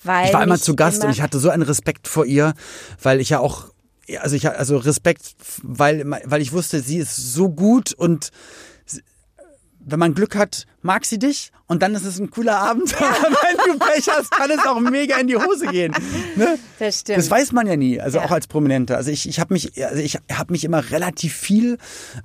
Weil 0.04 0.22
Mhm. 0.22 0.28
Ich 0.28 0.34
war 0.34 0.42
einmal 0.42 0.58
mich 0.58 0.64
zu 0.64 0.76
Gast 0.76 0.98
immer- 0.98 1.06
und 1.08 1.12
ich 1.12 1.22
hatte 1.22 1.40
so 1.40 1.50
einen 1.50 1.64
Respekt 1.64 2.08
vor 2.08 2.26
ihr, 2.26 2.54
weil 3.02 3.20
ich 3.22 3.30
ja 3.30 3.40
auch, 3.40 3.70
also 4.20 4.36
ich 4.36 4.48
also 4.48 4.78
Respekt, 4.78 5.36
weil, 5.64 6.04
weil 6.26 6.42
ich 6.42 6.52
wusste, 6.54 6.82
sie 6.82 6.98
ist 6.98 7.16
so 7.16 7.50
gut 7.50 7.94
und 7.94 8.30
wenn 9.86 10.00
man 10.00 10.14
Glück 10.14 10.36
hat, 10.36 10.66
mag 10.82 11.06
sie 11.06 11.20
dich 11.20 11.52
und 11.68 11.82
dann 11.84 11.96
ist 11.96 12.06
es 12.06 12.20
ein 12.20 12.30
cooler 12.32 12.58
Abend. 12.58 12.92
wenn 13.00 13.74
du 13.74 13.80
Pech 13.80 14.08
hast, 14.10 14.32
kann 14.32 14.50
es 14.52 14.66
auch 14.66 14.80
mega 14.80 15.18
in 15.18 15.28
die 15.28 15.38
Hose 15.38 15.68
gehen. 15.68 15.94
Ne? 16.36 16.58
Das 16.80 17.00
stimmt. 17.02 17.20
Das 17.20 17.30
weiß 17.30 17.52
man 17.52 17.68
ja 17.68 17.76
nie, 17.76 18.00
also 18.02 18.18
Ja. 18.18 18.26
auch 18.26 18.32
als 18.32 18.48
Prominente. 18.48 18.98
Also 18.98 19.12
ich, 19.12 19.30
ich 19.30 19.40
habe 19.40 19.54
mich, 19.54 19.72
also 19.84 20.02
ich 20.02 20.20
habe 20.32 20.52
mich 20.52 20.64
immer 20.64 20.90
relativ 20.92 21.34
viel 21.34 21.78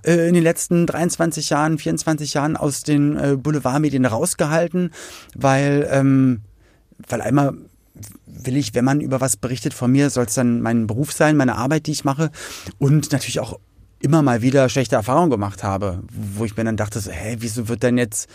äh, 0.05 0.29
in 0.29 0.35
den 0.35 0.43
letzten 0.43 0.87
23 0.87 1.51
Jahren, 1.51 1.79
24 1.79 2.35
Jahren 2.35 2.57
aus 2.57 2.83
den 2.83 3.17
äh, 3.17 3.37
Boulevardmedien 3.37 4.05
rausgehalten, 4.07 4.91
weil, 5.35 5.87
ähm, 5.91 6.41
weil 7.09 7.21
einmal 7.21 7.55
will 8.27 8.57
ich, 8.57 8.75
wenn 8.75 8.85
man 8.85 9.01
über 9.01 9.21
was 9.21 9.37
berichtet 9.37 9.75
von 9.75 9.93
mir, 9.93 10.09
soll 10.09 10.25
es 10.25 10.35
dann 10.35 10.63
mein 10.63 10.87
Beruf 10.87 11.13
sein, 11.13 11.37
meine 11.37 11.57
Arbeit, 11.57 11.87
die 11.87 11.93
ich 11.93 12.05
mache 12.05 12.31
und 12.79 13.13
natürlich 13.13 13.41
auch 13.41 13.59
immer 14.01 14.23
mal 14.23 14.43
wieder 14.43 14.69
schlechte 14.69 14.97
Erfahrungen 14.97 15.31
gemacht 15.31 15.63
habe, 15.63 16.03
wo 16.11 16.45
ich 16.45 16.57
mir 16.57 16.65
dann 16.65 16.77
dachte, 16.77 17.01
so, 17.01 17.11
hä, 17.11 17.37
wieso 17.41 17.69
wird 17.69 17.83
denn 17.83 17.99
jetzt 17.99 18.29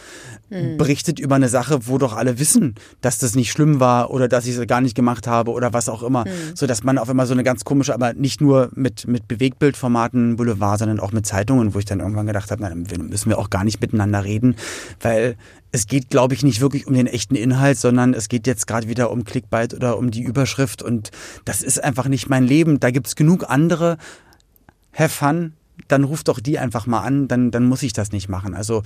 berichtet 0.78 1.20
über 1.20 1.36
eine 1.36 1.50
Sache, 1.50 1.88
wo 1.88 1.98
doch 1.98 2.16
alle 2.16 2.40
wissen, 2.40 2.76
dass 3.02 3.18
das 3.18 3.36
nicht 3.36 3.52
schlimm 3.52 3.80
war 3.80 4.12
oder 4.12 4.28
dass 4.28 4.46
ich 4.46 4.56
es 4.56 4.68
gar 4.68 4.82
nicht 4.82 4.96
gemacht 4.96 5.28
habe 5.28 5.52
oder 5.52 5.74
was 5.74 5.90
auch 5.90 6.04
immer, 6.04 6.26
so 6.54 6.68
dass 6.68 6.84
man 6.84 6.98
auf 6.98 7.10
immer 7.10 7.26
so 7.26 7.34
eine 7.34 7.44
ganz 7.44 7.66
komische, 7.66 7.94
aber 7.94 8.14
nicht 8.14 8.42
nur 8.42 8.70
mit 8.76 9.08
mit 9.08 9.28
Bewegtbildformaten 9.28 10.36
Boulevard, 10.36 10.80
sondern 10.80 11.00
auch 11.00 11.12
mit 11.12 11.26
Zeitungen, 11.26 11.74
wo 11.74 11.80
ich 11.80 11.86
dann 11.86 12.00
irgendwann 12.00 12.28
gedacht 12.28 12.52
habe, 12.52 12.62
na, 12.62 12.70
dann 12.70 13.08
müssen 13.08 13.30
wir 13.30 13.40
auch 13.40 13.50
gar 13.50 13.64
nicht 13.64 13.82
miteinander 13.82 14.24
reden, 14.24 14.56
weil 15.02 15.36
es 15.72 15.88
geht, 15.88 16.10
glaube 16.10 16.34
ich, 16.34 16.44
nicht 16.44 16.62
wirklich 16.62 16.88
um 16.88 16.94
den 16.94 17.06
echten 17.08 17.36
Inhalt, 17.36 17.78
sondern 17.78 18.14
es 18.14 18.30
geht 18.30 18.48
jetzt 18.48 18.66
gerade 18.66 18.88
wieder 18.88 19.12
um 19.12 19.26
Clickbait 19.26 19.74
oder 19.74 19.98
um 19.98 20.10
die 20.10 20.24
Überschrift 20.24 20.82
und 20.82 21.12
das 21.44 21.62
ist 21.62 21.84
einfach 21.84 22.08
nicht 22.08 22.30
mein 22.30 22.46
Leben. 22.46 22.80
Da 22.80 22.92
gibt's 22.92 23.16
genug 23.18 23.50
andere. 23.50 23.98
Have 24.96 25.10
fun, 25.10 25.54
dann 25.88 26.04
ruf 26.04 26.24
doch 26.24 26.40
die 26.40 26.58
einfach 26.58 26.88
mal 26.88 27.02
an, 27.02 27.28
dann, 27.28 27.52
dann 27.52 27.66
muss 27.66 27.84
ich 27.84 27.94
das 27.94 28.12
nicht 28.12 28.30
machen. 28.30 28.56
Also 28.56 28.84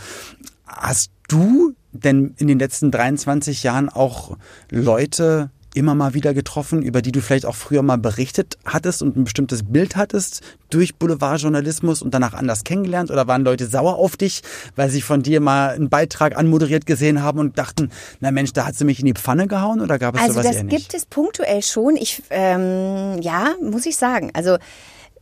hast 0.66 1.12
du 1.28 1.74
denn 1.92 2.34
in 2.38 2.48
den 2.48 2.60
letzten 2.60 2.92
23 2.92 3.64
Jahren 3.64 3.90
auch 3.90 4.38
Leute 4.70 5.50
immer 5.76 5.94
mal 5.94 6.14
wieder 6.16 6.34
getroffen, 6.34 6.82
über 6.82 7.02
die 7.02 7.12
du 7.12 7.22
vielleicht 7.22 7.46
auch 7.46 7.56
früher 7.56 7.84
mal 7.84 7.98
berichtet 7.98 8.58
hattest 8.66 9.04
und 9.04 9.16
ein 9.16 9.24
bestimmtes 9.24 9.64
Bild 9.64 9.96
hattest 9.96 10.42
durch 10.72 10.96
Boulevardjournalismus 10.96 12.02
und 12.02 12.14
danach 12.14 12.34
anders 12.34 12.64
kennengelernt? 12.64 13.12
Oder 13.12 13.28
waren 13.28 13.44
Leute 13.44 13.68
sauer 13.68 13.96
auf 13.96 14.18
dich, 14.18 14.42
weil 14.76 14.90
sie 14.90 15.02
von 15.02 15.22
dir 15.22 15.42
mal 15.42 15.70
einen 15.70 15.90
Beitrag 15.90 16.36
anmoderiert 16.36 16.86
gesehen 16.86 17.22
haben 17.22 17.40
und 17.40 17.58
dachten, 17.60 17.92
na 18.20 18.32
Mensch, 18.32 18.52
da 18.54 18.66
hat 18.66 18.76
sie 18.76 18.86
mich 18.86 19.00
in 19.00 19.06
die 19.06 19.14
Pfanne 19.14 19.48
gehauen 19.48 19.80
oder 19.80 20.00
gab 20.00 20.16
es 20.16 20.22
Also 20.22 20.34
sowas 20.34 20.48
das 20.48 20.56
eher 20.56 20.64
nicht? 20.64 20.78
gibt 20.78 20.94
es 20.96 21.06
punktuell 21.06 21.62
schon. 21.62 21.96
Ich, 21.96 22.24
ähm, 22.32 23.22
ja, 23.22 23.54
muss 23.62 23.86
ich 23.86 23.96
sagen. 23.96 24.32
Also 24.34 24.58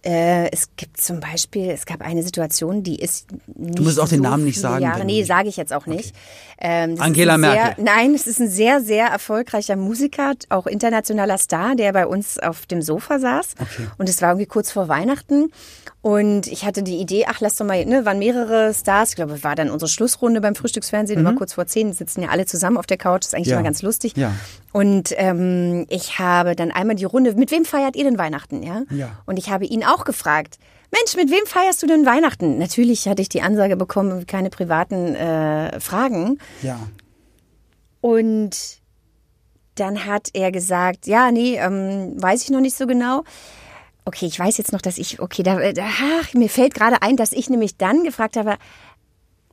Äh, 0.03 0.49
es 0.51 0.69
gibt 0.75 1.01
zum 1.01 1.19
Beispiel, 1.19 1.69
es 1.69 1.85
gab 1.85 2.01
eine 2.01 2.23
Situation, 2.23 2.83
die 2.83 2.99
ist 2.99 3.27
nicht 3.55 3.79
Du 3.79 3.83
musst 3.83 3.99
auch 3.99 4.07
den 4.07 4.17
so 4.19 4.23
Namen 4.23 4.45
nicht 4.45 4.59
sagen, 4.59 4.83
Jahre, 4.83 5.03
nee, 5.05 5.23
sage 5.23 5.49
ich 5.49 5.57
jetzt 5.57 5.73
auch 5.73 5.85
nicht. 5.85 6.13
Ähm, 6.59 6.95
das 6.95 7.05
Angela 7.05 7.37
Merkel. 7.37 7.75
Sehr, 7.75 7.85
nein, 7.95 8.13
es 8.15 8.25
ist 8.27 8.39
ein 8.39 8.49
sehr, 8.49 8.81
sehr 8.81 9.07
erfolgreicher 9.07 9.75
Musiker, 9.75 10.33
auch 10.49 10.65
internationaler 10.67 11.37
Star, 11.37 11.75
der 11.75 11.93
bei 11.93 12.07
uns 12.07 12.39
auf 12.39 12.65
dem 12.65 12.81
Sofa 12.81 13.19
saß. 13.19 13.55
Und 13.97 14.07
es 14.09 14.21
war 14.21 14.29
irgendwie 14.29 14.45
kurz 14.47 14.71
vor 14.71 14.87
Weihnachten. 14.87 15.51
Und 16.01 16.47
ich 16.47 16.63
hatte 16.63 16.83
die 16.83 16.97
Idee, 16.97 17.25
ach, 17.27 17.41
lass 17.41 17.55
doch 17.55 17.65
mal, 17.65 17.83
ne, 17.85 18.05
waren 18.05 18.17
mehrere 18.19 18.73
Stars. 18.73 19.09
Ich 19.09 19.15
glaube, 19.17 19.33
es 19.33 19.43
war 19.43 19.55
dann 19.55 19.69
unsere 19.69 19.89
Schlussrunde 19.89 20.39
beim 20.39 20.55
Frühstücksfernsehen, 20.55 21.19
immer 21.19 21.33
kurz 21.33 21.53
vor 21.53 21.65
zehn, 21.65 21.91
sitzen 21.91 22.21
ja 22.21 22.29
alle 22.29 22.45
zusammen 22.45 22.77
auf 22.77 22.85
der 22.85 22.97
Couch. 22.97 23.21
Das 23.23 23.27
ist 23.29 23.33
eigentlich 23.33 23.47
Mhm. 23.47 23.51
Ja. 23.51 23.57
immer 23.57 23.63
ganz 23.65 23.81
lustig. 23.81 24.13
Ja. 24.15 24.33
Und 24.71 25.13
ähm, 25.17 25.85
ich 25.89 26.19
habe 26.19 26.55
dann 26.55 26.71
einmal 26.71 26.95
die 26.95 27.03
Runde, 27.05 27.33
mit 27.33 27.51
wem 27.51 27.65
feiert 27.65 27.95
ihr 27.95 28.03
denn 28.05 28.17
Weihnachten? 28.17 28.63
Ja. 28.63 28.83
Ja. 28.91 29.09
Und 29.25 29.37
ich 29.37 29.49
habe 29.49 29.65
ihn 29.65 29.83
auch 29.87 30.03
gefragt, 30.03 30.57
Mensch, 30.91 31.15
mit 31.15 31.29
wem 31.29 31.45
feierst 31.45 31.83
du 31.83 31.87
denn 31.87 32.05
Weihnachten? 32.05 32.57
Natürlich 32.57 33.07
hatte 33.07 33.21
ich 33.21 33.29
die 33.29 33.41
Ansage 33.41 33.75
bekommen, 33.75 34.25
keine 34.25 34.49
privaten 34.49 35.15
äh, 35.15 35.79
Fragen. 35.79 36.39
Ja. 36.61 36.79
Und 37.99 38.79
dann 39.75 40.05
hat 40.05 40.29
er 40.33 40.51
gesagt, 40.51 41.07
ja, 41.07 41.31
nee, 41.31 41.57
ähm, 41.57 42.13
weiß 42.21 42.43
ich 42.43 42.49
noch 42.49 42.61
nicht 42.61 42.77
so 42.77 42.87
genau. 42.87 43.23
Okay, 44.05 44.25
ich 44.25 44.39
weiß 44.39 44.57
jetzt 44.57 44.71
noch, 44.71 44.81
dass 44.81 44.97
ich, 44.97 45.19
okay, 45.19 45.43
da, 45.43 45.73
da 45.73 45.83
ach, 46.21 46.33
mir 46.33 46.49
fällt 46.49 46.73
gerade 46.73 47.01
ein, 47.01 47.17
dass 47.17 47.33
ich 47.33 47.49
nämlich 47.49 47.75
dann 47.75 48.05
gefragt 48.05 48.37
habe, 48.37 48.57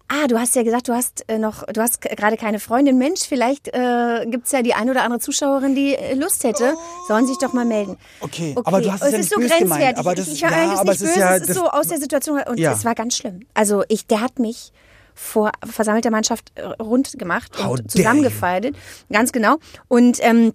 ah, 0.09 0.27
du 0.29 0.39
hast 0.39 0.55
ja 0.55 0.63
gesagt, 0.63 0.89
du 0.89 0.93
hast 0.93 1.25
äh, 1.29 1.39
noch, 1.39 1.65
du 1.67 1.81
hast 1.81 2.01
gerade 2.01 2.37
keine 2.37 2.61
Freundin. 2.61 2.99
Mensch, 2.99 3.23
vielleicht 3.29 3.69
äh, 3.69 4.27
gibt's 4.27 4.53
ja 4.53 4.63
die 4.63 4.75
ein 4.75 4.89
oder 4.91 5.03
andere 5.03 5.21
Zuschauerin, 5.21 5.75
die 5.75 5.95
äh, 5.95 6.15
Lust 6.15 6.45
hätte. 6.45 6.75
Sollen 7.09 7.27
sich 7.27 7.39
doch 7.39 7.53
mal 7.53 7.65
melden. 7.65 7.97
Okay, 8.21 8.55
aber 8.65 8.81
du 8.81 8.93
hast 8.93 9.03
es 9.03 9.13
ja 9.13 9.19
ist 9.19 9.25
nicht 9.25 9.31
so 9.31 9.37
grenzwertig. 9.41 9.69
gemeint, 9.69 9.99
aber 9.99 10.15
das- 10.15 10.29
ich, 10.29 10.35
ich 10.35 10.43
war 10.43 10.51
ja, 10.51 10.57
eigentlich 10.59 10.79
aber 10.81 10.91
nicht 10.93 11.01
es 11.03 11.09
ist 11.09 11.15
böse, 11.15 11.21
ja- 11.21 11.37
es 11.37 11.49
ist 11.49 11.55
so 11.57 11.69
aus 11.69 11.89
der 11.89 11.99
Situation 11.99 12.41
und 12.49 12.59
Ja. 12.61 12.73
es 12.73 12.85
war 12.85 12.95
ganz 12.95 13.17
schlimm. 13.17 13.41
Also 13.55 13.83
ich, 13.89 14.07
der 14.07 14.21
hat 14.21 14.39
mich 14.39 14.73
vor 15.15 15.53
versammelter 15.65 16.11
Mannschaft 16.11 16.53
äh, 16.57 16.63
rund 16.83 17.19
gemacht 17.19 17.53
How 17.63 17.79
und 17.79 17.91
zusammengefaltet. 17.91 18.75
Ganz 19.13 19.31
genau. 19.33 19.57
Und 19.89 20.19
ähm, 20.21 20.53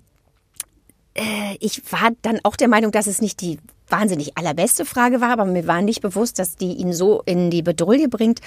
äh, 1.16 1.56
ich 1.60 1.82
war 1.92 2.10
dann 2.22 2.40
auch 2.44 2.56
der 2.56 2.68
Meinung, 2.68 2.92
dass 2.92 3.08
es 3.08 3.22
nicht 3.22 3.42
die 3.42 3.58
wahnsinnig 3.90 4.38
allerbeste 4.38 4.86
Frage 4.86 5.22
war, 5.22 5.30
aber 5.30 5.46
mir 5.46 5.68
war 5.68 5.82
nicht 5.82 6.02
bewusst, 6.02 6.40
dass 6.40 6.56
die 6.56 6.74
ihn 6.74 6.94
so 6.94 7.22
in 7.26 7.50
die 7.50 7.62
Bedrulle 7.62 8.08
bringt. 8.08 8.40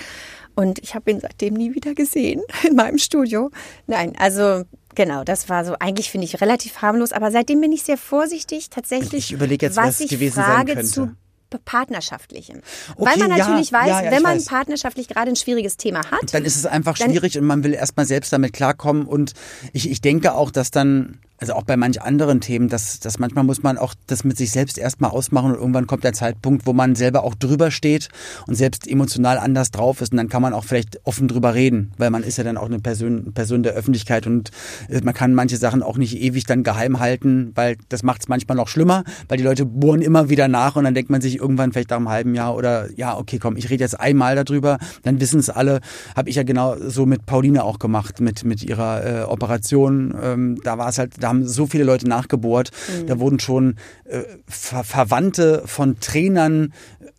Und 0.55 0.79
ich 0.81 0.95
habe 0.95 1.11
ihn 1.11 1.21
seitdem 1.21 1.55
nie 1.55 1.75
wieder 1.75 1.95
gesehen 1.95 2.43
in 2.69 2.77
meinem 2.77 2.99
Studio. 2.99 3.51
Nein, 3.87 4.15
also 4.19 4.65
genau, 4.95 5.25
das 5.25 5.49
war 5.49 5.65
so 5.65 5.75
eigentlich 5.79 6.11
finde 6.11 6.27
ich 6.27 6.41
relativ 6.41 6.83
harmlos, 6.83 7.13
aber 7.13 7.31
seitdem 7.31 7.61
bin 7.61 7.73
ich 7.73 7.83
sehr 7.83 7.99
vorsichtig 7.99 8.71
tatsächlich. 8.71 9.27
Ich 9.27 9.33
überlege 9.33 9.67
jetzt, 9.67 9.77
was 9.77 9.87
was 9.87 10.01
ich 10.01 10.11
gewesen 10.11 10.37
sein 10.37 10.45
frage 10.45 10.75
könnte. 10.75 10.91
zu 10.91 11.11
partnerschaftlichem. 11.59 12.61
Okay, 12.97 13.11
Weil 13.11 13.19
man 13.19 13.37
ja, 13.37 13.47
natürlich 13.47 13.73
weiß, 13.73 13.89
ja, 13.89 14.03
ja, 14.05 14.11
wenn 14.11 14.23
man 14.23 14.37
weiß. 14.37 14.47
partnerschaftlich 14.47 15.09
gerade 15.09 15.31
ein 15.31 15.37
schwieriges 15.37 15.77
Thema 15.77 16.01
hat, 16.11 16.33
Dann 16.33 16.45
ist 16.45 16.57
es 16.57 16.67
einfach 16.67 16.97
schwierig 16.97 17.39
und 17.39 17.45
man 17.45 17.65
will 17.65 17.75
erstmal 17.75 18.07
selbst 18.07 18.33
damit 18.33 18.53
klarkommen. 18.53 19.07
Und 19.07 19.33
ich, 19.73 19.91
ich 19.91 20.01
denke 20.01 20.35
auch, 20.35 20.51
dass 20.51 20.71
dann, 20.71 21.19
also 21.39 21.55
auch 21.55 21.65
bei 21.65 21.77
manch 21.77 22.01
anderen 22.01 22.41
Themen, 22.41 22.69
dass, 22.69 23.01
dass 23.01 23.19
manchmal 23.19 23.45
muss 23.45 23.63
man 23.63 23.79
auch 23.79 23.95
das 24.07 24.23
mit 24.25 24.37
sich 24.37 24.53
selbst 24.53 24.79
erstmal 24.79 25.11
ausmachen 25.11 25.53
und 25.53 25.59
irgendwann 25.59 25.87
kommt 25.87 26.05
der 26.05 26.13
Zeitpunkt, 26.13 26.67
wo 26.67 26.73
man 26.73 26.95
selber 26.95 27.25
auch 27.25 27.35
drüber 27.35 27.71
steht 27.71 28.09
und 28.47 28.55
selbst 28.55 28.87
emotional 28.87 29.39
anders 29.39 29.71
drauf 29.71 30.01
ist. 30.01 30.13
Und 30.13 30.19
dann 30.19 30.29
kann 30.29 30.43
man 30.43 30.53
auch 30.53 30.65
vielleicht 30.65 31.01
offen 31.05 31.27
drüber 31.27 31.55
reden, 31.55 31.93
weil 31.99 32.11
man 32.11 32.23
ist 32.23 32.39
ja 32.39 32.45
dann 32.45 32.57
auch 32.57 32.67
eine 32.67 32.79
Person, 32.79 33.33
Person 33.33 33.63
der 33.63 33.73
Öffentlichkeit 33.73 34.27
und 34.27 34.51
äh, 34.89 35.01
man 35.03 35.15
kann 35.15 35.35
manche 35.35 35.57
Sachen 35.57 35.83
auch 35.83 35.99
nicht 35.99 36.17
ewig 36.17 36.45
dann 36.45 36.63
geheim 36.63 37.01
halten, 37.01 37.53
weil 37.55 37.77
das 37.89 38.03
macht 38.03 38.23
es 38.23 38.29
manchmal 38.29 38.57
noch 38.57 38.69
schlimmer, 38.69 39.05
weil 39.29 39.39
die 39.39 39.45
Leute 39.45 39.67
bohren 39.67 40.01
immer 40.01 40.29
wieder 40.29 40.49
nach 40.49 40.77
und 40.77 40.85
dann 40.85 40.95
denkt 40.95 41.11
man 41.11 41.21
sich 41.21 41.41
irgendwann 41.43 41.73
vielleicht 41.73 41.91
nach 41.91 41.99
einem 41.99 42.09
halben 42.09 42.35
Jahr 42.35 42.57
oder 42.57 42.89
ja, 42.97 43.19
okay, 43.19 43.39
komm, 43.39 43.57
ich 43.57 43.69
rede 43.69 43.83
jetzt 43.83 43.99
einmal 43.99 44.37
darüber, 44.37 44.79
dann 45.03 45.21
wissen 45.21 45.41
es 45.41 45.51
alle. 45.51 45.81
Habe 46.17 46.31
ich 46.31 46.37
ja 46.37 46.43
genau 46.43 46.77
so 46.79 47.05
mit 47.05 47.27
Pauline 47.27 47.65
auch 47.65 47.79
gemacht, 47.79 48.21
mit, 48.21 48.45
mit 48.45 48.63
ihrer 48.63 49.05
äh, 49.05 49.25
Operation. 49.25 50.15
Ähm, 50.23 50.61
da 50.63 50.79
war 50.79 50.89
es 50.89 50.99
halt, 50.99 51.15
da 51.21 51.29
haben 51.29 51.47
so 51.47 51.67
viele 51.67 51.85
Leute 51.85 52.09
nachgebohrt. 52.09 52.71
Da 53.07 53.19
wurden 53.19 53.41
schon 53.41 53.77
äh, 54.05 54.23
Ver 54.47 54.85
Verwandte 54.85 55.63
von 55.67 55.99
Trainern 56.01 56.73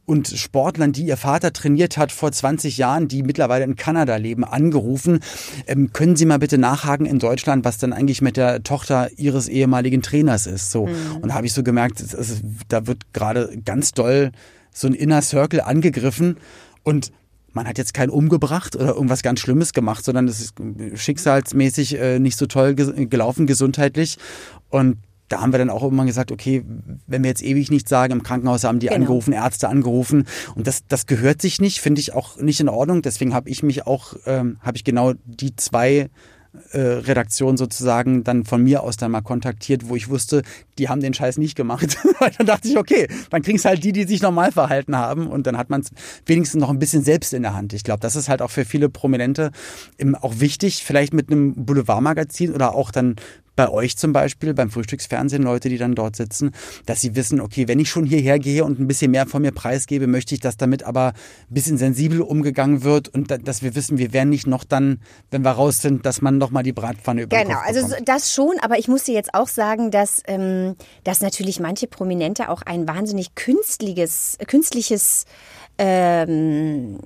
und 0.05 0.27
Sportlern, 0.27 0.91
die 0.91 1.05
ihr 1.05 1.17
Vater 1.17 1.53
trainiert 1.53 1.97
hat 1.97 2.11
vor 2.11 2.31
20 2.31 2.77
Jahren, 2.77 3.07
die 3.07 3.23
mittlerweile 3.23 3.63
in 3.63 3.75
Kanada 3.75 4.17
leben, 4.17 4.43
angerufen. 4.43 5.19
Ähm, 5.65 5.93
können 5.93 6.15
Sie 6.15 6.25
mal 6.25 6.39
bitte 6.39 6.57
nachhaken 6.57 7.05
in 7.05 7.19
Deutschland, 7.19 7.63
was 7.63 7.77
dann 7.77 7.93
eigentlich 7.93 8.21
mit 8.21 8.37
der 8.37 8.63
Tochter 8.63 9.09
Ihres 9.17 9.47
ehemaligen 9.47 10.01
Trainers 10.01 10.45
ist? 10.45 10.71
So. 10.71 10.83
Und 11.21 11.29
da 11.29 11.33
habe 11.35 11.45
ich 11.45 11.53
so 11.53 11.63
gemerkt, 11.63 12.01
es, 12.01 12.13
es, 12.13 12.41
da 12.67 12.85
wird 12.87 13.13
gerade 13.13 13.57
ganz 13.63 13.93
doll 13.93 14.31
so 14.71 14.87
ein 14.87 14.93
Inner 14.93 15.21
Circle 15.21 15.61
angegriffen 15.61 16.37
und 16.83 17.11
man 17.53 17.67
hat 17.67 17.77
jetzt 17.77 17.93
keinen 17.93 18.09
umgebracht 18.09 18.75
oder 18.75 18.95
irgendwas 18.95 19.21
ganz 19.21 19.39
Schlimmes 19.39 19.73
gemacht, 19.73 20.03
sondern 20.03 20.27
es 20.27 20.39
ist 20.41 20.55
schicksalsmäßig 20.95 21.99
äh, 21.99 22.19
nicht 22.19 22.35
so 22.35 22.47
toll 22.47 22.73
ge 22.73 23.05
gelaufen 23.05 23.45
gesundheitlich. 23.45 24.17
Und 24.69 24.97
da 25.33 25.41
haben 25.41 25.51
wir 25.51 25.57
dann 25.57 25.71
auch 25.71 25.81
irgendwann 25.81 26.05
gesagt, 26.05 26.31
okay, 26.31 26.63
wenn 27.07 27.23
wir 27.23 27.29
jetzt 27.29 27.41
ewig 27.41 27.71
nichts 27.71 27.89
sagen, 27.89 28.13
im 28.13 28.21
Krankenhaus 28.21 28.63
haben 28.63 28.77
die 28.77 28.87
Genau. 28.87 28.97
angerufen, 28.97 29.33
Ärzte 29.33 29.67
angerufen 29.67 30.27
und 30.53 30.67
das, 30.67 30.85
das 30.87 31.07
gehört 31.07 31.41
sich 31.41 31.59
nicht, 31.59 31.81
finde 31.81 32.01
ich 32.01 32.13
auch 32.13 32.37
nicht 32.37 32.59
in 32.59 32.69
Ordnung. 32.69 33.01
Deswegen 33.01 33.33
habe 33.33 33.49
ich 33.49 33.63
mich 33.63 33.87
auch, 33.87 34.13
ähm, 34.27 34.57
habe 34.61 34.77
ich 34.77 34.83
genau 34.83 35.13
die 35.25 35.55
zwei 35.55 36.11
äh, 36.69 36.79
Redaktionen 36.79 37.57
sozusagen 37.57 38.23
dann 38.23 38.45
von 38.45 38.61
mir 38.61 38.83
aus 38.83 38.95
dann 38.95 39.09
mal 39.09 39.21
kontaktiert, 39.21 39.89
wo 39.89 39.95
ich 39.95 40.09
wusste, 40.09 40.43
die 40.77 40.87
haben 40.87 41.01
den 41.01 41.15
Scheiß 41.15 41.39
nicht 41.39 41.55
gemacht. 41.55 41.97
Weil 42.19 42.29
dann 42.37 42.45
dachte 42.45 42.67
ich, 42.67 42.77
okay, 42.77 43.07
dann 43.31 43.41
kriegst 43.41 43.65
halt 43.65 43.83
die, 43.83 43.91
die 43.91 44.03
sich 44.03 44.21
normal 44.21 44.51
verhalten 44.51 44.95
haben 44.95 45.25
und 45.25 45.47
dann 45.47 45.57
hat 45.57 45.71
man 45.71 45.81
es 45.81 45.89
wenigstens 46.27 46.61
noch 46.61 46.69
ein 46.69 46.77
bisschen 46.77 47.03
selbst 47.03 47.33
in 47.33 47.41
der 47.41 47.55
Hand. 47.55 47.73
Ich 47.73 47.83
glaube, 47.83 48.01
das 48.01 48.15
ist 48.15 48.29
halt 48.29 48.43
auch 48.43 48.51
für 48.51 48.65
viele 48.65 48.89
Prominente 48.89 49.49
auch 50.21 50.39
wichtig, 50.39 50.83
vielleicht 50.83 51.11
mit 51.15 51.31
einem 51.31 51.65
Boulevardmagazin 51.65 52.53
oder 52.53 52.75
auch 52.75 52.91
dann 52.91 53.15
bei 53.55 53.69
euch 53.69 53.97
zum 53.97 54.13
Beispiel, 54.13 54.53
beim 54.53 54.69
Frühstücksfernsehen, 54.69 55.43
Leute, 55.43 55.69
die 55.69 55.77
dann 55.77 55.95
dort 55.95 56.15
sitzen, 56.15 56.51
dass 56.85 57.01
sie 57.01 57.15
wissen, 57.15 57.39
okay, 57.39 57.67
wenn 57.67 57.79
ich 57.79 57.89
schon 57.89 58.05
hierher 58.05 58.39
gehe 58.39 58.63
und 58.63 58.79
ein 58.79 58.87
bisschen 58.87 59.11
mehr 59.11 59.27
von 59.27 59.41
mir 59.41 59.51
preisgebe, 59.51 60.07
möchte 60.07 60.33
ich, 60.33 60.41
dass 60.41 60.57
damit 60.57 60.83
aber 60.83 61.07
ein 61.07 61.53
bisschen 61.53 61.77
sensibel 61.77 62.21
umgegangen 62.21 62.83
wird 62.83 63.09
und 63.09 63.29
da, 63.29 63.37
dass 63.37 63.61
wir 63.61 63.75
wissen, 63.75 63.97
wir 63.97 64.13
werden 64.13 64.29
nicht 64.29 64.47
noch 64.47 64.63
dann, 64.63 65.01
wenn 65.31 65.43
wir 65.43 65.51
raus 65.51 65.79
sind, 65.79 66.05
dass 66.05 66.21
man 66.21 66.37
noch 66.37 66.51
mal 66.51 66.63
die 66.63 66.73
Bratpfanne 66.73 67.23
über 67.23 67.37
Genau, 67.37 67.59
also 67.63 67.95
das 68.03 68.33
schon, 68.33 68.55
aber 68.61 68.79
ich 68.79 68.87
muss 68.87 69.03
dir 69.03 69.13
jetzt 69.13 69.33
auch 69.33 69.47
sagen, 69.47 69.91
dass, 69.91 70.21
ähm, 70.27 70.75
dass 71.03 71.21
natürlich 71.21 71.59
manche 71.59 71.87
Prominente 71.87 72.49
auch 72.49 72.61
ein 72.63 72.87
wahnsinnig 72.87 73.35
künstliches, 73.35 74.37
künstliches 74.47 75.25
ähm, 75.77 76.99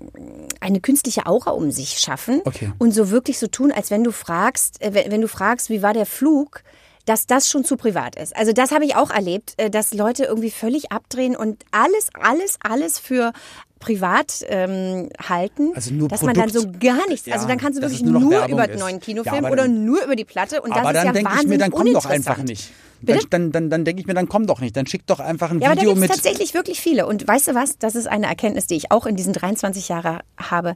eine 0.60 0.80
künstliche 0.82 1.26
Aura 1.26 1.52
um 1.52 1.72
sich 1.72 2.00
schaffen 2.00 2.42
Okay. 2.46 2.72
und 2.78 2.92
so 2.94 3.10
wirklich 3.10 3.40
so 3.40 3.48
tun, 3.48 3.72
als 3.72 3.92
wenn 3.92 4.04
du 4.04 4.12
fragst, 4.12 4.82
äh, 4.82 4.94
wenn, 5.10 5.22
du 5.22 5.28
fragst, 5.28 5.70
wie 5.70 5.82
war 5.82 5.94
der 5.94 6.06
Flug, 6.06 6.64
dass 7.06 7.26
das 7.26 7.50
schon 7.50 7.64
zu 7.64 7.78
privat 7.78 8.18
ist. 8.18 8.36
Also 8.36 8.52
das 8.52 8.72
habe 8.72 8.84
ich 8.84 8.96
auch 8.96 9.10
erlebt, 9.12 9.54
äh, 9.58 9.70
dass 9.70 9.94
Leute 9.94 10.26
irgendwie 10.26 10.52
völlig 10.52 10.92
abdrehen 10.92 11.36
und 11.36 11.64
alles, 11.72 12.10
alles, 12.20 12.58
alles 12.62 13.00
für 13.00 13.32
privat 13.80 14.44
ähm, 14.50 15.10
halten, 15.28 15.72
Also 15.76 15.94
nur 15.94 16.08
dass 16.08 16.22
man 16.24 16.34
dann 16.34 16.50
so 16.50 16.62
Produkt. 16.62 16.82
gar 16.84 17.08
nichts, 17.10 17.28
also 17.32 17.44
Ja, 17.46 17.50
dann 17.50 17.58
kannst 17.60 17.78
du 17.78 17.82
wirklich 17.84 18.02
nur 18.04 18.20
nur 18.20 18.46
über 18.48 18.68
den 18.68 18.80
neuen 18.80 18.96
Ja, 18.96 19.00
Kinofilm 19.02 19.46
aber 19.46 19.52
oder 19.54 19.64
dann- 19.64 19.86
nur 19.86 20.04
über 20.04 20.16
die 20.16 20.26
Platte 20.26 20.62
und 20.62 20.72
das 20.72 20.80
aber 20.80 20.90
ist 20.92 20.96
dann 20.98 21.06
ja 21.08 21.12
denke 21.14 21.30
ich 21.30 21.36
wahnsinnig 21.38 21.58
mir, 21.58 21.64
dann 21.64 21.72
komm 21.72 21.94
doch 21.94 22.06
einfach 22.06 22.38
nicht. 22.44 22.72
Dann, 23.02 23.16
Bitte? 23.18 23.28
dann, 23.30 23.52
dann, 23.52 23.70
dann 23.70 23.86
denke 23.86 24.02
ich 24.02 24.08
mir, 24.08 24.16
dann 24.16 24.28
komm 24.28 24.48
doch 24.48 24.60
nicht. 24.60 24.76
Dann 24.76 24.88
schick 24.88 25.06
doch 25.06 25.20
einfach 25.20 25.52
ein 25.52 25.60
Ja, 25.60 25.68
aber 25.68 25.76
da 25.76 25.82
Video 25.84 25.94
gibt 25.94 26.06
es 26.06 26.10
mit. 26.10 26.24
tatsächlich 26.24 26.56
wirklich 26.56 26.82
viele. 26.82 27.06
Und 27.06 27.28
weißt 27.28 27.50
du 27.50 27.54
was? 27.54 27.78
Das 27.78 27.94
ist 27.94 28.08
eine 28.08 28.26
Erkenntnis, 28.26 28.66
die 28.66 28.74
ich 28.76 28.90
auch 28.92 29.06
in 29.06 29.16
diesen 29.16 29.34
23 29.34 29.88
Jahren 29.90 30.22
habe. 30.36 30.76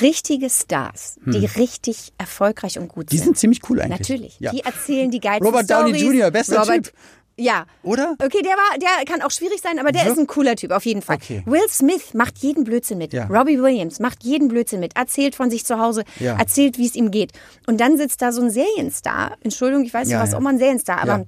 Richtige 0.00 0.48
Stars, 0.50 1.18
die 1.26 1.46
richtig 1.46 2.12
erfolgreich 2.16 2.78
und 2.78 2.86
gut 2.88 3.04
Hm. 3.04 3.06
Die 3.10 3.16
sind. 3.18 3.24
sind 3.26 3.38
ziemlich 3.38 3.60
cool 3.68 3.80
eigentlich. 3.80 3.98
Natürlich. 4.00 4.36
Ja. 4.40 4.52
Die 4.52 4.60
erzählen 4.60 5.10
die 5.10 5.18
geilsten 5.20 5.46
Robert 5.46 5.68
Downey. 5.68 5.98
Jr., 5.98 6.30
bester 6.30 6.60
Robert, 6.60 6.84
Typ. 6.86 6.92
Ja. 7.40 7.64
Oder? 7.82 8.14
Okay, 8.22 8.42
der 8.42 8.52
war, 8.52 8.78
der 8.78 9.04
kann 9.06 9.22
auch 9.22 9.30
schwierig 9.30 9.60
sein, 9.62 9.78
aber 9.78 9.92
der 9.92 10.04
Wir- 10.04 10.12
ist 10.12 10.18
ein 10.18 10.26
cooler 10.26 10.56
Typ, 10.56 10.70
auf 10.72 10.84
jeden 10.84 11.02
Fall. 11.02 11.16
Okay. 11.16 11.42
Will 11.46 11.66
Smith 11.68 12.12
macht 12.14 12.38
jeden 12.38 12.64
Blödsinn 12.64 12.98
mit. 12.98 13.12
Ja. 13.12 13.26
Robbie 13.26 13.60
Williams 13.62 13.98
macht 13.98 14.22
jeden 14.24 14.48
Blödsinn 14.48 14.80
mit. 14.80 14.96
Erzählt 14.96 15.34
von 15.34 15.50
sich 15.50 15.64
zu 15.64 15.78
Hause, 15.78 16.04
Ja. 16.18 16.38
erzählt, 16.38 16.76
wie 16.78 16.86
es 16.86 16.94
ihm 16.94 17.10
geht. 17.10 17.32
Und 17.66 17.80
dann 17.80 17.96
sitzt 17.96 18.20
da 18.22 18.32
so 18.32 18.42
ein 18.42 18.50
Serienstar. 18.50 19.36
Entschuldigung, 19.42 19.84
ich 19.84 19.94
weiß, 19.94 20.08
Ja, 20.10 20.16
du 20.16 20.20
warst 20.20 20.32
ja. 20.32 20.38
auch 20.38 20.42
mal 20.42 20.50
ein 20.50 20.58
Serienstar, 20.58 20.98
aber 21.00 21.18
Ja. 21.18 21.24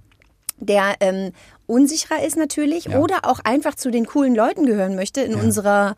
der 0.58 0.94
ähm, 1.00 1.32
unsicherer 1.66 2.22
ist 2.24 2.36
natürlich 2.36 2.84
Ja. 2.84 2.98
oder 2.98 3.20
auch 3.24 3.40
einfach 3.44 3.74
zu 3.74 3.90
den 3.90 4.04
coolen 4.06 4.34
Leuten 4.34 4.66
gehören 4.66 4.94
möchte 4.96 5.22
in 5.22 5.34
unserer 5.34 5.96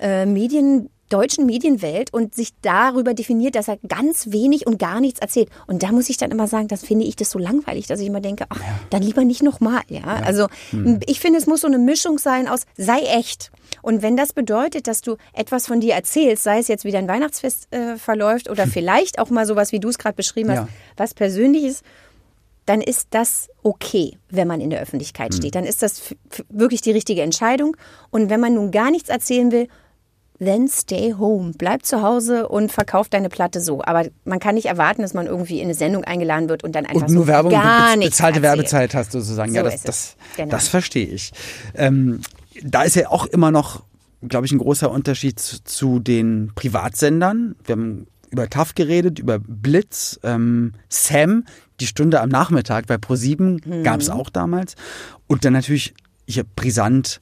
äh, 0.00 0.26
Medien 0.26 0.90
deutschen 1.08 1.46
Medienwelt 1.46 2.12
und 2.12 2.34
sich 2.34 2.50
darüber 2.62 3.14
definiert, 3.14 3.54
dass 3.54 3.68
er 3.68 3.78
ganz 3.88 4.30
wenig 4.30 4.66
und 4.66 4.78
gar 4.78 5.00
nichts 5.00 5.20
erzählt. 5.20 5.48
Und 5.66 5.82
da 5.82 5.92
muss 5.92 6.08
ich 6.10 6.16
dann 6.16 6.30
immer 6.30 6.46
sagen, 6.46 6.68
das 6.68 6.82
finde 6.84 7.04
ich 7.06 7.16
das 7.16 7.30
so 7.30 7.38
langweilig, 7.38 7.86
dass 7.86 8.00
ich 8.00 8.06
immer 8.06 8.20
denke, 8.20 8.44
ach, 8.48 8.60
dann 8.90 9.02
lieber 9.02 9.24
nicht 9.24 9.42
nochmal. 9.42 9.82
Ja? 9.88 10.04
Also 10.24 10.48
Hm. 10.70 11.00
ich 11.06 11.20
finde, 11.20 11.38
es 11.38 11.46
muss 11.46 11.62
so 11.62 11.66
eine 11.66 11.78
Mischung 11.78 12.18
sein 12.18 12.48
aus, 12.48 12.62
sei 12.76 13.00
echt. 13.00 13.50
Und 13.82 14.02
wenn 14.02 14.16
das 14.16 14.32
bedeutet, 14.32 14.86
dass 14.86 15.00
du 15.02 15.16
etwas 15.32 15.66
von 15.66 15.80
dir 15.80 15.94
erzählst, 15.94 16.42
sei 16.44 16.58
es 16.58 16.68
jetzt 16.68 16.84
wie 16.84 16.90
dein 16.92 17.08
Weihnachtsfest 17.08 17.68
äh, 17.72 17.96
verläuft 17.96 18.48
oder 18.50 18.66
vielleicht 18.66 19.18
auch 19.18 19.30
mal 19.30 19.46
sowas, 19.46 19.72
wie 19.72 19.80
du 19.80 19.88
es 19.88 19.98
gerade 19.98 20.16
beschrieben 20.16 20.50
hast, 20.50 20.56
Ja. 20.58 20.68
was 20.96 21.14
Persönliches, 21.14 21.82
dann 22.66 22.82
ist 22.82 23.08
das 23.10 23.48
okay, 23.62 24.18
wenn 24.28 24.46
man 24.46 24.60
in 24.60 24.68
der 24.70 24.80
Öffentlichkeit 24.82 25.34
steht. 25.34 25.54
Dann 25.54 25.64
ist 25.64 25.82
das 25.82 26.14
wirklich 26.50 26.82
die 26.82 26.90
richtige 26.90 27.22
Entscheidung. 27.22 27.76
Und 28.10 28.28
wenn 28.28 28.40
man 28.40 28.52
nun 28.54 28.70
gar 28.72 28.90
nichts 28.90 29.08
erzählen 29.08 29.50
will, 29.52 29.68
then 30.40 30.68
stay 30.68 31.14
home. 31.18 31.52
Bleib 31.56 31.84
zu 31.84 32.02
Hause 32.02 32.48
und 32.48 32.70
verkauf 32.72 33.08
deine 33.08 33.28
Platte 33.28 33.60
so. 33.60 33.82
Aber 33.82 34.06
man 34.24 34.38
kann 34.38 34.54
nicht 34.54 34.66
erwarten, 34.66 35.02
dass 35.02 35.14
man 35.14 35.26
irgendwie 35.26 35.58
in 35.58 35.64
eine 35.64 35.74
Sendung 35.74 36.04
eingeladen 36.04 36.48
wird 36.48 36.62
und 36.64 36.72
dann 36.74 36.86
einfach 36.86 37.08
und 37.08 37.14
nur 37.14 37.24
so 37.24 37.28
Werbung, 37.28 37.50
gar 37.52 37.96
nichts 37.96 38.16
bezahlte 38.16 38.38
erzählt. 38.38 38.56
Werbezeit 38.58 38.94
hast 38.94 39.14
du 39.14 39.20
sozusagen. 39.20 39.52
ja, 39.54 39.62
So 39.62 39.64
das, 39.70 39.74
ist 39.74 39.80
es. 39.80 39.86
das, 39.86 40.16
Genau. 40.36 40.50
das 40.50 40.68
verstehe 40.68 41.06
ich. 41.06 41.32
Ähm, 41.74 42.20
da 42.62 42.82
ist 42.82 42.96
ja 42.96 43.08
auch 43.10 43.26
immer 43.26 43.50
noch, 43.50 43.82
glaube 44.26 44.46
ich, 44.46 44.52
ein 44.52 44.58
großer 44.58 44.90
Unterschied 44.90 45.38
zu, 45.40 45.62
zu 45.64 45.98
den 46.00 46.52
Privatsendern. 46.54 47.56
Wir 47.64 47.72
haben 47.74 48.06
über 48.30 48.48
TAF 48.50 48.74
geredet, 48.74 49.18
über 49.18 49.38
Blitz, 49.38 50.20
ähm, 50.22 50.74
Sam, 50.88 51.44
die 51.80 51.86
Stunde 51.86 52.20
am 52.20 52.28
Nachmittag 52.28 52.86
bei 52.86 52.96
Pro7 52.96 53.66
Mhm. 53.66 53.82
gab 53.84 54.00
es 54.00 54.10
auch 54.10 54.28
damals. 54.30 54.74
Und 55.26 55.44
dann 55.44 55.52
natürlich 55.52 55.94
hier 56.26 56.44
brisant 56.44 57.20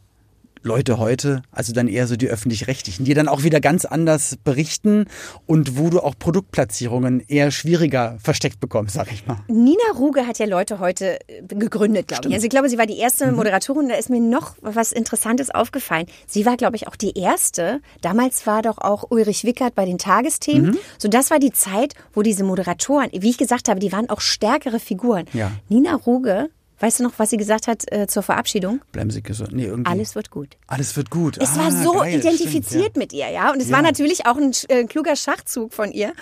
Leute 0.66 0.98
heute, 0.98 1.42
also 1.50 1.72
dann 1.72 1.88
eher 1.88 2.06
so 2.06 2.16
die 2.16 2.28
öffentlich-rechtlichen, 2.28 3.04
die 3.04 3.14
dann 3.14 3.28
auch 3.28 3.42
wieder 3.42 3.60
ganz 3.60 3.84
anders 3.84 4.36
berichten 4.44 5.06
und 5.46 5.78
wo 5.78 5.88
du 5.90 6.00
auch 6.00 6.14
Produktplatzierungen 6.18 7.20
eher 7.28 7.50
schwieriger 7.50 8.18
versteckt 8.22 8.60
bekommst, 8.60 8.94
sag 8.94 9.12
ich 9.12 9.26
mal. 9.26 9.38
Nina 9.48 9.78
Ruge 9.96 10.26
hat 10.26 10.38
ja 10.38 10.46
Leute 10.46 10.78
heute 10.80 11.18
äh, 11.28 11.42
gegründet, 11.48 12.08
glaube 12.08 12.28
ich. 12.28 12.34
Also 12.34 12.44
ich 12.44 12.50
glaube, 12.50 12.68
sie 12.68 12.78
war 12.78 12.86
die 12.86 12.98
erste 12.98 13.26
Mhm. 13.26 13.36
Moderatorin. 13.36 13.88
Da 13.88 13.94
ist 13.96 14.10
mir 14.10 14.20
noch 14.20 14.54
was 14.60 14.92
Interessantes 14.92 15.50
aufgefallen. 15.50 16.06
Sie 16.26 16.44
war, 16.46 16.56
glaube 16.56 16.76
ich, 16.76 16.88
auch 16.88 16.96
die 16.96 17.16
erste. 17.18 17.80
Damals 18.00 18.46
war 18.46 18.62
doch 18.62 18.78
auch 18.78 19.04
Ulrich 19.10 19.44
Wickert 19.44 19.74
bei 19.74 19.84
den 19.84 19.98
Tagesthemen. 19.98 20.70
Mhm. 20.72 20.78
So, 20.98 21.08
das 21.08 21.30
war 21.30 21.38
die 21.38 21.52
Zeit, 21.52 21.94
wo 22.12 22.22
diese 22.22 22.44
Moderatoren, 22.44 23.10
wie 23.12 23.30
ich 23.30 23.38
gesagt 23.38 23.68
habe, 23.68 23.80
die 23.80 23.92
waren 23.92 24.10
auch 24.10 24.20
stärkere 24.20 24.78
Figuren. 24.80 25.26
Ja. 25.32 25.52
Nina 25.68 25.94
Ruge, 25.94 26.48
weißt 26.80 27.00
du 27.00 27.04
noch, 27.04 27.12
was 27.18 27.30
sie 27.30 27.36
gesagt 27.36 27.66
hat 27.66 27.84
äh, 27.92 28.06
zur 28.06 28.22
Verabschiedung? 28.22 28.80
Bleiben 28.92 29.10
Sie 29.10 29.22
gesund. 29.22 29.52
Nee, 29.52 29.64
irgendwie. 29.64 29.90
Alles 29.90 30.14
wird 30.14 30.30
gut. 30.30 30.56
Alles 30.66 30.96
wird 30.96 31.10
gut. 31.10 31.38
Es 31.38 31.50
ah, 31.56 31.64
war 31.64 31.70
so 31.72 31.92
geil, 31.92 32.18
identifiziert 32.18 32.64
stimmt, 32.82 32.96
mit 32.96 33.12
ihr, 33.12 33.28
ja. 33.30 33.52
Und 33.52 33.60
es 33.60 33.68
Ja. 33.68 33.76
war 33.76 33.82
natürlich 33.82 34.26
auch 34.26 34.36
ein 34.36 34.52
äh, 34.68 34.84
kluger 34.84 35.16
Schachzug 35.16 35.72
von 35.74 35.92
ihr, 35.92 36.12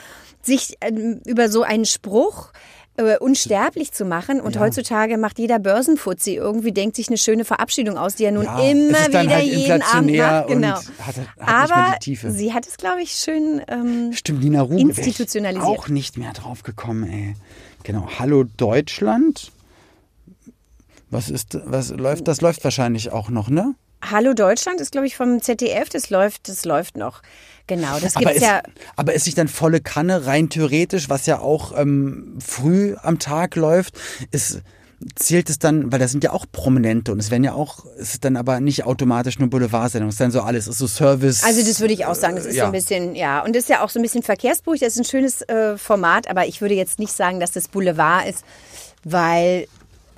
sich 0.43 0.77
ähm, 0.81 1.21
über 1.27 1.49
so 1.49 1.63
einen 1.63 1.85
Spruch 1.87 2.53
äh, 2.97 3.19
unsterblich 3.19 3.91
zu 3.91 4.05
machen. 4.05 4.41
Und 4.41 4.55
Ja. 4.55 4.61
heutzutage 4.61 5.19
macht 5.19 5.41
jeder 5.41 5.59
Börsenfuzzi 5.59 6.35
irgendwie, 6.37 6.71
denkt 6.71 6.95
sich 6.95 7.09
eine 7.09 7.19
schöne 7.19 7.45
Verabschiedung 7.45 7.99
aus, 7.99 8.15
die 8.15 8.25
er 8.25 8.31
nun 8.31 8.45
Ja, 8.45 8.61
immer 8.61 9.09
wieder 9.09 9.29
halt 9.35 9.45
jeden 9.47 9.83
Abend 9.83 10.17
macht. 10.17 10.47
Genau. 10.47 10.77
hat- 10.77 11.17
hat 11.17 11.19
Aber 11.41 11.97
sie 12.31 12.53
hat 12.53 12.69
es, 12.69 12.77
glaube 12.77 13.03
ich, 13.03 13.11
schön. 13.17 13.61
Ähm, 13.67 14.11
Ja. 14.13 14.17
Stimmt, 14.17 14.45
Nina 14.45 14.63
Ruge. 14.63 14.81
Institutionalisiert. 14.81 15.67
Auch 15.67 15.89
nicht 15.89 16.19
mehr 16.19 16.33
drauf 16.35 16.63
gekommen, 16.63 17.11
ey. 17.11 17.35
Genau. 17.83 18.09
Hallo 18.21 18.45
Deutschland. 18.57 19.51
Was 21.15 21.31
ist, 21.31 21.57
was 21.65 21.91
läuft, 21.91 22.27
das 22.27 22.41
läuft 22.41 22.65
wahrscheinlich 22.65 23.12
auch 23.12 23.29
noch, 23.29 23.49
ne? 23.49 23.77
Hallo 24.03 24.35
Deutschland 24.35 24.81
ist, 24.81 24.91
glaube 24.91 25.07
ich, 25.07 25.17
vom 25.17 25.41
ZDF. 25.41 25.89
Das 25.89 26.11
läuft, 26.11 26.49
das 26.49 26.65
läuft 26.65 26.97
noch. 26.97 27.23
Genau, 27.69 28.01
das 28.01 28.17
Aber 28.17 28.25
gibt's 28.27 28.39
ist, 28.39 28.43
ja. 28.43 28.62
aber 28.97 29.15
ist 29.15 29.25
nicht 29.27 29.39
dann 29.39 29.47
volle 29.47 29.81
Kanne 29.81 30.27
rein 30.27 30.51
theoretisch, 30.51 31.09
was 31.09 31.27
ja 31.27 31.39
auch 31.39 31.73
ähm, 31.79 32.37
früh 32.45 32.97
am 33.01 33.21
Tag 33.21 33.55
läuft, 33.55 33.97
ist, 34.33 34.62
zählt 35.15 35.49
es 35.51 35.61
dann, 35.61 35.93
weil 35.93 36.01
das 36.01 36.11
sind 36.11 36.25
ja 36.25 36.33
auch 36.33 36.47
Prominente 36.51 37.12
und 37.12 37.21
es 37.21 37.31
werden 37.31 37.45
ja 37.45 37.53
auch, 37.55 37.87
es 37.97 38.15
ist 38.15 38.25
dann 38.25 38.37
aber 38.37 38.59
nicht 38.59 38.85
automatisch 38.85 39.39
nur 39.39 39.49
Boulevardsendung, 39.49 40.09
es 40.09 40.17
ist 40.17 40.21
dann 40.21 40.33
so 40.33 40.43
alles, 40.43 40.67
es 40.67 40.73
ist 40.73 40.79
so 40.79 40.89
Service. 40.89 41.45
Also 41.45 41.62
das 41.62 41.81
würde 41.81 41.95
ich 41.95 42.07
auch 42.07 42.17
sagen, 42.17 42.35
das 42.35 42.45
ist 42.45 42.57
ja. 42.57 42.65
so 42.65 42.67
ein 42.67 42.73
bisschen, 42.73 43.15
ja, 43.15 43.43
und 43.45 43.55
das 43.55 43.62
ist 43.62 43.69
ja 43.69 43.85
auch 43.85 43.89
so 43.89 44.01
ein 44.01 44.03
bisschen 44.03 44.25
verkehrsbuch, 44.25 44.75
das 44.75 44.95
ist 44.95 44.99
ein 44.99 45.05
schönes 45.05 45.43
äh, 45.43 45.79
Format, 45.79 46.29
aber 46.29 46.47
ich 46.47 46.61
würde 46.61 46.75
jetzt 46.75 46.99
nicht 46.99 47.12
sagen, 47.12 47.39
dass 47.39 47.53
das 47.53 47.69
Boulevard 47.69 48.29
ist, 48.29 48.45
weil, 49.05 49.69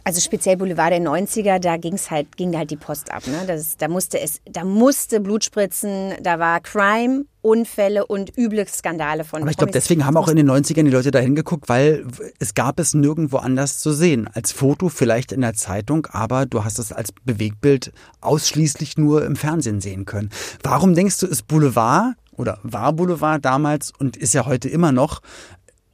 also 0.07 0.21
speziell 0.21 0.57
Boulevard 0.57 0.93
der 0.93 1.01
90er, 1.01 1.59
da 1.59 1.79
ging's 1.79 2.13
halt, 2.13 2.37
ging 2.37 2.57
halt 2.57 2.71
die 2.71 2.77
Post 2.77 3.11
ab, 3.11 3.27
ne? 3.27 3.43
Das, 3.45 3.77
da 3.77 3.89
musste 3.89 4.21
es, 4.21 4.41
da 4.45 4.63
musste 4.63 5.19
Blut 5.19 5.43
spritzen, 5.43 6.13
da 6.23 6.39
war 6.39 6.61
Crime, 6.61 7.25
Unfälle 7.43 8.07
und 8.07 8.39
üble 8.39 8.69
Skandale 8.69 9.25
von 9.25 9.43
Aber 9.43 9.51
ich 9.51 9.57
glaube, 9.57 9.73
deswegen 9.73 10.07
haben 10.07 10.17
auch 10.17 10.29
in 10.29 10.37
den 10.37 10.49
90ern 10.49 10.85
die 10.85 10.91
Leute 10.91 11.11
da 11.11 11.19
hingeguckt, 11.19 11.69
weil 11.69 12.07
es 12.39 12.55
gab 12.55 12.79
es 12.79 12.95
nirgendwo 12.95 13.39
anders 13.39 13.81
zu 13.81 13.93
sehen. 13.93 14.29
Als 14.33 14.53
Foto 14.53 14.91
vielleicht 14.91 15.33
in 15.33 15.41
der 15.41 15.55
Zeitung, 15.55 16.07
aber 16.13 16.47
du 16.47 16.63
hast 16.63 16.79
es 16.79 16.93
als 16.93 17.11
Bewegtbild 17.11 17.93
ausschließlich 18.21 18.97
nur 18.99 19.25
im 19.25 19.35
Fernsehen 19.35 19.81
sehen 19.81 20.05
können. 20.05 20.31
Warum 20.63 20.95
denkst 20.95 21.19
du, 21.19 21.27
ist 21.27 21.49
Boulevard 21.49 22.15
oder 22.37 22.59
war 22.63 22.93
Boulevard 22.93 23.45
damals 23.45 23.93
und 23.99 24.17
ist 24.17 24.35
ja 24.35 24.47
heute 24.47 24.69
immer 24.69 24.93
noch, 24.93 25.21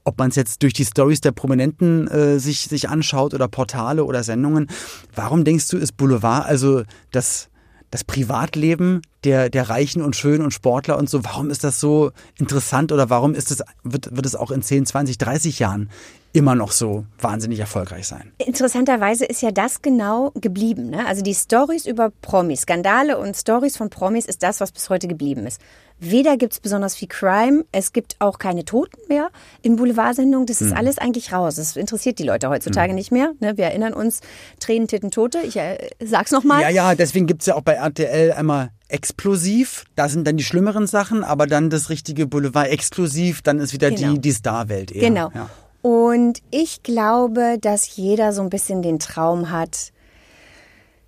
ob 0.04 0.18
man 0.18 0.30
es 0.30 0.36
jetzt 0.36 0.62
durch 0.62 0.72
die 0.72 0.84
Stories 0.84 1.20
der 1.20 1.32
Prominenten 1.32 2.08
äh, 2.08 2.38
sich, 2.38 2.62
sich 2.62 2.88
anschaut 2.88 3.34
oder 3.34 3.48
Portale 3.48 4.04
oder 4.04 4.22
Sendungen, 4.22 4.68
warum 5.14 5.44
denkst 5.44 5.68
du, 5.68 5.76
ist 5.76 5.96
Boulevard 5.96 6.46
also 6.46 6.82
das 7.10 7.48
das 7.92 8.04
Privatleben 8.04 9.02
der, 9.22 9.50
der 9.50 9.68
Reichen 9.68 10.00
und 10.00 10.16
Schönen 10.16 10.42
und 10.42 10.52
Sportler 10.52 10.96
und 10.96 11.10
so, 11.10 11.24
warum 11.24 11.50
ist 11.50 11.62
das 11.62 11.78
so 11.78 12.10
interessant 12.38 12.90
oder 12.90 13.10
warum 13.10 13.34
ist 13.34 13.50
es, 13.50 13.62
wird, 13.84 14.16
wird 14.16 14.24
es 14.24 14.34
auch 14.34 14.50
in 14.50 14.62
10, 14.62 14.86
20, 14.86 15.18
30 15.18 15.58
Jahren 15.58 15.90
immer 16.32 16.54
noch 16.54 16.72
so 16.72 17.04
wahnsinnig 17.20 17.60
erfolgreich 17.60 18.06
sein? 18.06 18.32
Interessanterweise 18.38 19.24
ist 19.24 19.42
ja 19.42 19.50
das 19.50 19.82
genau 19.82 20.30
geblieben. 20.40 20.90
Ne? 20.90 21.06
Also 21.06 21.22
die 21.22 21.34
Stories 21.34 21.86
über 21.86 22.10
Promis, 22.22 22.62
Skandale 22.62 23.18
und 23.18 23.36
Stories 23.36 23.76
von 23.76 23.90
Promis 23.90 24.24
ist 24.26 24.42
das, 24.42 24.60
was 24.60 24.72
bis 24.72 24.88
heute 24.90 25.08
geblieben 25.08 25.46
ist. 25.46 25.60
Weder 26.04 26.36
gibt 26.36 26.54
es 26.54 26.58
besonders 26.60 26.96
viel 26.96 27.06
Crime, 27.06 27.64
es 27.70 27.92
gibt 27.92 28.16
auch 28.18 28.38
keine 28.40 28.64
Toten 28.64 28.98
mehr 29.08 29.28
in 29.62 29.76
Boulevardsendungen. 29.76 30.46
Das 30.46 30.60
ist 30.60 30.70
Mhm. 30.70 30.76
alles 30.76 30.98
eigentlich 30.98 31.32
raus. 31.32 31.56
Das 31.56 31.76
interessiert 31.76 32.18
die 32.18 32.24
Leute 32.24 32.48
heutzutage 32.48 32.92
nicht 32.92 33.12
mehr. 33.12 33.32
Ne? 33.38 33.56
Wir 33.56 33.66
erinnern 33.66 33.92
uns, 33.94 34.20
Tränen, 34.58 34.88
Titten, 34.88 35.10
Tote. 35.12 35.38
Ich 35.42 35.56
äh, 35.56 35.78
sag's 36.02 36.32
nochmal. 36.32 36.62
Ja, 36.62 36.70
ja, 36.70 36.94
deswegen 36.96 37.26
gibt's 37.26 37.46
ja 37.46 37.54
auch 37.54 37.62
bei 37.62 37.74
RTL 37.74 38.32
einmal 38.32 38.70
explosiv, 38.88 39.84
da 39.94 40.08
sind 40.08 40.26
dann 40.26 40.36
die 40.36 40.44
schlimmeren 40.44 40.86
Sachen, 40.86 41.24
aber 41.24 41.46
dann 41.46 41.70
das 41.70 41.88
richtige 41.90 42.26
Boulevard 42.26 42.68
exklusiv, 42.68 43.42
dann 43.42 43.58
ist 43.58 43.72
wieder 43.72 43.90
Genau. 43.90 44.12
die, 44.14 44.20
die 44.20 44.32
Starwelt 44.32 44.90
eher. 44.92 45.08
Genau. 45.08 45.30
Ja. 45.34 45.48
Und 45.82 46.38
ich 46.50 46.82
glaube, 46.82 47.58
dass 47.60 47.96
jeder 47.96 48.32
so 48.32 48.40
ein 48.42 48.50
bisschen 48.50 48.82
den 48.82 48.98
Traum 48.98 49.50
hat, 49.50 49.92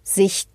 sich 0.02 0.46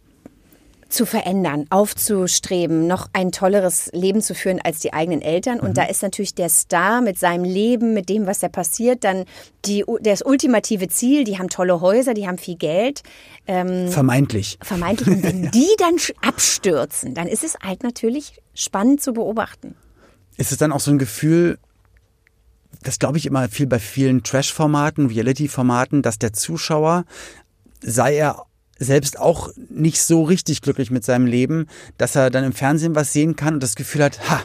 zu 0.90 1.06
verändern, 1.06 1.66
aufzustreben, 1.70 2.88
noch 2.88 3.08
ein 3.14 3.32
tolleres 3.32 3.90
Leben 3.94 4.22
zu 4.22 4.34
führen 4.34 4.60
als 4.62 4.80
die 4.80 4.92
eigenen 4.92 5.22
Eltern. 5.22 5.60
Und 5.60 5.78
da 5.78 5.84
ist 5.84 6.02
natürlich 6.02 6.34
der 6.34 6.50
Star 6.50 7.02
mit 7.02 7.18
seinem 7.18 7.44
Leben, 7.44 7.94
mit 7.94 8.10
dem, 8.10 8.26
was 8.26 8.40
da 8.40 8.50
passiert, 8.50 9.04
dann 9.04 9.26
die, 9.66 9.86
das 10.02 10.24
ultimative 10.24 10.88
Ziel. 10.88 11.24
Die 11.24 11.38
haben 11.38 11.50
tolle 11.50 11.80
Häuser, 11.80 12.16
die 12.16 12.28
haben 12.28 12.40
viel 12.40 12.56
Geld. 12.56 13.04
Ähm, 13.46 13.90
Vermeintlich. 13.90 14.58
vermeintlich. 14.62 15.10
Und 15.10 15.24
wenn 15.24 15.52
die 15.52 15.70
dann 15.78 15.96
abstürzen, 16.28 17.14
dann 17.14 17.28
ist 17.28 17.44
es 17.44 17.56
halt 17.64 17.84
natürlich 17.84 18.42
spannend 18.56 19.02
zu 19.02 19.14
beobachten. 19.14 19.76
Ist 20.38 20.52
es 20.52 20.58
dann 20.58 20.72
auch 20.72 20.80
so 20.80 20.90
ein 20.90 20.98
Gefühl, 20.98 21.60
das 22.84 23.00
glaube 23.00 23.18
ich 23.18 23.26
immer 23.26 23.50
viel 23.50 23.68
bei 23.68 23.80
vielen 23.80 24.24
Trash-Formaten, 24.24 25.08
Reality-Formaten, 25.08 26.02
dass 26.02 26.20
der 26.20 26.34
Zuschauer, 26.34 27.06
sei 27.82 28.16
er 28.16 28.46
selbst 28.78 29.20
auch 29.20 29.50
nicht 29.70 30.02
so 30.02 30.24
richtig 30.24 30.62
glücklich 30.62 30.90
mit 30.90 31.04
seinem 31.04 31.26
Leben, 31.26 31.68
dass 31.98 32.16
er 32.16 32.30
dann 32.30 32.46
im 32.46 32.54
Fernsehen 32.54 32.96
was 32.96 33.12
sehen 33.12 33.36
kann 33.36 33.56
und 33.56 33.64
das 33.64 33.76
Gefühl 33.76 34.04
hat, 34.04 34.30
ha, 34.30 34.42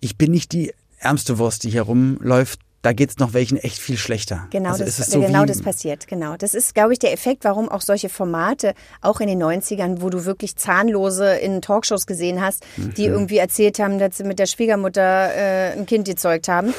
ich 0.00 0.16
bin 0.16 0.30
nicht 0.30 0.52
die 0.52 0.72
ärmste 0.98 1.38
Wurst, 1.38 1.64
die 1.64 1.70
hier 1.70 1.82
rumläuft, 1.82 2.60
da 2.82 2.92
geht's 2.94 3.18
noch 3.18 3.34
welchen 3.34 3.58
echt 3.58 3.78
viel 3.78 3.98
schlechter. 3.98 4.46
Genau, 4.50 4.70
also 4.70 4.84
das, 4.84 4.98
ist 4.98 5.08
es 5.08 5.12
so 5.12 5.20
genau 5.20 5.44
das 5.44 5.60
passiert, 5.60 6.06
genau. 6.08 6.36
Das 6.36 6.54
ist, 6.54 6.74
glaube 6.74 6.92
ich, 6.94 6.98
der 6.98 7.12
Effekt, 7.12 7.44
warum 7.44 7.68
auch 7.68 7.82
solche 7.82 8.08
Formate, 8.08 8.74
auch 9.02 9.20
in 9.20 9.28
den 9.28 9.42
90ern, 9.42 10.00
wo 10.00 10.08
du 10.08 10.24
wirklich 10.24 10.56
Zahnlose 10.56 11.34
in 11.36 11.60
Talkshows 11.60 12.06
gesehen 12.06 12.40
hast, 12.40 12.64
die 12.96 13.06
Mhm. 13.08 13.12
irgendwie 13.14 13.36
erzählt 13.38 13.78
haben, 13.80 13.98
dass 13.98 14.16
sie 14.16 14.24
mit 14.24 14.38
der 14.38 14.46
Schwiegermutter 14.46 15.34
äh, 15.34 15.72
ein 15.72 15.84
Kind 15.86 16.06
gezeugt 16.08 16.48
haben. 16.48 16.72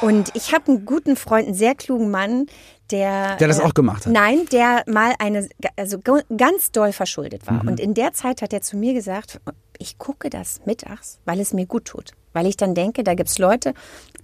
Und 0.00 0.30
ich 0.34 0.54
habe 0.54 0.68
einen 0.68 0.84
guten 0.86 1.16
Freund, 1.16 1.46
einen 1.46 1.54
sehr 1.54 1.74
klugen 1.74 2.10
Mann, 2.10 2.46
der... 2.90 3.36
Der 3.36 3.48
das 3.48 3.60
auch 3.60 3.74
gemacht 3.74 4.06
hat? 4.06 4.12
Nein, 4.12 4.46
der 4.52 4.82
mal 4.86 5.14
eine, 5.18 5.48
also 5.76 5.98
ganz 6.00 6.72
doll 6.72 6.92
verschuldet 6.92 7.42
Mhm. 7.42 7.54
war. 7.54 7.60
Und 7.66 7.78
in 7.78 7.94
der 7.94 8.12
Zeit 8.14 8.40
hat 8.42 8.52
er 8.52 8.62
zu 8.62 8.76
mir 8.76 8.94
gesagt, 8.94 9.38
ich 9.78 9.98
gucke 9.98 10.30
das 10.30 10.60
mittags, 10.64 11.18
weil 11.24 11.40
es 11.40 11.52
mir 11.52 11.66
gut 11.66 11.84
tut. 11.86 12.12
Weil 12.32 12.46
ich 12.46 12.56
dann 12.56 12.74
denke, 12.74 13.04
da 13.04 13.14
gibt's 13.14 13.38
Leute, 13.38 13.74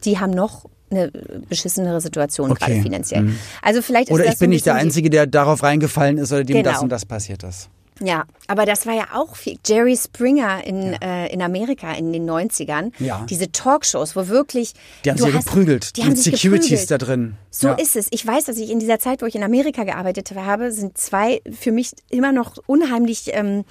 die 0.04 0.18
haben 0.18 0.30
noch 0.30 0.64
eine 0.90 1.10
beschissenere 1.48 2.00
Situation 2.00 2.50
Okay. 2.50 2.64
gerade 2.66 2.82
finanziell. 2.82 3.32
Also 3.60 3.82
vielleicht 3.82 4.08
ist 4.08 4.14
Oder 4.14 4.24
das 4.24 4.34
ich 4.34 4.38
bin 4.40 4.50
nicht 4.50 4.64
der 4.66 4.74
Einzige, 4.76 5.10
der 5.10 5.26
darauf 5.26 5.62
reingefallen 5.62 6.16
ist 6.18 6.32
oder 6.32 6.44
dem 6.44 6.56
Genau. 6.56 6.70
das 6.72 6.82
und 6.82 6.88
das 6.88 7.04
passiert 7.04 7.42
ist. 7.42 7.68
Ja, 8.00 8.24
aber 8.46 8.64
das 8.64 8.86
war 8.86 8.94
ja 8.94 9.08
auch 9.12 9.34
viel. 9.34 9.58
Jerry 9.66 9.96
Springer 9.96 10.64
in, 10.64 10.92
äh, 11.02 11.26
in 11.32 11.42
Amerika 11.42 11.92
in 11.94 12.12
den 12.12 12.24
90ern. 12.30 12.92
Ja. 13.00 13.26
Diese 13.28 13.50
Talkshows, 13.50 14.14
wo 14.14 14.28
wirklich. 14.28 14.72
Die 15.04 15.10
haben 15.10 15.18
sich 15.18 15.26
ja 15.26 15.34
hast- 15.34 15.46
geprügelt 15.46 15.96
Die 15.96 16.04
haben 16.04 16.14
sich 16.14 16.32
Securities 16.40 16.82
geprügelt. 16.82 16.90
da 16.92 16.98
drin. 16.98 17.34
So 17.50 17.68
Ja. 17.68 17.74
ist 17.74 17.96
es. 17.96 18.06
Ich 18.12 18.24
weiß, 18.24 18.44
dass 18.44 18.56
ich 18.56 18.70
in 18.70 18.78
dieser 18.78 19.00
Zeit, 19.00 19.20
wo 19.20 19.26
ich 19.26 19.34
in 19.34 19.42
Amerika 19.42 19.82
gearbeitet 19.82 20.32
habe, 20.36 20.70
sind 20.70 20.96
zwei 20.96 21.42
für 21.58 21.72
mich 21.72 21.90
immer 22.08 22.30
noch 22.30 22.56
unheimlich 22.66 23.30
ähm, 23.34 23.64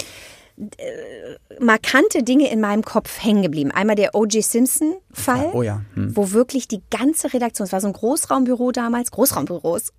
äh, 0.58 1.36
markante 1.60 2.24
Dinge 2.24 2.50
in 2.52 2.60
meinem 2.60 2.84
Kopf 2.84 3.24
hängen 3.24 3.44
geblieben. 3.44 3.72
Einmal 3.72 3.96
der 3.96 4.16
O.J. 4.16 4.44
Simpson-Fall, 4.44 5.52
Oh 5.54 5.62
ja. 5.62 5.82
Hm. 5.94 6.16
wo 6.16 6.32
wirklich 6.32 6.68
die 6.68 6.82
ganze 6.90 7.34
Redaktion, 7.34 7.66
es 7.66 7.74
war 7.74 7.82
so 7.82 7.88
ein 7.88 7.94
Großraumbüro 7.94 8.72
damals, 8.72 9.12
Großraumbüros 9.12 9.94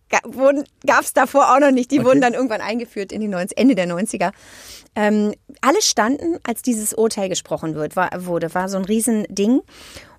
gab 0.86 1.02
es 1.04 1.12
davor 1.12 1.54
auch 1.54 1.61
noch 1.61 1.70
nicht, 1.70 1.90
die 1.90 2.00
Okay. 2.00 2.09
wurden 2.09 2.20
dann 2.20 2.34
irgendwann 2.34 2.61
eingeführt 2.61 3.12
in 3.12 3.20
die 3.20 3.28
90, 3.28 3.59
Ende 3.59 3.74
der 3.74 3.86
90er. 3.86 4.32
Ähm, 4.96 5.32
alle 5.61 5.82
standen, 5.82 6.38
als 6.42 6.62
dieses 6.62 6.94
Urteil 6.94 7.28
gesprochen 7.28 7.74
wird, 7.74 7.94
war, 7.94 8.11
wurde, 8.26 8.54
war 8.54 8.68
so 8.68 8.78
ein 8.78 8.84
Riesending. 8.84 9.61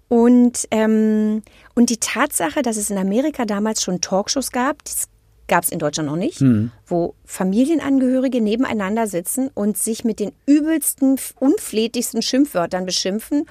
Und, 0.08 0.68
ähm, 0.72 1.44
und 1.76 1.90
die 1.90 1.98
Tatsache, 1.98 2.62
dass 2.62 2.78
es 2.78 2.90
in 2.90 2.98
Amerika 2.98 3.46
damals 3.46 3.84
schon 3.84 4.02
Talkshows 4.02 4.52
gab, 4.52 4.84
das 4.86 5.08
gab 5.50 5.66
es 5.66 5.70
in 5.70 5.80
Deutschland 5.80 6.08
noch 6.08 6.16
nicht, 6.16 6.42
wo 6.88 7.16
Familienangehörige 7.26 8.40
nebeneinander 8.42 9.08
sitzen 9.08 9.50
und 9.54 9.78
sich 9.78 10.06
mit 10.06 10.20
den 10.20 10.32
übelsten, 10.46 11.18
unflätigsten 11.40 12.22
Schimpfwörtern 12.22 12.86
beschimpfen. 12.86 13.46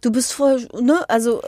Du 0.00 0.10
bist 0.10 0.32
voll, 0.32 0.66
ne? 0.80 1.04
Also, 1.08 1.42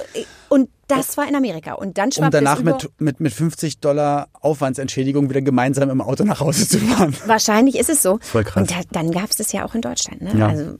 und 0.48 0.68
das 0.86 1.16
war 1.16 1.26
in 1.26 1.34
Amerika. 1.34 1.72
Und 1.72 1.98
dann 1.98 2.06
Um 2.06 2.12
schwappte 2.12 2.36
danach 2.38 2.54
es 2.56 2.60
über, 2.60 2.72
mit, 2.74 3.00
mit, 3.00 3.20
mit 3.20 3.32
50 3.32 3.78
Dollar 3.80 4.28
Aufwandsentschädigung 4.40 5.28
wieder 5.28 5.42
gemeinsam 5.42 5.90
im 5.90 6.00
Auto 6.00 6.22
nach 6.22 6.38
Hause 6.40 6.68
zu 6.68 6.78
fahren. 6.78 7.16
Wahrscheinlich 7.26 7.76
ist 7.76 7.90
es 7.90 8.02
so. 8.02 8.18
Voll 8.20 8.44
krass. 8.44 8.60
Und 8.62 8.70
da, 8.70 8.76
dann 8.92 9.10
gab 9.10 9.30
es 9.30 9.36
das 9.36 9.50
ja 9.50 9.64
auch 9.64 9.74
in 9.74 9.80
Deutschland. 9.80 10.22
Ne? 10.22 10.38
Ja. 10.38 10.48
Also 10.48 10.78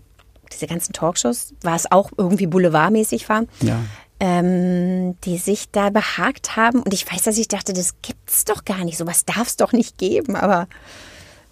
diese 0.53 0.67
ganzen 0.67 0.93
Talkshows, 0.93 1.55
war 1.63 1.75
es 1.75 1.91
auch 1.91 2.13
irgendwie 2.17 2.47
boulevardmäßig 2.47 3.29
war, 3.29 3.45
Ja. 3.61 3.81
Ähm, 4.21 5.19
die 5.25 5.39
sich 5.39 5.71
da 5.71 5.91
behagt 5.91 6.57
haben. 6.57 6.83
Und 6.83 6.95
ich 6.95 7.11
weiß, 7.11 7.23
dass 7.23 7.39
ich 7.39 7.49
dachte, 7.49 7.73
das 7.73 7.95
gibt's 8.03 8.45
doch 8.45 8.65
gar 8.65 8.85
nicht. 8.85 8.99
Sowas 8.99 9.25
darf 9.25 9.49
es 9.49 9.57
doch 9.57 9.73
nicht 9.73 9.99
geben. 9.99 10.37
Aber 10.37 10.69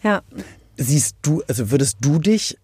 ja, 0.02 0.22
Siehst 0.76 1.16
du, 1.22 1.42
also 1.48 1.70
würdest 1.70 1.98
du 2.00 2.18
dich 2.18 2.56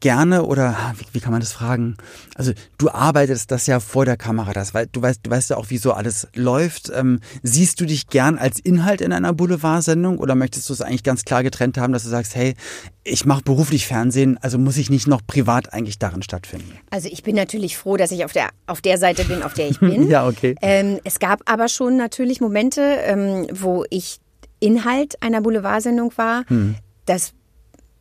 gerne 0.00 0.44
oder 0.44 0.76
wie, 0.98 1.06
wie 1.12 1.20
kann 1.20 1.32
man 1.32 1.40
das 1.40 1.52
fragen? 1.52 1.96
Also 2.34 2.52
du 2.76 2.90
arbeitest 2.90 3.50
das 3.50 3.66
ja 3.66 3.80
vor 3.80 4.04
der 4.04 4.16
Kamera, 4.16 4.52
das, 4.52 4.74
weil 4.74 4.86
du 4.86 5.00
weißt, 5.00 5.20
du 5.22 5.30
weißt 5.30 5.50
ja 5.50 5.56
auch, 5.56 5.70
wie 5.70 5.78
so 5.78 5.92
alles 5.92 6.28
läuft. 6.34 6.90
Ähm, 6.94 7.20
siehst 7.42 7.80
du 7.80 7.86
dich 7.86 8.08
gern 8.08 8.38
als 8.38 8.58
Inhalt 8.58 9.00
in 9.00 9.12
einer 9.12 9.32
Boulevardsendung 9.32 10.18
oder 10.18 10.34
möchtest 10.34 10.68
du 10.68 10.74
es 10.74 10.82
eigentlich 10.82 11.02
ganz 11.02 11.24
klar 11.24 11.42
getrennt 11.42 11.78
haben, 11.78 11.92
dass 11.92 12.02
du 12.02 12.10
sagst, 12.10 12.34
hey, 12.34 12.54
ich 13.04 13.24
mache 13.24 13.42
beruflich 13.42 13.86
Fernsehen, 13.86 14.38
also 14.42 14.58
muss 14.58 14.76
ich 14.76 14.90
nicht 14.90 15.06
noch 15.06 15.22
privat 15.26 15.72
eigentlich 15.72 15.98
darin 15.98 16.22
stattfinden? 16.22 16.78
also 16.90 17.08
ich 17.10 17.22
bin 17.22 17.34
natürlich 17.34 17.78
froh, 17.78 17.96
dass 17.96 18.10
ich 18.10 18.24
auf 18.24 18.32
der, 18.32 18.50
auf 18.66 18.80
der 18.80 18.98
Seite 18.98 19.24
bin, 19.24 19.42
auf 19.42 19.54
der 19.54 19.68
ich 19.68 19.80
bin. 19.80 19.90
Ja, 20.10 20.26
okay. 20.26 20.56
Ähm, 20.60 20.98
es 21.04 21.20
gab 21.20 21.40
aber 21.44 21.68
schon 21.68 21.96
natürlich 21.96 22.40
Momente, 22.40 22.80
ähm, 22.82 23.46
wo 23.52 23.84
ich 23.90 24.18
Inhalt 24.58 25.22
einer 25.22 25.40
Boulevardsendung 25.40 26.12
war. 26.16 26.44
Hm. 26.48 26.74
Das 27.06 27.32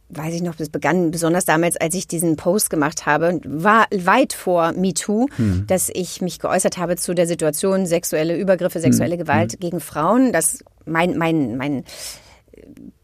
weiß 0.09 0.33
ich 0.33 0.41
noch, 0.41 0.55
das 0.55 0.69
begann 0.69 1.11
besonders 1.11 1.45
damals, 1.45 1.77
als 1.77 1.93
ich 1.95 2.07
diesen 2.07 2.35
Post 2.35 2.69
gemacht 2.69 3.05
habe, 3.05 3.39
war 3.45 3.85
weit 3.95 4.33
vor 4.33 4.71
MeToo, 4.73 5.27
Hm. 5.35 5.65
dass 5.67 5.89
ich 5.93 6.21
mich 6.21 6.39
geäußert 6.39 6.77
habe 6.77 6.95
zu 6.95 7.13
der 7.13 7.27
Situation 7.27 7.85
sexuelle 7.85 8.35
Übergriffe, 8.37 8.79
sexuelle 8.79 9.13
Hm. 9.13 9.19
Gewalt 9.19 9.59
gegen 9.59 9.79
Frauen. 9.79 10.33
Das 10.33 10.63
mein, 10.85 11.17
mein, 11.17 11.57
mein, 11.57 11.83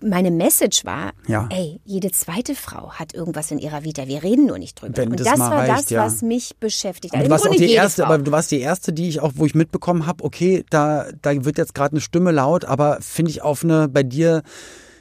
meine 0.02 0.32
Message 0.32 0.86
war, 0.86 1.14
Ja. 1.28 1.48
ey, 1.52 1.80
jede 1.86 2.12
zweite 2.12 2.56
Frau 2.56 2.92
hat 2.94 3.14
irgendwas 3.14 3.52
in 3.52 3.60
ihrer 3.60 3.84
Vita. 3.84 4.08
Wir 4.08 4.22
reden 4.24 4.48
nur 4.48 4.58
nicht 4.60 4.82
drüber. 4.82 4.98
Wenn 4.98 5.12
Und 5.12 5.20
das 5.20 5.28
das 5.30 5.40
war 5.40 5.52
reicht, 5.52 5.72
das, 5.86 5.90
ja. 5.92 6.06
was 6.06 6.22
mich 6.22 6.56
beschäftigt 6.60 7.14
Im 7.14 7.24
du 7.24 7.30
warst 7.30 7.48
auch 7.48 7.56
die 7.56 7.72
erste, 7.72 8.04
Frau. 8.04 8.14
aber 8.14 8.24
du 8.24 8.32
warst 8.32 8.52
die 8.52 8.60
erste, 8.60 8.94
die 8.94 9.10
ich 9.10 9.20
auch, 9.22 9.34
wo 9.36 9.46
ich 9.46 9.56
mitbekommen 9.56 10.06
habe, 10.06 10.24
okay, 10.24 10.64
da, 10.70 11.06
da 11.22 11.46
wird 11.46 11.58
jetzt 11.58 11.74
gerade 11.74 11.94
eine 11.94 12.02
Stimme 12.02 12.32
laut, 12.32 12.66
aber 12.66 12.98
finde 13.02 13.32
ich 13.32 13.42
auf 13.42 13.64
eine 13.64 13.88
bei 13.88 14.04
dir 14.04 14.44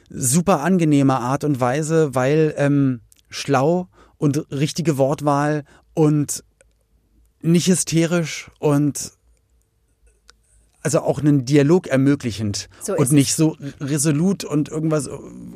super 0.09 0.61
angenehme 0.61 1.19
Art 1.19 1.43
und 1.43 1.59
Weise, 1.59 2.15
weil 2.15 2.53
ähm, 2.57 3.01
schlau 3.29 3.87
und 4.17 4.51
richtige 4.51 4.97
Wortwahl 4.97 5.65
und 5.93 6.43
nicht 7.41 7.67
hysterisch 7.67 8.49
und 8.59 9.11
also 10.85 10.99
auch 10.99 11.19
einen 11.19 11.45
Dialog 11.45 11.87
ermöglichend 11.87 12.69
So 12.79 12.95
und 12.95 13.11
nicht 13.11 13.33
so 13.33 13.57
resolut 13.81 14.43
und 14.43 14.69
irgendwas, 14.69 15.09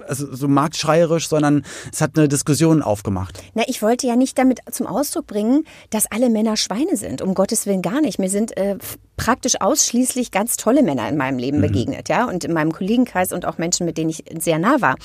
also 0.08 0.36
so 0.36 0.48
marktschreierisch, 0.48 1.30
sondern 1.30 1.64
es 1.94 2.02
hat 2.02 2.18
eine 2.18 2.28
Diskussion 2.28 2.82
aufgemacht. 2.82 3.44
Na, 3.54 3.64
ich 3.68 3.84
wollte 3.84 4.08
ja 4.08 4.16
nicht 4.16 4.40
damit 4.40 4.62
zum 4.72 4.88
Ausdruck 4.88 5.28
bringen, 5.28 5.66
dass 5.92 6.12
alle 6.12 6.32
Männer 6.32 6.58
Schweine 6.58 6.98
sind. 6.98 7.22
Um 7.22 7.36
Gottes 7.36 7.68
Willen 7.68 7.84
gar 7.84 8.02
nicht. 8.02 8.18
Mir 8.18 8.30
sind 8.30 8.58
äh, 8.58 8.78
praktisch 9.18 9.62
ausschließlich 9.62 10.32
ganz 10.32 10.58
tolle 10.58 10.82
Männer 10.82 11.08
in 11.08 11.16
meinem 11.18 11.38
Leben 11.38 11.62
begegnet, 11.62 12.10
ja, 12.10 12.26
und 12.26 12.44
in 12.44 12.54
meinem 12.54 12.72
Kollegenkreis 12.72 13.32
und 13.32 13.46
auch 13.46 13.60
Menschen, 13.60 13.86
mit 13.86 14.00
denen 14.00 14.10
ich 14.10 14.24
sehr 14.40 14.58
nah 14.58 14.82
war. 14.82 14.96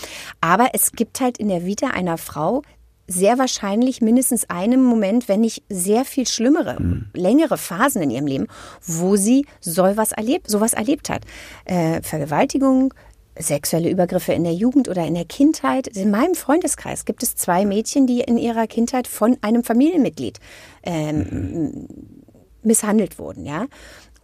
Aber 0.41 0.69
es 0.73 0.93
gibt 0.93 1.21
halt 1.21 1.37
in 1.37 1.49
der 1.49 1.67
Vita 1.67 1.89
einer 1.89 2.17
Frau 2.17 2.63
sehr 3.07 3.39
wahrscheinlich 3.39 4.01
mindestens 4.01 4.49
einen 4.49 4.83
Moment, 4.83 5.29
wenn 5.29 5.41
nicht 5.41 5.63
sehr 5.69 6.05
viel 6.05 6.27
schlimmere, 6.27 6.79
längere 7.13 7.59
Phasen 7.59 8.03
in 8.03 8.11
ihrem 8.11 8.27
Leben, 8.27 8.47
wo 8.83 9.17
sie 9.17 9.47
sowas 9.61 10.13
erlebt, 10.13 10.49
sowas 10.49 10.73
erlebt 10.73 11.11
hat. 11.11 11.23
Äh, 11.65 12.03
Vergewaltigung, 12.03 12.95
sexuelle 13.39 13.91
Übergriffe 13.91 14.33
in 14.33 14.45
der 14.45 14.55
Jugend 14.55 14.89
oder 14.89 15.05
in 15.05 15.15
der 15.15 15.25
Kindheit. 15.25 15.89
In 15.89 16.11
meinem 16.11 16.35
Freundeskreis 16.35 17.05
gibt 17.05 17.23
es 17.23 17.35
zwei 17.35 17.65
Mädchen, 17.67 18.07
die 18.07 18.21
in 18.21 18.39
ihrer 18.39 18.67
Kindheit 18.67 19.07
von 19.09 19.37
einem 19.43 19.65
Familienmitglied 19.65 20.39
ähm, 20.83 21.89
misshandelt 22.63 23.19
wurden, 23.19 23.45
ja. 23.45 23.67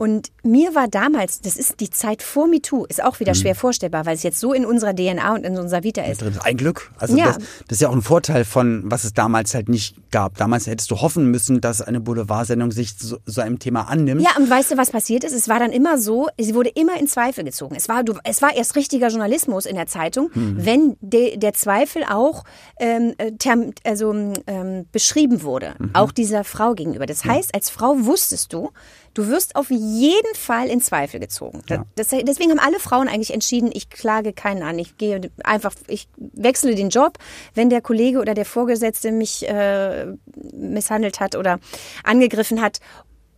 Und 0.01 0.29
mir 0.43 0.75
war 0.75 0.89
damals, 0.89 1.43
das 1.43 1.57
ist 1.59 1.79
die 1.81 1.91
Zeit 1.91 2.23
vor 2.23 2.47
MeToo, 2.47 2.87
ist 2.87 3.05
auch 3.05 3.21
wieder 3.21 3.35
schwer 3.35 3.55
vorstellbar, 3.55 4.07
weil 4.07 4.15
es 4.15 4.23
jetzt 4.23 4.41
so 4.41 4.55
in 4.55 4.65
unserer 4.65 4.95
DNA 4.97 5.35
und 5.35 5.45
in 5.45 5.59
unserer 5.59 5.83
Vita 5.83 6.01
ist. 6.01 6.25
Ein 6.43 6.57
Glück. 6.57 6.91
Also 6.97 7.19
Ja. 7.19 7.27
das, 7.27 7.37
das 7.37 7.47
ist 7.73 7.81
ja 7.83 7.91
auch 7.91 7.95
ein 7.95 8.01
Vorteil 8.01 8.47
von, 8.47 8.81
was 8.87 9.05
es 9.05 9.13
damals 9.13 9.53
halt 9.55 9.69
nicht 9.69 9.97
gab. 10.11 10.39
Damals 10.39 10.67
hättest 10.67 10.91
du 10.91 11.03
hoffen 11.03 11.31
müssen, 11.31 11.61
dass 11.61 11.83
eine 11.83 12.01
Boulevardsendung 12.01 12.73
sich 12.73 12.95
so, 12.97 13.19
so 13.27 13.43
einem 13.43 13.59
Thema 13.59 13.91
annimmt. 13.91 14.23
Ja, 14.23 14.31
und 14.39 14.49
weißt 14.49 14.71
du, 14.71 14.79
was 14.79 14.91
passiert 14.91 15.23
ist? 15.23 15.35
Es 15.35 15.51
war 15.51 15.59
dann 15.59 15.71
immer 15.71 15.99
so, 15.99 16.29
sie 16.39 16.55
wurde 16.55 16.71
immer 16.71 16.99
in 16.99 17.07
Zweifel 17.07 17.45
gezogen. 17.45 17.75
Es 17.77 17.91
war, 17.91 18.03
du, 18.03 18.15
es 18.25 18.41
war 18.41 18.57
erst 18.57 18.77
richtiger 18.77 19.09
Journalismus 19.09 19.67
in 19.67 19.77
der 19.77 19.87
Zeitung, 19.87 20.31
wenn 20.35 20.97
de, 21.03 21.37
der 21.37 21.53
Zweifel 21.53 22.05
auch 22.09 22.45
ähm, 22.79 23.13
äh, 23.19 23.33
term, 23.33 23.73
also, 23.85 24.15
ähm, 24.47 24.87
beschrieben 24.93 25.43
wurde, 25.43 25.75
auch 25.93 26.11
dieser 26.11 26.43
Frau 26.43 26.73
gegenüber. 26.73 27.05
Das 27.05 27.27
heißt, 27.27 27.55
als 27.55 27.69
Frau 27.69 27.97
wusstest 28.07 28.55
du, 28.55 28.71
du 29.15 29.29
wirst 29.29 29.57
auf 29.57 29.71
jeden 29.71 30.35
Fall 30.35 30.69
in 30.69 30.81
Zweifel 30.81 31.21
gezogen. 31.21 31.63
Ja. 31.69 31.85
Das, 31.97 32.09
deswegen 32.09 32.51
haben 32.51 32.59
alle 32.59 32.79
Frauen 32.79 33.09
eigentlich 33.09 33.33
entschieden, 33.33 33.71
ich 33.73 33.91
klage 33.91 34.33
keinen 34.33 34.63
an. 34.63 34.79
Ich 34.79 34.97
gehe 34.97 35.21
einfach, 35.45 35.75
ich 35.89 36.09
wechsle 36.17 36.75
den 36.75 36.91
Job, 36.91 37.19
wenn 37.55 37.71
der 37.71 37.81
Kollege 37.81 38.21
oder 38.21 38.35
der 38.35 38.45
Vorgesetzte 38.45 39.13
mich 39.13 39.49
äh, 39.49 40.07
misshandelt 40.53 41.21
hat 41.21 41.37
oder 41.37 41.59
angegriffen 42.05 42.61
hat. 42.61 42.79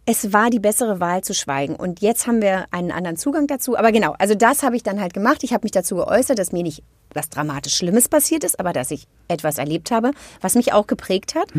Es 0.05 0.33
war 0.33 0.51
die 0.51 0.59
bessere 0.59 0.99
Wahl 0.99 1.23
zu 1.23 1.33
schweigen. 1.33 1.77
Und 1.77 2.01
jetzt 2.01 2.27
haben 2.27 2.43
wir 2.43 2.67
einen 2.73 2.91
anderen 2.91 3.17
Zugang 3.17 3.47
dazu. 3.47 3.77
Aber 3.79 3.93
genau, 3.93 4.17
also 4.19 4.35
das 4.35 4.65
habe 4.65 4.75
ich 4.75 4.83
dann 4.83 5.01
halt 5.01 5.15
gemacht. 5.15 5.45
Ich 5.45 5.53
habe 5.53 5.65
mich 5.65 5.71
dazu 5.71 5.95
geäußert, 5.95 6.39
dass 6.39 6.51
mir 6.51 6.65
nicht 6.65 6.83
was 7.15 7.29
dramatisch 7.29 7.77
Schlimmes 7.77 8.09
passiert 8.09 8.43
ist, 8.43 8.59
aber 8.59 8.73
dass 8.73 8.91
ich 8.91 9.07
etwas 9.29 9.59
erlebt 9.59 9.91
habe, 9.91 10.13
was 10.41 10.55
mich 10.55 10.73
auch 10.73 10.87
geprägt 10.87 11.35
hat. 11.35 11.55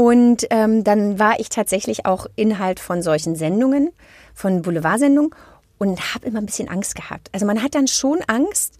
Und 0.00 0.46
ähm, 0.48 0.82
dann 0.82 1.18
war 1.18 1.38
ich 1.40 1.50
tatsächlich 1.50 2.06
auch 2.06 2.26
Inhalt 2.34 2.80
von 2.80 3.02
solchen 3.02 3.36
Sendungen, 3.36 3.90
von 4.34 4.62
Boulevardsendungen 4.62 5.30
und 5.76 6.14
habe 6.14 6.26
immer 6.26 6.38
ein 6.38 6.46
bisschen 6.46 6.70
Angst 6.70 6.94
gehabt. 6.94 7.28
Also 7.32 7.44
man 7.44 7.62
hat 7.62 7.74
dann 7.74 7.86
schon 7.86 8.18
Angst, 8.26 8.76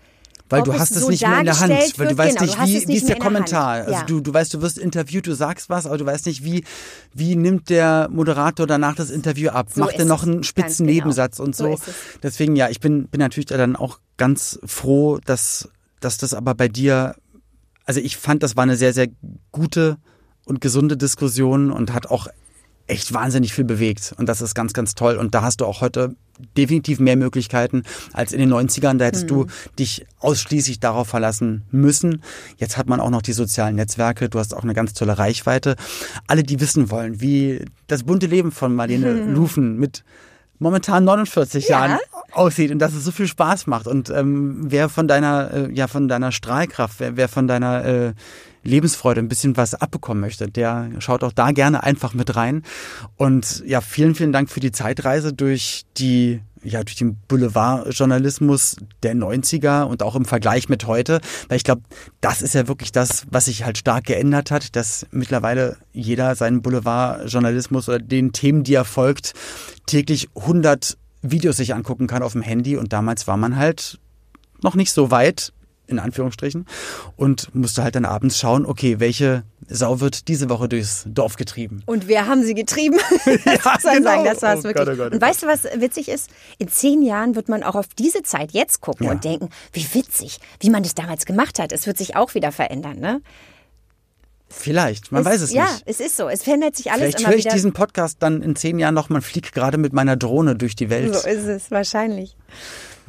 Weil 0.48 0.62
du 0.62 0.72
hast 0.72 0.92
es 0.96 1.02
so 1.02 1.10
nicht 1.10 1.20
mehr 1.20 1.40
in 1.40 1.44
der 1.44 1.60
Hand, 1.60 1.70
weil 1.98 2.06
du 2.06 2.16
wird. 2.16 2.18
weißt 2.18 2.38
Genau, 2.38 2.62
nicht, 2.64 2.86
wie, 2.86 2.88
wie 2.88 2.96
ist 2.96 3.06
der. 3.10 3.18
Kommentar. 3.18 3.68
Also 3.84 3.92
Ja. 3.92 4.04
du, 4.04 4.20
du 4.20 4.32
weißt, 4.32 4.54
du 4.54 4.62
wirst 4.62 4.78
interviewt, 4.78 5.26
du 5.26 5.34
sagst 5.34 5.68
was, 5.68 5.84
aber 5.84 5.98
du 5.98 6.06
weißt 6.06 6.24
nicht, 6.24 6.42
wie, 6.42 6.64
wie 7.12 7.36
nimmt 7.36 7.68
der 7.68 8.08
Moderator 8.10 8.66
danach 8.66 8.94
das 8.94 9.10
Interview 9.10 9.50
ab? 9.50 9.66
So 9.74 9.82
Macht 9.82 9.98
er 9.98 10.06
noch 10.06 10.22
einen 10.22 10.42
spitzen 10.42 10.86
genau. 10.86 11.00
Nebensatz 11.00 11.38
und 11.38 11.54
So 11.54 11.76
so. 11.76 11.92
Deswegen, 12.22 12.56
ja, 12.56 12.70
ich 12.70 12.80
bin, 12.80 13.08
bin 13.08 13.18
natürlich 13.18 13.44
dann 13.44 13.76
auch 13.76 13.98
ganz 14.16 14.58
froh, 14.64 15.18
dass, 15.22 15.68
dass 16.00 16.16
das 16.16 16.32
aber 16.32 16.54
bei 16.54 16.68
dir, 16.68 17.14
also 17.84 18.00
ich 18.00 18.16
fand, 18.16 18.42
das 18.42 18.56
war 18.56 18.62
eine 18.62 18.76
sehr, 18.78 18.94
sehr 18.94 19.08
gute 19.52 19.98
und 20.44 20.60
gesunde 20.60 20.96
Diskussion 20.96 21.70
und 21.70 21.92
hat 21.92 22.06
auch 22.06 22.28
echt 22.86 23.14
wahnsinnig 23.14 23.54
viel 23.54 23.64
bewegt. 23.64 24.14
Und 24.18 24.28
das 24.28 24.42
ist 24.42 24.54
ganz, 24.54 24.72
ganz 24.72 24.94
toll. 24.94 25.16
Und 25.16 25.34
da 25.34 25.42
hast 25.42 25.60
du 25.60 25.66
auch 25.66 25.80
heute 25.80 26.16
definitiv 26.56 26.98
mehr 26.98 27.16
Möglichkeiten 27.16 27.84
als 28.12 28.32
in 28.32 28.40
den 28.40 28.52
90ern. 28.52 28.98
Da 28.98 29.04
hättest 29.04 29.30
du 29.30 29.46
dich 29.78 30.06
ausschließlich 30.18 30.80
darauf 30.80 31.06
verlassen 31.08 31.62
müssen. 31.70 32.22
Jetzt 32.56 32.76
hat 32.76 32.88
man 32.88 32.98
auch 33.00 33.10
noch 33.10 33.22
die 33.22 33.32
sozialen 33.32 33.76
Netzwerke. 33.76 34.28
Du 34.28 34.38
hast 34.38 34.54
auch 34.54 34.64
eine 34.64 34.74
ganz 34.74 34.92
tolle 34.94 35.18
Reichweite. 35.18 35.76
Alle, 36.26 36.42
die 36.42 36.60
wissen 36.60 36.90
wollen, 36.90 37.20
wie 37.20 37.64
das 37.86 38.02
bunte 38.02 38.26
Leben 38.26 38.50
von 38.50 38.74
Marlene 38.74 39.12
Lufen 39.12 39.78
mit 39.78 40.02
momentan 40.58 41.04
49 41.04 41.68
Ja. 41.68 41.86
Jahren 41.86 41.98
aussieht 42.32 42.70
und 42.70 42.78
dass 42.80 42.94
es 42.94 43.04
so 43.04 43.12
viel 43.12 43.26
Spaß 43.26 43.66
macht 43.66 43.86
und 43.86 44.10
ähm, 44.10 44.58
wer 44.68 44.88
von 44.88 45.08
deiner 45.08 45.50
äh, 45.52 45.72
ja 45.72 45.88
von 45.88 46.06
deiner 46.06 46.32
Strahlkraft, 46.32 47.00
wer, 47.00 47.16
wer 47.16 47.28
von 47.28 47.48
deiner 47.48 47.84
äh, 47.84 48.12
Lebensfreude 48.62 49.20
ein 49.20 49.28
bisschen 49.28 49.56
was 49.56 49.74
abbekommen 49.74 50.20
möchte, 50.20 50.48
der 50.48 50.90
schaut 50.98 51.24
auch 51.24 51.32
da 51.32 51.52
gerne 51.52 51.82
einfach 51.82 52.14
mit 52.14 52.36
rein. 52.36 52.62
Und 53.16 53.62
ja, 53.66 53.80
vielen, 53.80 54.14
vielen 54.14 54.32
Dank 54.32 54.50
für 54.50 54.60
die 54.60 54.72
Zeitreise 54.72 55.32
durch 55.32 55.84
die 55.96 56.40
ja, 56.62 56.82
durch 56.84 56.96
den 56.96 57.16
Boulevardjournalismus 57.28 58.76
der 59.02 59.14
90er 59.14 59.84
und 59.84 60.02
auch 60.02 60.14
im 60.14 60.24
Vergleich 60.24 60.68
mit 60.68 60.86
heute. 60.86 61.20
Weil 61.48 61.56
ich 61.56 61.64
glaube, 61.64 61.82
das 62.20 62.42
ist 62.42 62.54
ja 62.54 62.68
wirklich 62.68 62.92
das, 62.92 63.24
was 63.30 63.46
sich 63.46 63.64
halt 63.64 63.78
stark 63.78 64.04
geändert 64.04 64.50
hat, 64.50 64.76
dass 64.76 65.06
mittlerweile 65.10 65.78
jeder 65.92 66.34
seinen 66.34 66.62
Boulevardjournalismus 66.62 67.88
oder 67.88 67.98
den 67.98 68.32
Themen, 68.32 68.62
die 68.62 68.74
er 68.74 68.84
folgt, 68.84 69.32
täglich 69.86 70.28
100 70.36 70.98
Videos 71.22 71.56
sich 71.56 71.74
angucken 71.74 72.06
kann 72.06 72.22
auf 72.22 72.32
dem 72.32 72.42
Handy. 72.42 72.76
Und 72.76 72.92
damals 72.92 73.26
war 73.26 73.36
man 73.36 73.56
halt 73.56 73.98
noch 74.62 74.74
nicht 74.74 74.92
so 74.92 75.10
weit, 75.10 75.52
in 75.90 75.98
Anführungsstrichen, 75.98 76.66
und 77.16 77.54
musste 77.54 77.82
halt 77.82 77.94
dann 77.94 78.04
abends 78.04 78.38
schauen, 78.38 78.64
okay, 78.64 79.00
welche 79.00 79.42
Sau 79.68 80.00
wird 80.00 80.28
diese 80.28 80.48
Woche 80.48 80.68
durchs 80.68 81.04
Dorf 81.06 81.36
getrieben. 81.36 81.82
Und 81.86 82.08
wir 82.08 82.26
haben 82.26 82.42
sie 82.42 82.54
getrieben. 82.54 82.98
Ja, 83.26 83.56
das 83.74 83.82
soll 83.82 83.92
genau. 83.94 84.10
sagen, 84.10 84.24
das 84.24 84.42
war 84.42 84.54
es 84.54 84.60
Oh 84.60 84.64
wirklich. 84.64 84.86
Gott, 84.86 84.94
oh 84.94 84.96
Gott, 84.96 85.12
oh 85.12 85.14
und 85.14 85.20
weißt 85.20 85.42
du, 85.42 85.46
was 85.46 85.64
witzig 85.76 86.08
ist? 86.08 86.30
In 86.58 86.68
zehn 86.68 87.02
Jahren 87.02 87.34
wird 87.36 87.48
man 87.48 87.62
auch 87.62 87.74
auf 87.74 87.86
diese 87.98 88.22
Zeit 88.22 88.52
jetzt 88.52 88.80
gucken 88.80 89.06
Ja. 89.06 89.12
und 89.12 89.24
denken, 89.24 89.50
wie 89.72 89.86
witzig, 89.94 90.38
wie 90.60 90.70
man 90.70 90.82
das 90.82 90.94
damals 90.94 91.26
gemacht 91.26 91.58
hat. 91.58 91.72
Es 91.72 91.86
wird 91.86 91.98
sich 91.98 92.16
auch 92.16 92.34
wieder 92.34 92.50
verändern, 92.52 92.98
ne? 92.98 93.20
Vielleicht, 94.52 95.12
man 95.12 95.22
es, 95.22 95.28
weiß 95.28 95.40
es 95.42 95.52
ja, 95.52 95.62
nicht. 95.64 95.82
es 95.86 96.00
ist 96.00 96.16
so. 96.16 96.28
Es 96.28 96.42
verändert 96.42 96.74
sich 96.76 96.90
alles 96.90 97.00
Vielleicht 97.02 97.20
immer 97.20 97.28
höre 97.28 97.36
ich 97.36 97.44
wieder. 97.44 97.54
diesen 97.54 97.72
Podcast 97.72 98.16
dann 98.20 98.42
in 98.42 98.56
zehn 98.56 98.80
Jahren 98.80 98.94
noch, 98.94 99.08
man 99.08 99.22
fliegt 99.22 99.52
gerade 99.52 99.78
mit 99.78 99.92
meiner 99.92 100.16
Drohne 100.16 100.56
durch 100.56 100.74
die 100.74 100.90
Welt. 100.90 101.14
so 101.14 101.28
ist 101.28 101.46
es 101.46 101.70
wahrscheinlich. 101.70 102.36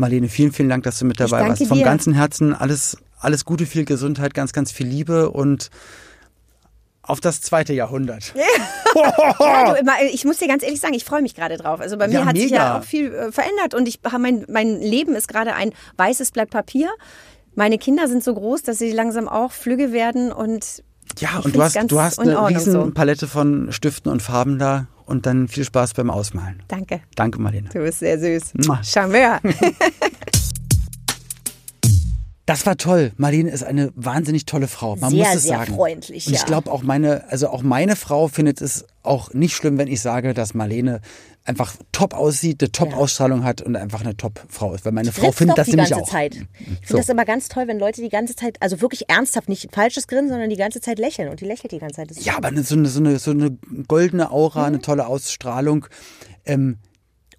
Marlene, 0.02 0.28
vielen, 0.28 0.52
vielen 0.52 0.68
Dank, 0.70 0.84
dass 0.84 1.00
du 1.00 1.06
mit 1.06 1.20
dabei 1.20 1.48
warst. 1.48 1.66
Vom 1.66 1.78
dir. 1.78 1.86
ganzen 1.86 2.14
Herzen 2.14 2.54
alles, 2.54 2.98
alles 3.20 3.46
Gute, 3.46 3.66
viel 3.66 3.86
Gesundheit, 3.86 4.34
ganz, 4.34 4.52
ganz 4.52 4.72
viel 4.74 4.88
Liebe 4.88 5.30
und 5.32 5.70
auf 7.04 7.20
das 7.20 7.42
zweite 7.42 7.74
Jahrhundert. 7.74 8.34
Ja, 8.36 9.74
du, 9.74 10.06
ich 10.12 10.24
muss 10.26 10.38
dir 10.38 10.48
ganz 10.48 10.64
ehrlich 10.64 10.80
sagen, 10.80 10.94
ich 10.94 11.04
freue 11.04 11.22
mich 11.22 11.36
gerade 11.36 11.58
drauf. 11.58 11.80
Also 11.80 11.98
bei 11.98 12.08
mir 12.08 12.14
Ja, 12.20 12.26
hat 12.26 12.38
sich 12.38 12.52
ja 12.52 12.60
mega. 12.60 12.80
auch 12.80 12.84
viel 12.84 13.14
äh, 13.14 13.32
verändert 13.32 13.74
und 13.74 13.88
ich 13.88 14.00
mein, 14.20 14.46
mein 14.50 14.80
Leben 14.82 15.16
ist 15.16 15.28
gerade 15.28 15.54
ein 15.56 15.72
weißes 15.98 16.32
Blatt 16.32 16.50
Papier. 16.50 16.90
Meine 17.56 17.78
Kinder 17.78 18.08
sind 18.08 18.24
so 18.24 18.34
groß, 18.34 18.64
dass 18.64 18.78
sie 18.78 18.92
langsam 18.92 19.28
auch 19.28 19.52
flügge 19.52 19.92
werden 19.92 20.32
und 20.32 20.84
Ja, 21.20 21.40
und 21.44 21.56
du 21.56 21.62
hast, 21.62 21.78
du 21.88 22.02
hast 22.02 22.20
in 22.20 22.30
eine 22.30 22.48
riesen 22.50 22.72
so. 22.74 22.92
Palette 22.92 23.28
von 23.28 23.72
Stiften 23.72 24.12
und 24.12 24.22
Farben 24.22 24.58
da 24.60 24.88
und 25.12 25.26
dann 25.26 25.48
viel 25.48 25.66
Spaß 25.66 25.94
beim 25.94 26.10
Ausmalen. 26.10 26.64
danke. 26.68 27.02
Danke, 27.16 27.40
Marlene. 27.40 27.70
Du 27.70 27.80
bist 27.80 28.00
sehr 28.00 28.18
süß. 28.18 28.54
Mua. 28.66 28.82
Charmeur. 28.84 29.40
Das 32.46 32.66
war 32.66 32.76
toll. 32.76 33.12
Marlene 33.18 33.52
ist 33.52 33.64
eine 33.64 33.92
wahnsinnig 33.96 34.46
tolle 34.46 34.68
Frau. 34.68 34.96
Man 34.96 35.12
Sehr, 35.12 35.26
muss 35.26 35.36
es 35.36 35.44
sehr 35.44 35.58
sagen. 35.60 35.76
freundlich, 35.76 36.28
Und 36.28 36.34
ich 36.34 36.46
glaube 36.46 36.72
auch 36.72 36.82
meine, 36.84 37.30
also 37.30 37.50
auch 37.50 37.62
meine 37.62 37.96
Frau 37.96 38.28
findet 38.28 38.62
es 38.62 38.86
auch 39.04 39.32
nicht 39.34 39.56
schlimm, 39.56 39.78
wenn 39.78 39.88
ich 39.88 40.02
sage, 40.02 40.34
dass 40.34 40.54
Marlene 40.54 41.02
einfach 41.44 41.76
top 41.92 42.14
aussieht, 42.14 42.62
eine 42.62 42.72
Top-Ausstrahlung 42.72 43.44
hat 43.44 43.62
und 43.62 43.76
einfach 43.76 44.02
eine 44.02 44.16
Top-Frau 44.16 44.74
ist. 44.74 44.86
Weil 44.86 44.92
meine 44.92 45.12
Frau 45.12 45.32
findet 45.32 45.58
das 45.58 45.66
die 45.68 45.72
nämlich 45.76 45.90
ganze 45.90 46.04
auch. 46.06 46.10
Zeit. 46.10 46.36
Ich 46.36 46.40
finde 46.58 46.80
So. 46.88 46.98
das 46.98 47.10
immer 47.10 47.26
ganz 47.26 47.48
toll, 47.48 47.68
wenn 47.68 47.80
Leute 47.80 48.02
die 48.02 48.10
ganze 48.10 48.36
Zeit, 48.36 48.58
also 48.62 48.82
wirklich 48.82 49.10
ernsthaft, 49.10 49.50
nicht 49.50 49.74
falsches 49.74 50.08
Grinsen, 50.08 50.30
sondern 50.30 50.50
die 50.50 50.56
ganze 50.58 50.82
Zeit 50.82 51.00
lächeln. 51.00 51.30
Und 51.30 51.42
die 51.42 51.46
lächelt 51.46 51.72
die 51.72 51.80
ganze 51.80 51.96
Zeit. 51.96 52.12
Ja, 52.24 52.38
aber 52.38 52.50
so 52.64 52.76
eine, 52.76 52.88
so 52.90 53.00
eine, 53.00 53.18
so 53.20 53.32
eine 53.32 53.58
goldene 53.88 54.32
Aura, 54.32 54.66
eine 54.66 54.82
tolle 54.82 55.08
Ausstrahlung. 55.08 55.88
Ähm, 56.46 56.78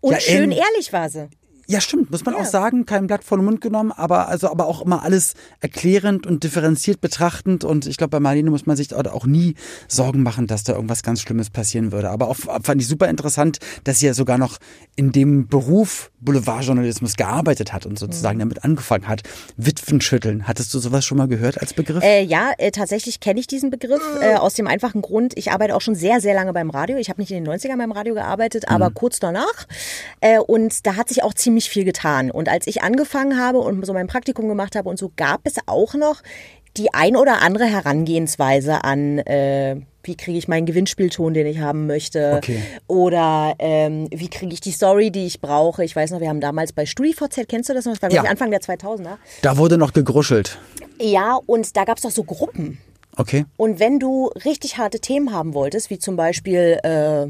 Und 0.00 0.12
ja, 0.12 0.20
schön 0.20 0.50
ähm, 0.50 0.58
ehrlich 0.58 0.92
war 0.92 1.08
sie. 1.08 1.28
Ja, 1.68 1.80
stimmt, 1.80 2.10
muss 2.10 2.24
man 2.24 2.34
Ja. 2.34 2.40
auch 2.40 2.44
sagen, 2.46 2.86
kein 2.86 3.06
Blatt 3.06 3.24
vor 3.24 3.38
den 3.38 3.44
Mund 3.44 3.60
genommen, 3.60 3.92
aber 3.92 4.28
also 4.28 4.50
aber 4.50 4.66
auch 4.66 4.82
immer 4.82 5.02
alles 5.02 5.34
erklärend 5.60 6.26
und 6.26 6.44
differenziert 6.44 7.00
betrachtend 7.00 7.64
und 7.64 7.86
ich 7.86 7.96
glaube 7.96 8.10
bei 8.10 8.20
Marlene 8.20 8.50
muss 8.50 8.66
man 8.66 8.76
sich 8.76 8.94
auch- 8.94 9.04
auch 9.06 9.26
nie 9.26 9.54
Sorgen 9.88 10.22
machen, 10.22 10.46
dass 10.46 10.64
da 10.64 10.74
irgendwas 10.74 11.02
ganz 11.02 11.20
Schlimmes 11.20 11.50
passieren 11.50 11.90
würde, 11.92 12.10
aber 12.10 12.28
auch 12.28 12.36
fand 12.36 12.80
ich 12.80 12.86
super 12.88 13.08
interessant, 13.08 13.58
dass 13.84 13.98
sie 14.00 14.06
ja 14.06 14.14
sogar 14.14 14.38
noch 14.38 14.58
in 14.96 15.12
dem 15.12 15.48
Beruf 15.48 16.10
Boulevardjournalismus 16.22 17.16
gearbeitet 17.16 17.72
hat 17.72 17.86
und 17.86 17.98
sozusagen 17.98 18.36
Mhm. 18.36 18.40
damit 18.40 18.64
angefangen 18.64 19.08
hat. 19.08 19.22
Witwenschütteln, 19.56 20.46
hattest 20.48 20.72
du 20.74 20.78
sowas 20.78 21.04
schon 21.04 21.18
mal 21.18 21.28
gehört 21.28 21.60
als 21.60 21.74
Begriff? 21.74 22.02
Äh, 22.02 22.22
ja, 22.22 22.52
äh, 22.58 22.70
tatsächlich 22.70 23.20
kenne 23.20 23.40
ich 23.40 23.46
diesen 23.46 23.70
Begriff 23.70 24.02
äh, 24.20 24.34
aus 24.36 24.54
dem 24.54 24.66
einfachen 24.66 25.02
Grund, 25.02 25.36
ich 25.36 25.50
arbeite 25.52 25.74
auch 25.74 25.80
schon 25.80 25.94
sehr, 25.94 26.20
sehr 26.20 26.34
lange 26.34 26.52
beim 26.52 26.70
Radio. 26.70 26.96
Ich 26.96 27.08
habe 27.08 27.20
nicht 27.20 27.30
in 27.30 27.44
den 27.44 27.52
90ern 27.52 27.76
beim 27.78 27.92
Radio 27.92 28.14
gearbeitet, 28.14 28.68
aber 28.68 28.90
kurz 28.90 29.18
danach. 29.20 29.66
Äh, 30.20 30.38
und 30.38 30.86
da 30.86 30.96
hat 30.96 31.08
sich 31.08 31.22
auch 31.22 31.34
ziemlich 31.34 31.68
viel 31.68 31.84
getan. 31.84 32.30
Und 32.30 32.48
als 32.48 32.66
ich 32.66 32.82
angefangen 32.82 33.38
habe 33.38 33.58
und 33.58 33.84
so 33.84 33.92
mein 33.92 34.06
Praktikum 34.06 34.48
gemacht 34.48 34.76
habe 34.76 34.88
und 34.88 34.98
so, 34.98 35.12
gab 35.16 35.40
es 35.44 35.54
auch 35.66 35.94
noch 35.94 36.22
die 36.76 36.92
ein 36.94 37.16
oder 37.16 37.42
andere 37.42 37.64
Herangehensweise 37.66 38.84
an, 38.84 39.18
äh, 39.18 39.76
wie 40.04 40.16
kriege 40.16 40.36
ich 40.38 40.48
meinen 40.48 40.66
Gewinnspielton, 40.66 41.34
den 41.34 41.46
ich 41.46 41.60
haben 41.60 41.86
möchte. 41.86 42.34
Okay. 42.36 42.60
Oder 42.88 43.54
ähm, 43.58 44.08
wie 44.10 44.28
kriege 44.28 44.52
ich 44.52 44.60
die 44.60 44.72
Story, 44.72 45.10
die 45.10 45.26
ich 45.26 45.40
brauche. 45.40 45.84
Ich 45.84 45.94
weiß 45.94 46.10
noch, 46.10 46.20
wir 46.20 46.28
haben 46.28 46.40
damals 46.40 46.72
bei 46.72 46.86
StudiVZ, 46.86 47.46
kennst 47.48 47.68
du 47.68 47.74
das 47.74 47.84
noch? 47.84 47.92
Das 47.96 48.02
war 48.02 48.10
Ja. 48.10 48.22
Anfang 48.22 48.50
der 48.50 48.60
2000er. 48.60 49.16
Da 49.42 49.56
wurde 49.56 49.78
noch 49.78 49.92
gegruschelt. 49.92 50.58
Ja, 51.00 51.38
und 51.46 51.76
da 51.76 51.84
gab 51.84 51.98
es 51.98 52.02
doch 52.02 52.10
so 52.10 52.24
Gruppen. 52.24 52.78
Okay. 53.16 53.44
Und 53.56 53.78
wenn 53.78 53.98
du 53.98 54.28
richtig 54.44 54.78
harte 54.78 54.98
Themen 54.98 55.32
haben 55.32 55.54
wolltest, 55.54 55.90
wie 55.90 55.98
zum 55.98 56.16
Beispiel 56.16 56.78
äh, 56.82 57.26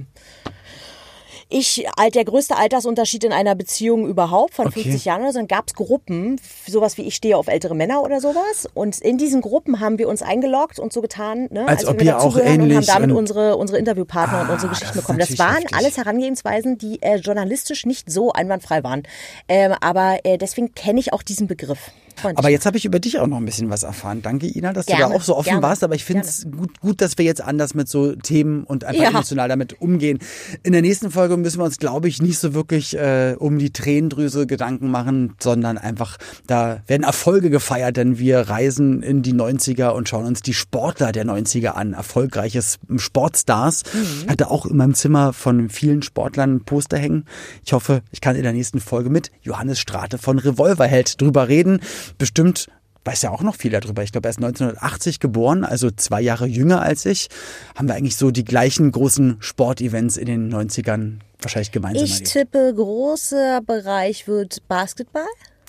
ich, 1.53 1.87
alt, 1.97 2.15
der 2.15 2.25
größte 2.25 2.57
Altersunterschied 2.57 3.25
in 3.25 3.33
einer 3.33 3.55
Beziehung 3.55 4.07
überhaupt 4.07 4.55
von 4.55 4.67
Okay. 4.67 4.83
50 4.83 5.05
Jahren 5.05 5.23
oder 5.23 5.33
so, 5.33 5.39
dann 5.39 5.49
gab 5.49 5.65
es 5.69 5.75
Gruppen, 5.75 6.41
sowas 6.67 6.97
wie 6.99 7.03
ich 7.03 7.15
stehe 7.15 7.37
auf 7.37 7.49
ältere 7.49 7.75
Männer 7.75 8.03
oder 8.03 8.21
sowas. 8.21 8.69
Und 8.75 9.01
in 9.01 9.19
diesen 9.19 9.41
Gruppen 9.43 9.81
haben 9.81 9.99
wir 9.99 10.09
uns 10.09 10.23
eingeloggt 10.23 10.79
und 10.79 10.93
so 10.93 11.01
getan, 11.03 11.49
ne, 11.51 11.67
Als 11.69 11.87
ob 11.87 12.01
wir 12.01 12.19
auch 12.19 12.25
dazugehören 12.25 12.55
und 12.55 12.61
haben 12.63 12.71
ähnlich 12.71 12.87
damit 12.87 13.11
und- 13.11 13.17
unsere, 13.17 13.57
unsere 13.57 13.79
Interviewpartner 13.79 14.41
und 14.43 14.49
Ah, 14.51 14.53
unsere 14.55 14.71
das 14.71 14.81
Geschichten 14.81 14.99
ist 14.99 15.05
bekommen. 15.07 15.19
Das 15.21 15.39
waren 15.39 15.57
heftig. 15.57 15.75
alles 15.77 15.97
Herangehensweisen, 15.97 16.79
die 16.79 17.01
äh, 17.03 17.17
journalistisch 17.17 17.87
nicht 17.87 18.11
so 18.11 18.33
einwandfrei 18.33 18.83
waren. 18.83 19.03
Ähm, 19.49 19.75
aber 19.81 20.19
äh, 20.25 20.39
deswegen 20.39 20.75
kenne 20.75 21.01
ich 21.01 21.13
auch 21.13 21.23
diesen 21.23 21.47
Begriff. 21.47 21.91
Freundlich. 22.17 22.39
Aber 22.39 22.49
jetzt 22.51 22.67
habe 22.67 22.77
ich 22.77 22.85
über 22.85 22.99
dich 23.01 23.19
auch 23.19 23.27
noch 23.27 23.37
ein 23.39 23.45
bisschen 23.45 23.71
was 23.71 23.83
erfahren. 23.83 24.23
Danke, 24.23 24.47
Ina, 24.47 24.73
dass 24.73 24.87
du 24.87 24.93
Gerne, 24.95 25.11
da 25.13 25.17
auch 25.19 25.23
so 25.23 25.37
offen 25.37 25.49
gerne, 25.51 25.63
warst. 25.63 25.83
Aber 25.85 25.95
ich 25.95 26.05
finde 26.05 26.23
es 26.23 26.47
gut, 26.51 26.81
gut, 26.81 27.01
dass 27.01 27.19
wir 27.19 27.25
jetzt 27.25 27.41
anders 27.43 27.75
mit 27.75 27.89
so 27.89 28.15
Themen 28.15 28.65
und 28.65 28.85
einfach 28.85 29.03
Ja. 29.03 29.09
emotional 29.11 29.49
damit 29.49 29.81
umgehen. 29.81 30.19
In 30.63 30.73
der 30.73 30.83
nächsten 30.83 31.11
Folge 31.11 31.37
müssen 31.37 31.59
wir 31.59 31.65
uns, 31.65 31.79
glaube 31.79 32.09
ich, 32.09 32.21
nicht 32.23 32.39
so 32.39 32.55
wirklich 32.55 32.97
äh, 32.97 33.35
um 33.39 33.59
die 33.59 33.73
Tränendrüse 33.73 34.47
Gedanken 34.47 34.91
machen, 34.91 35.35
sondern 35.41 35.79
einfach, 35.79 36.19
da 36.47 36.83
werden 36.87 37.03
Erfolge 37.03 37.51
gefeiert, 37.51 37.97
denn 37.97 38.19
wir 38.19 38.41
reisen 38.41 39.03
in 39.03 39.23
die 39.23 39.33
90er 39.35 39.91
und 39.91 40.09
schauen 40.09 40.27
uns 40.27 40.43
die 40.43 40.55
Sportler 40.55 41.13
der 41.13 41.25
90er 41.25 41.71
an. 41.71 41.93
Erfolgreiches 41.95 42.79
Sportstars. 42.97 43.83
Mhm. 43.93 44.31
Hatte 44.31 44.51
auch 44.51 44.67
in 44.67 44.77
meinem 44.77 44.95
Zimmer 44.95 45.33
von 45.33 45.69
vielen 45.69 46.03
Sportlern 46.03 46.57
ein 46.57 46.65
Poster 46.65 46.99
hängen. 46.99 47.25
Ich 47.65 47.73
hoffe, 47.73 48.03
ich 48.11 48.21
kann 48.21 48.37
in 48.37 48.43
der 48.43 48.53
nächsten 48.53 48.81
Folge 48.81 49.11
mit 49.11 49.31
Johannes 49.43 49.79
Strate 49.79 50.19
von 50.19 50.39
Revolverheld 50.39 51.21
drüber 51.21 51.49
reden. 51.49 51.81
Bestimmt 52.19 52.69
weiß 53.05 53.23
ja 53.23 53.31
auch 53.31 53.43
noch 53.43 53.57
viel 53.57 53.73
darüber. 53.73 54.03
Ich 54.05 54.13
glaube, 54.13 54.29
er 54.29 54.31
ist 54.31 54.39
1980 54.39 55.19
geboren, 55.19 55.65
also 55.65 55.91
zwei 55.91 56.21
Jahre 56.21 56.47
jünger 56.47 56.83
als 56.83 57.05
ich. 57.05 57.29
Haben 57.77 57.89
wir 57.89 57.95
eigentlich 57.95 58.17
so 58.17 58.31
die 58.31 58.45
gleichen 58.45 58.93
großen 58.93 59.39
Sportevents 59.41 60.17
in 60.17 60.27
den 60.27 60.55
90ern 60.55 61.19
wahrscheinlich 61.41 61.73
gemeinsam 61.73 62.05
ich 62.05 62.13
erlebt. 62.13 62.31
tippe, 62.31 62.73
großer 62.77 63.61
Bereich 63.67 64.29
wird 64.29 64.67
Basketball, 64.69 65.27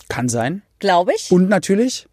Kann 0.09 0.29
sein. 0.29 0.61
glaube 0.79 1.13
ich. 1.15 1.31
Und 1.31 1.49
natürlich, 1.49 2.07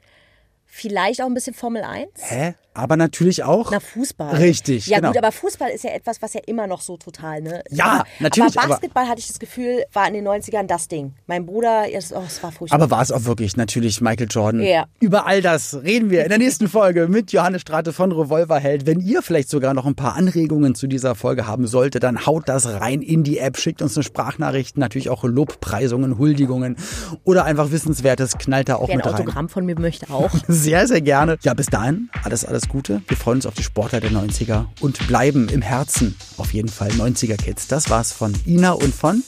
Vielleicht 0.72 1.20
auch 1.20 1.26
ein 1.26 1.34
bisschen 1.34 1.52
Formel 1.52 1.82
1. 1.82 2.08
hä? 2.20 2.54
Aber 2.72 2.96
natürlich 2.96 3.42
auch. 3.42 3.70
Na, 3.72 3.80
Fußball. 3.80 4.36
Richtig, 4.36 4.86
Ja, 4.86 4.98
genau. 4.98 5.08
gut, 5.10 5.18
aber 5.18 5.32
Fußball 5.32 5.70
ist 5.70 5.82
ja 5.84 5.90
etwas, 5.90 6.22
was 6.22 6.34
ja 6.34 6.40
immer 6.46 6.66
noch 6.68 6.80
so 6.80 6.96
total, 6.96 7.40
ne? 7.42 7.62
Ja, 7.70 7.84
aber, 7.84 8.04
natürlich, 8.20 8.56
Aber 8.56 8.64
aber- 8.66 8.74
Basketball 8.74 9.08
hatte 9.08 9.18
ich 9.18 9.26
das 9.26 9.38
Gefühl, 9.40 9.84
war 9.92 10.06
in 10.06 10.14
den 10.14 10.26
90ern 10.26 10.66
das 10.68 10.86
Ding. 10.86 11.14
Mein 11.26 11.46
Bruder, 11.46 11.84
es, 11.92 12.12
oh, 12.12 12.22
es 12.24 12.40
war 12.42 12.52
furchtbar. 12.52 12.80
Aber 12.80 12.90
war 12.90 13.02
es 13.02 13.10
auch 13.10 13.24
wirklich 13.24 13.56
natürlich 13.56 14.00
Michael 14.00 14.28
Jordan? 14.30 14.62
Ja. 14.62 14.84
Über 15.00 15.26
all 15.26 15.42
das 15.42 15.82
reden 15.82 16.10
wir 16.10 16.22
in 16.22 16.28
der 16.28 16.38
nächsten 16.38 16.68
Folge 16.68 17.08
mit 17.08 17.32
Johannes 17.32 17.62
Strate 17.62 17.92
von 17.92 18.12
Revolverheld. 18.12 18.86
Wenn 18.86 19.00
ihr 19.00 19.22
vielleicht 19.22 19.50
sogar 19.50 19.74
noch 19.74 19.86
ein 19.86 19.96
paar 19.96 20.14
Anregungen 20.14 20.74
zu 20.76 20.86
dieser 20.86 21.14
Folge 21.16 21.46
haben 21.48 21.66
solltet, 21.66 22.04
dann 22.04 22.24
haut 22.24 22.48
das 22.48 22.66
rein 22.68 23.02
in 23.02 23.24
die 23.24 23.38
App, 23.38 23.56
schickt 23.58 23.82
uns 23.82 23.96
eine 23.96 24.04
Sprachnachricht, 24.04 24.78
natürlich 24.78 25.10
auch 25.10 25.24
Lobpreisungen, 25.24 26.18
Huldigungen 26.18 26.76
oder 27.24 27.44
einfach 27.44 27.72
Wissenswertes, 27.72 28.38
knallt 28.38 28.68
da 28.68 28.76
auch 28.76 28.86
Wer 28.88 28.94
ein 28.94 28.96
mit 28.98 29.06
rein. 29.06 29.14
Autogramm 29.14 29.48
von 29.48 29.66
mir 29.66 29.78
möchte 29.78 30.08
auch. 30.10 30.30
Sehr, 30.48 30.86
sehr 30.86 31.00
gerne. 31.00 31.36
Ja, 31.42 31.54
bis 31.54 31.66
dahin, 31.66 32.10
alles, 32.24 32.44
alles 32.44 32.59
Gute. 32.68 33.02
Wir 33.08 33.16
freuen 33.16 33.38
uns 33.38 33.46
auf 33.46 33.54
die 33.54 33.62
Sportler 33.62 34.00
der 34.00 34.10
90er 34.10 34.66
und 34.80 35.06
bleiben 35.06 35.48
im 35.48 35.62
Herzen 35.62 36.16
auf 36.36 36.52
jeden 36.52 36.68
Fall 36.68 36.90
90er 36.90 37.36
Kids. 37.36 37.66
Das 37.66 37.90
war's 37.90 38.12
von 38.12 38.34
Ina 38.46 38.72
und 38.72 38.94
von 38.94 39.22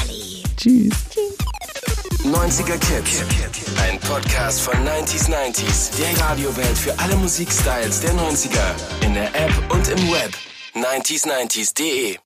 Olli. 0.00 0.42
Tschüss. 0.56 0.94
90er 2.24 2.78
Kids. 2.78 3.24
Ein 3.80 3.98
Podcast 4.00 4.60
von 4.60 4.74
90s 4.74 5.28
90s. 5.30 5.90
Der 5.98 6.20
Radiowelt 6.24 6.78
für 6.78 6.98
alle 6.98 7.16
Musikstyles 7.16 8.00
der 8.00 8.12
90er. 8.14 9.04
In 9.04 9.14
der 9.14 9.34
App 9.34 9.52
und 9.70 9.88
im 9.88 10.10
Web. 10.10 10.34
90s90s.de 10.74 12.18